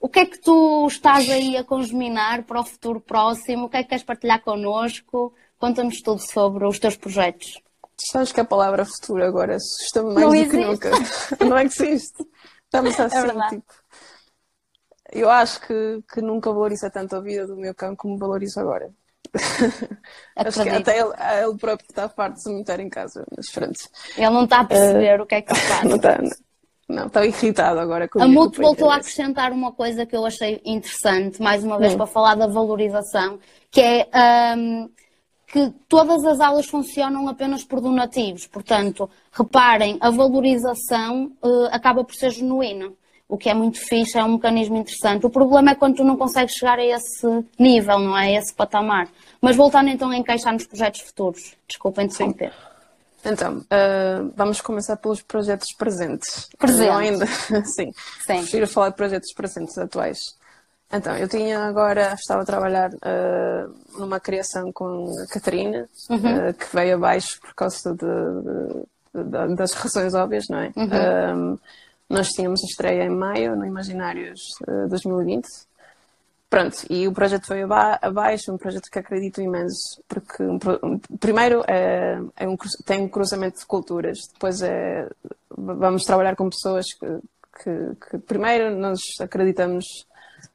O 0.00 0.08
que 0.08 0.20
é 0.20 0.26
que 0.26 0.38
tu 0.38 0.86
estás 0.86 1.28
aí 1.30 1.56
a 1.56 1.64
congeminar 1.64 2.42
para 2.42 2.60
o 2.60 2.64
futuro 2.64 3.00
próximo? 3.00 3.66
O 3.66 3.68
que 3.68 3.78
é 3.78 3.82
que 3.82 3.88
queres 3.88 4.04
partilhar 4.04 4.42
connosco? 4.42 5.32
Conta-nos 5.58 6.02
tudo 6.02 6.20
sobre 6.20 6.66
os 6.66 6.78
teus 6.78 6.96
projetos. 6.96 7.62
Sabes 7.96 8.32
que 8.32 8.40
a 8.40 8.44
palavra 8.44 8.84
futuro 8.84 9.24
agora 9.24 9.56
assusta-me 9.56 10.12
mais 10.12 10.26
não 10.26 10.30
do 10.30 10.34
existe. 10.34 10.50
que 10.58 10.66
nunca. 10.66 10.90
não 11.44 11.58
existe. 11.58 12.26
Estamos 12.64 13.00
assim, 13.00 13.16
é 13.16 13.48
tipo. 13.48 13.74
Eu 15.12 15.30
acho 15.30 15.60
que, 15.60 16.02
que 16.12 16.20
nunca 16.20 16.52
valoriza 16.52 16.90
tanto 16.90 17.14
a 17.14 17.20
vida 17.20 17.46
do 17.46 17.56
meu 17.56 17.74
cão 17.74 17.94
como 17.94 18.18
valorizo 18.18 18.58
agora. 18.60 18.92
acho 20.36 20.62
que 20.62 20.68
até 20.68 20.98
ele, 20.98 21.12
ele 21.42 21.58
próprio 21.58 21.86
está 21.88 22.08
farto 22.08 22.34
de 22.34 22.42
se 22.42 22.52
meter 22.52 22.80
em 22.80 22.88
casa, 22.88 23.24
mas 23.36 23.50
pronto. 23.50 23.78
Ele 24.16 24.30
não 24.30 24.44
está 24.44 24.60
a 24.60 24.64
perceber 24.64 25.20
uh, 25.20 25.22
o 25.22 25.26
que 25.26 25.34
é 25.34 25.42
que 25.42 25.54
faz. 25.54 25.84
Não 25.84 25.96
está, 25.96 26.18
não, 26.88 27.06
estou 27.06 27.24
irritado 27.24 27.80
agora 27.80 28.08
com 28.08 28.22
A 28.22 28.28
Muto 28.28 28.60
voltou 28.60 28.90
a 28.90 28.96
acrescentar 28.96 29.52
uma 29.52 29.72
coisa 29.72 30.04
que 30.04 30.16
eu 30.16 30.24
achei 30.24 30.60
interessante, 30.64 31.40
mais 31.40 31.64
uma 31.64 31.78
vez, 31.78 31.94
hum. 31.94 31.96
para 31.96 32.06
falar 32.06 32.34
da 32.34 32.46
valorização, 32.46 33.38
que 33.70 33.80
é 33.80 34.08
um, 34.56 34.88
que 35.46 35.72
todas 35.88 36.24
as 36.24 36.40
aulas 36.40 36.66
funcionam 36.66 37.28
apenas 37.28 37.64
por 37.64 37.80
donativos. 37.80 38.46
Portanto, 38.46 39.08
reparem, 39.32 39.98
a 40.00 40.10
valorização 40.10 41.32
uh, 41.42 41.66
acaba 41.70 42.04
por 42.04 42.14
ser 42.14 42.30
genuína. 42.30 42.92
O 43.34 43.36
que 43.36 43.50
é 43.50 43.54
muito 43.54 43.80
fixe, 43.80 44.16
é 44.16 44.22
um 44.22 44.34
mecanismo 44.34 44.76
interessante. 44.76 45.26
O 45.26 45.28
problema 45.28 45.72
é 45.72 45.74
quando 45.74 45.96
tu 45.96 46.04
não 46.04 46.16
consegues 46.16 46.54
chegar 46.54 46.78
a 46.78 46.84
esse 46.84 47.26
nível, 47.58 47.98
não 47.98 48.16
é? 48.16 48.28
A 48.28 48.38
esse 48.38 48.54
patamar. 48.54 49.08
Mas 49.40 49.56
voltando 49.56 49.88
então 49.88 50.08
a 50.08 50.16
encaixar 50.16 50.52
nos 50.52 50.64
projetos 50.68 51.00
futuros. 51.00 51.56
Desculpa 51.66 52.00
interromper. 52.00 52.52
Sim. 52.52 53.30
Então, 53.32 53.56
uh, 53.58 54.32
vamos 54.36 54.60
começar 54.60 54.96
pelos 54.98 55.20
projetos 55.20 55.72
presentes. 55.76 56.48
Presentes. 56.56 56.94
ainda, 56.94 57.26
sim. 57.66 57.90
sim. 58.24 58.38
Prefiro 58.38 58.68
falar 58.68 58.90
de 58.90 58.94
projetos 58.94 59.32
presentes 59.32 59.76
atuais. 59.78 60.18
Então, 60.92 61.16
eu 61.16 61.26
tinha 61.26 61.58
agora, 61.58 62.14
estava 62.14 62.42
a 62.42 62.46
trabalhar 62.46 62.92
uh, 62.92 63.98
numa 63.98 64.20
criação 64.20 64.70
com 64.72 65.12
a 65.20 65.26
Catarina, 65.26 65.88
uhum. 66.08 66.50
uh, 66.50 66.54
que 66.54 66.66
veio 66.72 66.94
abaixo 66.94 67.40
por 67.40 67.52
causa 67.52 67.92
de, 67.94 67.96
de, 67.96 69.24
de, 69.24 69.56
das 69.56 69.72
razões 69.72 70.14
óbvias, 70.14 70.44
não 70.48 70.58
é? 70.60 70.72
Uhum. 70.76 71.58
Nós 72.14 72.28
tínhamos 72.28 72.62
a 72.62 72.66
estreia 72.66 73.04
em 73.04 73.10
maio, 73.10 73.56
no 73.56 73.66
Imaginários 73.66 74.40
2020. 74.88 75.46
Pronto, 76.48 76.86
e 76.88 77.08
o 77.08 77.12
projeto 77.12 77.46
foi 77.46 77.62
abaixo, 78.00 78.52
um 78.52 78.56
projeto 78.56 78.88
que 78.88 78.98
acredito 78.98 79.40
imenso, 79.40 80.00
porque 80.06 80.40
um, 80.40 81.00
primeiro 81.18 81.64
é, 81.66 82.20
é 82.36 82.48
um, 82.48 82.56
tem 82.84 83.02
um 83.02 83.08
cruzamento 83.08 83.58
de 83.58 83.66
culturas, 83.66 84.18
depois 84.32 84.62
é, 84.62 85.08
vamos 85.50 86.04
trabalhar 86.04 86.36
com 86.36 86.48
pessoas 86.48 86.86
que, 86.94 87.06
que, 87.60 88.08
que 88.08 88.18
primeiro 88.18 88.76
nós 88.76 89.00
acreditamos 89.18 89.84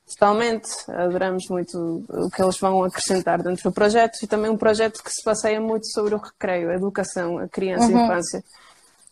totalmente, 0.08 0.70
adoramos 0.88 1.44
muito 1.50 2.06
o 2.08 2.30
que 2.30 2.42
eles 2.42 2.58
vão 2.58 2.82
acrescentar 2.84 3.44
dentro 3.44 3.70
do 3.70 3.74
projeto 3.74 4.20
e 4.24 4.28
também 4.28 4.50
um 4.50 4.58
projeto 4.58 5.04
que 5.04 5.12
se 5.12 5.22
passeia 5.22 5.60
muito 5.60 5.86
sobre 5.88 6.16
o 6.16 6.18
recreio, 6.18 6.70
a 6.70 6.76
educação, 6.76 7.40
a 7.40 7.48
criança 7.50 7.86
uhum. 7.86 7.92
e 7.92 7.96
a 7.96 8.06
infância. 8.06 8.44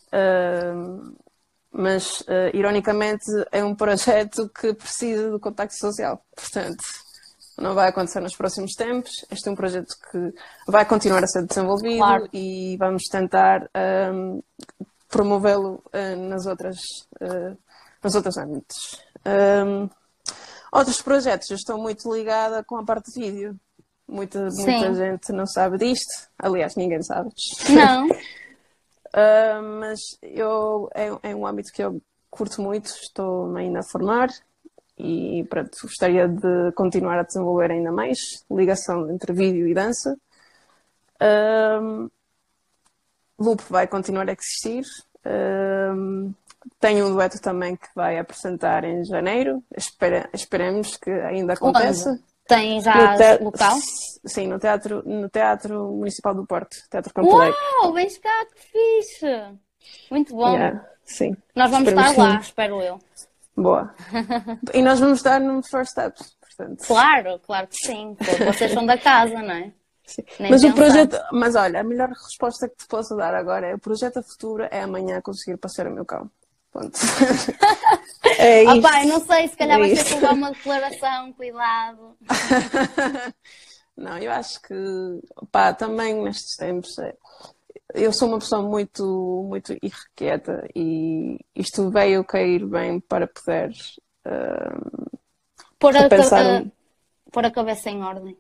Uh, 0.07 1.26
mas 1.72 2.22
uh, 2.22 2.53
ironicamente 2.53 3.26
é 3.51 3.63
um 3.63 3.76
projeto 3.76 4.49
que 4.49 4.74
precisa 4.74 5.30
do 5.30 5.39
contacto 5.39 5.76
social. 5.76 6.24
Portanto, 6.36 6.84
não 7.57 7.74
vai 7.74 7.89
acontecer 7.89 8.20
nos 8.20 8.36
próximos 8.36 8.74
tempos. 8.74 9.11
Este 9.32 9.49
é 9.49 9.51
um 9.51 9.55
projeto 9.55 9.93
que 10.11 10.34
vai 10.68 10.86
continuar 10.86 11.24
a 11.24 11.28
ser 11.28 11.45
desenvolvido 11.45 11.97
claro. 11.97 12.30
e 12.32 12.78
vamos 12.78 13.03
tentar 13.11 13.63
um, 13.63 13.68
ehm, 13.74 14.39
promovê-lo 15.09 15.84
uh, 15.93 16.30
nas 16.30 16.45
outras 16.45 16.78
uh, 17.22 17.57
nos 18.03 18.15
outros 18.15 18.38
âmbitos. 18.38 19.01
Um, 19.26 19.30
ehm, 19.84 19.89
outros 20.72 21.01
projetos, 21.01 21.49
eu 21.49 21.55
estou 21.55 21.78
muito 21.78 22.13
ligada 22.13 22.63
com 22.63 22.78
a 22.78 22.86
parte 22.86 23.11
de 23.11 23.20
vídeo. 23.20 23.59
Muita, 24.07 24.39
muita 24.39 24.93
gente 24.93 25.34
não 25.34 25.45
sabe 25.45 25.78
disto. 25.78 26.30
Aliás, 26.39 26.76
ninguém 26.76 27.01
sabe. 27.01 27.30
Não. 27.70 28.07
Uh, 29.18 29.80
mas 29.80 29.99
eu, 30.22 30.88
é, 30.93 31.07
é, 31.32 31.36
um 31.36 31.47
âmbito 31.47 31.74
que 31.74 31.82
eu 31.82 31.99
curto 32.30 32.61
muito, 32.61 32.86
estou 32.86 33.55
ainda 33.55 33.80
a 33.80 33.84
formar 33.84 34.30
e 34.95 35.43
pronto, 35.49 35.76
gostaria 35.82 36.28
de 36.28 36.72
continuar 36.74 37.18
a 37.18 37.24
desenvolver 37.24 37.72
ainda 37.72 37.91
mais 37.91 38.45
ligação 38.49 39.09
entre 39.09 39.34
vídeo 39.34 39.68
e 39.68 39.74
dança. 39.74 40.15
Uh, 41.20 42.11
Loop 43.39 43.63
vai 43.70 43.88
continuar 43.88 44.30
a 44.30 44.34
existir. 44.34 44.86
Uh, 45.26 46.32
tenho 46.80 47.07
um 47.07 47.13
dueto 47.13 47.41
também 47.41 47.76
que 47.76 47.88
vai 47.95 48.20
apresentar 48.20 48.84
em 48.84 49.03
janeiro. 49.03 49.63
Espera, 49.76 50.30
esperemos 50.32 50.95
que 50.95 51.09
ainda 51.09 51.53
aconteça. 51.53 52.20
Tem 52.47 52.81
já 52.81 53.15
te... 53.17 53.43
local? 53.43 53.77
Sim, 54.25 54.47
no 54.47 54.59
teatro, 54.59 55.03
no 55.05 55.29
teatro 55.29 55.91
Municipal 55.91 56.33
do 56.33 56.45
Porto, 56.45 56.75
Teatro 56.89 57.13
Campo 57.13 57.29
Uau, 57.29 57.93
vens 57.93 58.17
cá, 58.17 58.45
que 58.53 58.61
fixe! 58.61 59.57
Muito 60.09 60.35
bom. 60.35 60.53
Yeah, 60.53 60.85
sim. 61.03 61.35
Nós 61.55 61.71
vamos 61.71 61.87
Esperemos 61.87 62.11
estar 62.11 62.23
lá, 62.23 62.31
sim. 62.35 62.39
espero 62.41 62.81
eu. 62.81 62.99
Boa. 63.55 63.93
E 64.73 64.81
nós 64.81 64.99
vamos 64.99 65.21
dar 65.21 65.39
no 65.39 65.63
First 65.63 65.91
Steps, 65.91 66.35
portanto. 66.39 66.85
Claro, 66.85 67.39
claro 67.39 67.67
que 67.67 67.75
sim. 67.75 68.15
Vocês 68.45 68.71
são 68.71 68.85
da 68.85 68.97
casa, 68.97 69.41
não 69.41 69.53
é? 69.53 69.71
Mas 70.49 70.63
o 70.63 70.73
projeto, 70.73 71.17
mas 71.33 71.55
olha, 71.55 71.81
a 71.81 71.83
melhor 71.83 72.09
resposta 72.09 72.69
que 72.69 72.77
te 72.77 72.87
posso 72.87 73.15
dar 73.15 73.35
agora 73.35 73.67
é 73.67 73.75
o 73.75 73.79
projeto 73.79 74.19
a 74.19 74.23
futuro 74.23 74.65
é 74.71 74.81
amanhã 74.81 75.19
conseguir 75.21 75.57
passear 75.57 75.87
o 75.87 75.93
meu 75.93 76.05
cão. 76.05 76.29
Ponto. 76.72 76.97
é 78.39 78.63
isso. 78.63 78.78
Opa, 78.78 79.03
não 79.05 79.20
sei, 79.22 79.47
se 79.47 79.57
calhar 79.57 79.78
é 79.78 79.82
vai 79.82 79.95
ter 79.95 80.03
que 80.03 80.13
levar 80.15 80.34
uma 80.34 80.51
declaração, 80.51 81.34
cuidado. 81.34 82.18
não, 83.95 84.18
eu 84.18 84.32
acho 84.32 84.61
que, 84.61 84.76
pá, 85.51 85.74
também 85.74 86.22
nestes 86.22 86.55
tempos, 86.55 86.95
eu 87.93 88.11
sou 88.13 88.28
uma 88.28 88.39
pessoa 88.39 88.61
muito, 88.61 89.45
muito 89.47 89.74
irrequieta 89.82 90.68
e 90.76 91.39
isto 91.55 91.89
veio 91.89 92.24
cair 92.24 92.65
bem 92.65 92.99
para 92.99 93.28
poder 93.28 93.72
uh, 94.26 95.20
pôr, 95.80 95.95
a, 95.95 96.09
pensar... 96.09 96.61
a, 96.61 96.65
pôr 97.32 97.45
a 97.45 97.51
cabeça 97.51 97.89
em 97.89 98.03
ordem 98.03 98.38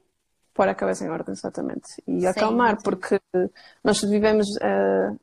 pôr 0.57 0.67
a 0.67 0.73
cabeça 0.73 1.05
em 1.05 1.09
ordem, 1.09 1.33
exatamente. 1.33 2.01
E 2.07 2.21
sim, 2.21 2.25
acalmar, 2.25 2.77
sim. 2.77 2.83
porque 2.83 3.21
nós 3.83 4.01
vivemos. 4.01 4.47
Uh... 4.55 5.15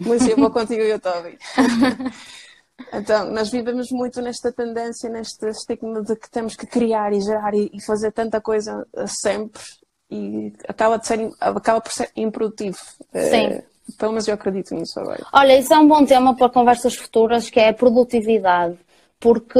muito 0.00 0.24
eu 0.28 0.36
vou 0.36 0.50
contigo 0.50 0.82
e 0.82 0.90
eu 0.90 0.96
estou 0.96 1.12
Então, 2.92 3.32
nós 3.32 3.50
vivemos 3.50 3.90
muito 3.90 4.22
nesta 4.22 4.52
tendência, 4.52 5.10
neste 5.10 5.44
estigma 5.48 6.00
de 6.00 6.14
que 6.14 6.30
temos 6.30 6.54
que 6.54 6.64
criar 6.64 7.12
e 7.12 7.20
gerar 7.20 7.52
e, 7.52 7.70
fazer 7.84 8.12
tanta 8.12 8.40
coisa 8.40 8.86
sempre 9.04 9.60
e 10.08 10.52
acaba, 10.68 10.96
de 10.96 11.06
ser, 11.06 11.28
acaba 11.40 11.80
por 11.80 11.90
ser 11.90 12.08
improdutivo. 12.14 12.78
Eh, 13.12 13.30
sim. 13.30 13.62
Pelo 13.98 14.12
menos 14.12 14.28
eu 14.28 14.34
acredito 14.34 14.74
nisso 14.76 15.00
agora. 15.00 15.26
Olha, 15.32 15.58
isso 15.58 15.74
é 15.74 15.78
um 15.78 15.88
bom 15.88 16.04
tema 16.04 16.36
para 16.36 16.48
conversas 16.48 16.94
futuras, 16.94 17.50
que 17.50 17.58
é 17.58 17.70
a 17.70 17.74
produtividade 17.74 18.78
porque 19.20 19.58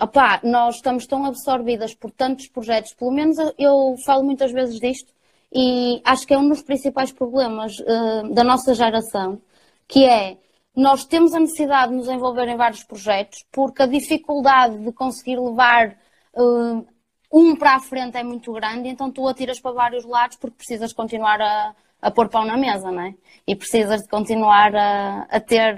opá, 0.00 0.40
nós 0.42 0.76
estamos 0.76 1.06
tão 1.06 1.24
absorvidas 1.26 1.94
por 1.94 2.10
tantos 2.10 2.48
projetos, 2.48 2.94
pelo 2.94 3.10
menos 3.10 3.36
eu 3.58 3.96
falo 4.04 4.24
muitas 4.24 4.52
vezes 4.52 4.80
disto, 4.80 5.12
e 5.54 6.02
acho 6.04 6.26
que 6.26 6.34
é 6.34 6.38
um 6.38 6.48
dos 6.48 6.62
principais 6.62 7.12
problemas 7.12 7.78
uh, 7.78 8.34
da 8.34 8.42
nossa 8.42 8.74
geração, 8.74 9.40
que 9.86 10.04
é 10.04 10.36
nós 10.76 11.04
temos 11.04 11.32
a 11.32 11.38
necessidade 11.38 11.92
de 11.92 11.98
nos 11.98 12.08
envolver 12.08 12.48
em 12.48 12.56
vários 12.56 12.82
projetos, 12.82 13.44
porque 13.52 13.82
a 13.82 13.86
dificuldade 13.86 14.76
de 14.78 14.92
conseguir 14.92 15.38
levar 15.38 15.96
uh, 16.34 16.84
um 17.32 17.54
para 17.54 17.76
a 17.76 17.80
frente 17.80 18.16
é 18.16 18.24
muito 18.24 18.52
grande, 18.52 18.88
então 18.88 19.10
tu 19.10 19.28
atiras 19.28 19.60
para 19.60 19.72
vários 19.72 20.04
lados 20.04 20.36
porque 20.36 20.56
precisas 20.56 20.92
continuar 20.92 21.40
a, 21.40 21.74
a 22.02 22.10
pôr 22.10 22.28
pão 22.28 22.44
na 22.44 22.56
mesa, 22.56 22.90
não 22.90 23.02
é? 23.02 23.14
E 23.46 23.54
precisas 23.54 24.02
de 24.02 24.08
continuar 24.08 24.74
a, 24.74 25.26
a 25.30 25.40
ter, 25.40 25.76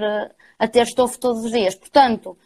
a 0.59 0.67
ter 0.67 0.83
estofo 0.85 1.19
todos 1.19 1.45
os 1.45 1.51
dias. 1.51 1.75
Portanto, 1.75 2.37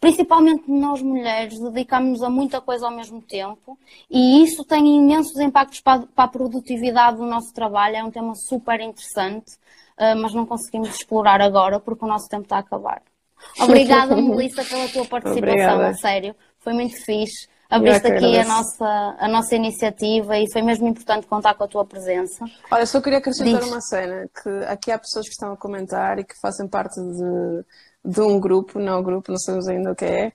principalmente 0.00 0.70
nós 0.70 1.02
mulheres, 1.02 1.58
dedicamos-nos 1.58 2.22
a 2.22 2.30
muita 2.30 2.60
coisa 2.60 2.86
ao 2.86 2.94
mesmo 2.94 3.20
tempo 3.20 3.78
e 4.10 4.42
isso 4.42 4.64
tem 4.64 4.96
imensos 4.96 5.38
impactos 5.38 5.80
para, 5.80 6.04
a 6.16 6.28
produtividade 6.28 7.16
do 7.16 7.24
nosso 7.24 7.52
trabalho. 7.52 7.96
É 7.96 8.04
um 8.04 8.10
tema 8.10 8.34
super 8.34 8.80
interessante, 8.80 9.52
eh, 9.98 10.14
mas 10.14 10.32
não 10.34 10.46
conseguimos 10.46 10.90
explorar 10.90 11.40
agora 11.40 11.80
porque 11.80 12.04
o 12.04 12.08
nosso 12.08 12.28
tempo 12.28 12.44
está 12.44 12.56
a 12.56 12.60
acabar. 12.60 13.02
Obrigada, 13.58 14.16
Melissa, 14.16 14.64
pela 14.64 14.88
tua 14.88 15.04
participação, 15.04 15.52
Obrigada. 15.52 15.88
a 15.88 15.94
sério. 15.94 16.36
Foi 16.58 16.72
muito 16.72 16.96
fixe. 17.04 17.48
Abriste 17.68 18.06
aqui 18.06 18.38
a 18.38 18.44
nossa, 18.44 19.16
a 19.18 19.26
nossa 19.26 19.56
iniciativa 19.56 20.38
e 20.38 20.50
foi 20.52 20.62
mesmo 20.62 20.86
importante 20.86 21.26
contar 21.26 21.54
com 21.54 21.64
a 21.64 21.68
tua 21.68 21.84
presença. 21.84 22.44
Olha, 22.70 22.86
só 22.86 23.00
queria 23.00 23.18
acrescentar 23.18 23.60
Diz. 23.60 23.70
uma 23.70 23.80
cena, 23.80 24.28
que 24.42 24.48
aqui 24.66 24.92
há 24.92 24.98
pessoas 24.98 25.26
que 25.26 25.32
estão 25.32 25.52
a 25.52 25.56
comentar 25.56 26.18
e 26.18 26.24
que 26.24 26.38
fazem 26.40 26.68
parte 26.68 27.00
de 27.00 27.64
de 28.04 28.20
um 28.20 28.38
grupo, 28.38 28.78
não 28.78 29.02
grupo, 29.02 29.30
não 29.30 29.38
sabemos 29.38 29.68
ainda 29.68 29.92
o 29.92 29.96
que 29.96 30.04
é. 30.04 30.32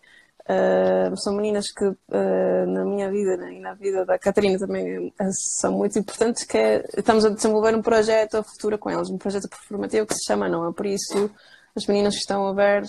Uh, 0.49 1.15
são 1.15 1.35
meninas 1.35 1.71
que 1.71 1.85
uh, 1.85 2.65
na 2.65 2.83
minha 2.83 3.11
vida 3.11 3.37
né, 3.37 3.53
e 3.53 3.59
na 3.59 3.75
vida 3.75 4.03
da 4.03 4.17
Catarina 4.17 4.57
também 4.57 5.09
uh, 5.09 5.13
são 5.59 5.73
muito 5.73 5.99
importantes 5.99 6.43
que 6.43 6.57
é, 6.57 6.83
estamos 6.97 7.23
a 7.23 7.29
desenvolver 7.29 7.75
um 7.75 7.83
projeto 7.83 8.37
a 8.37 8.43
futuro 8.43 8.75
com 8.79 8.89
elas, 8.89 9.11
um 9.11 9.17
projeto 9.19 9.47
performativo 9.47 10.07
que 10.07 10.15
se 10.15 10.25
chama 10.25 10.49
Noa, 10.49 10.73
por 10.73 10.87
isso 10.87 11.29
as 11.75 11.85
meninas 11.85 12.15
que 12.15 12.21
estão 12.21 12.47
a 12.47 12.53
ver 12.53 12.81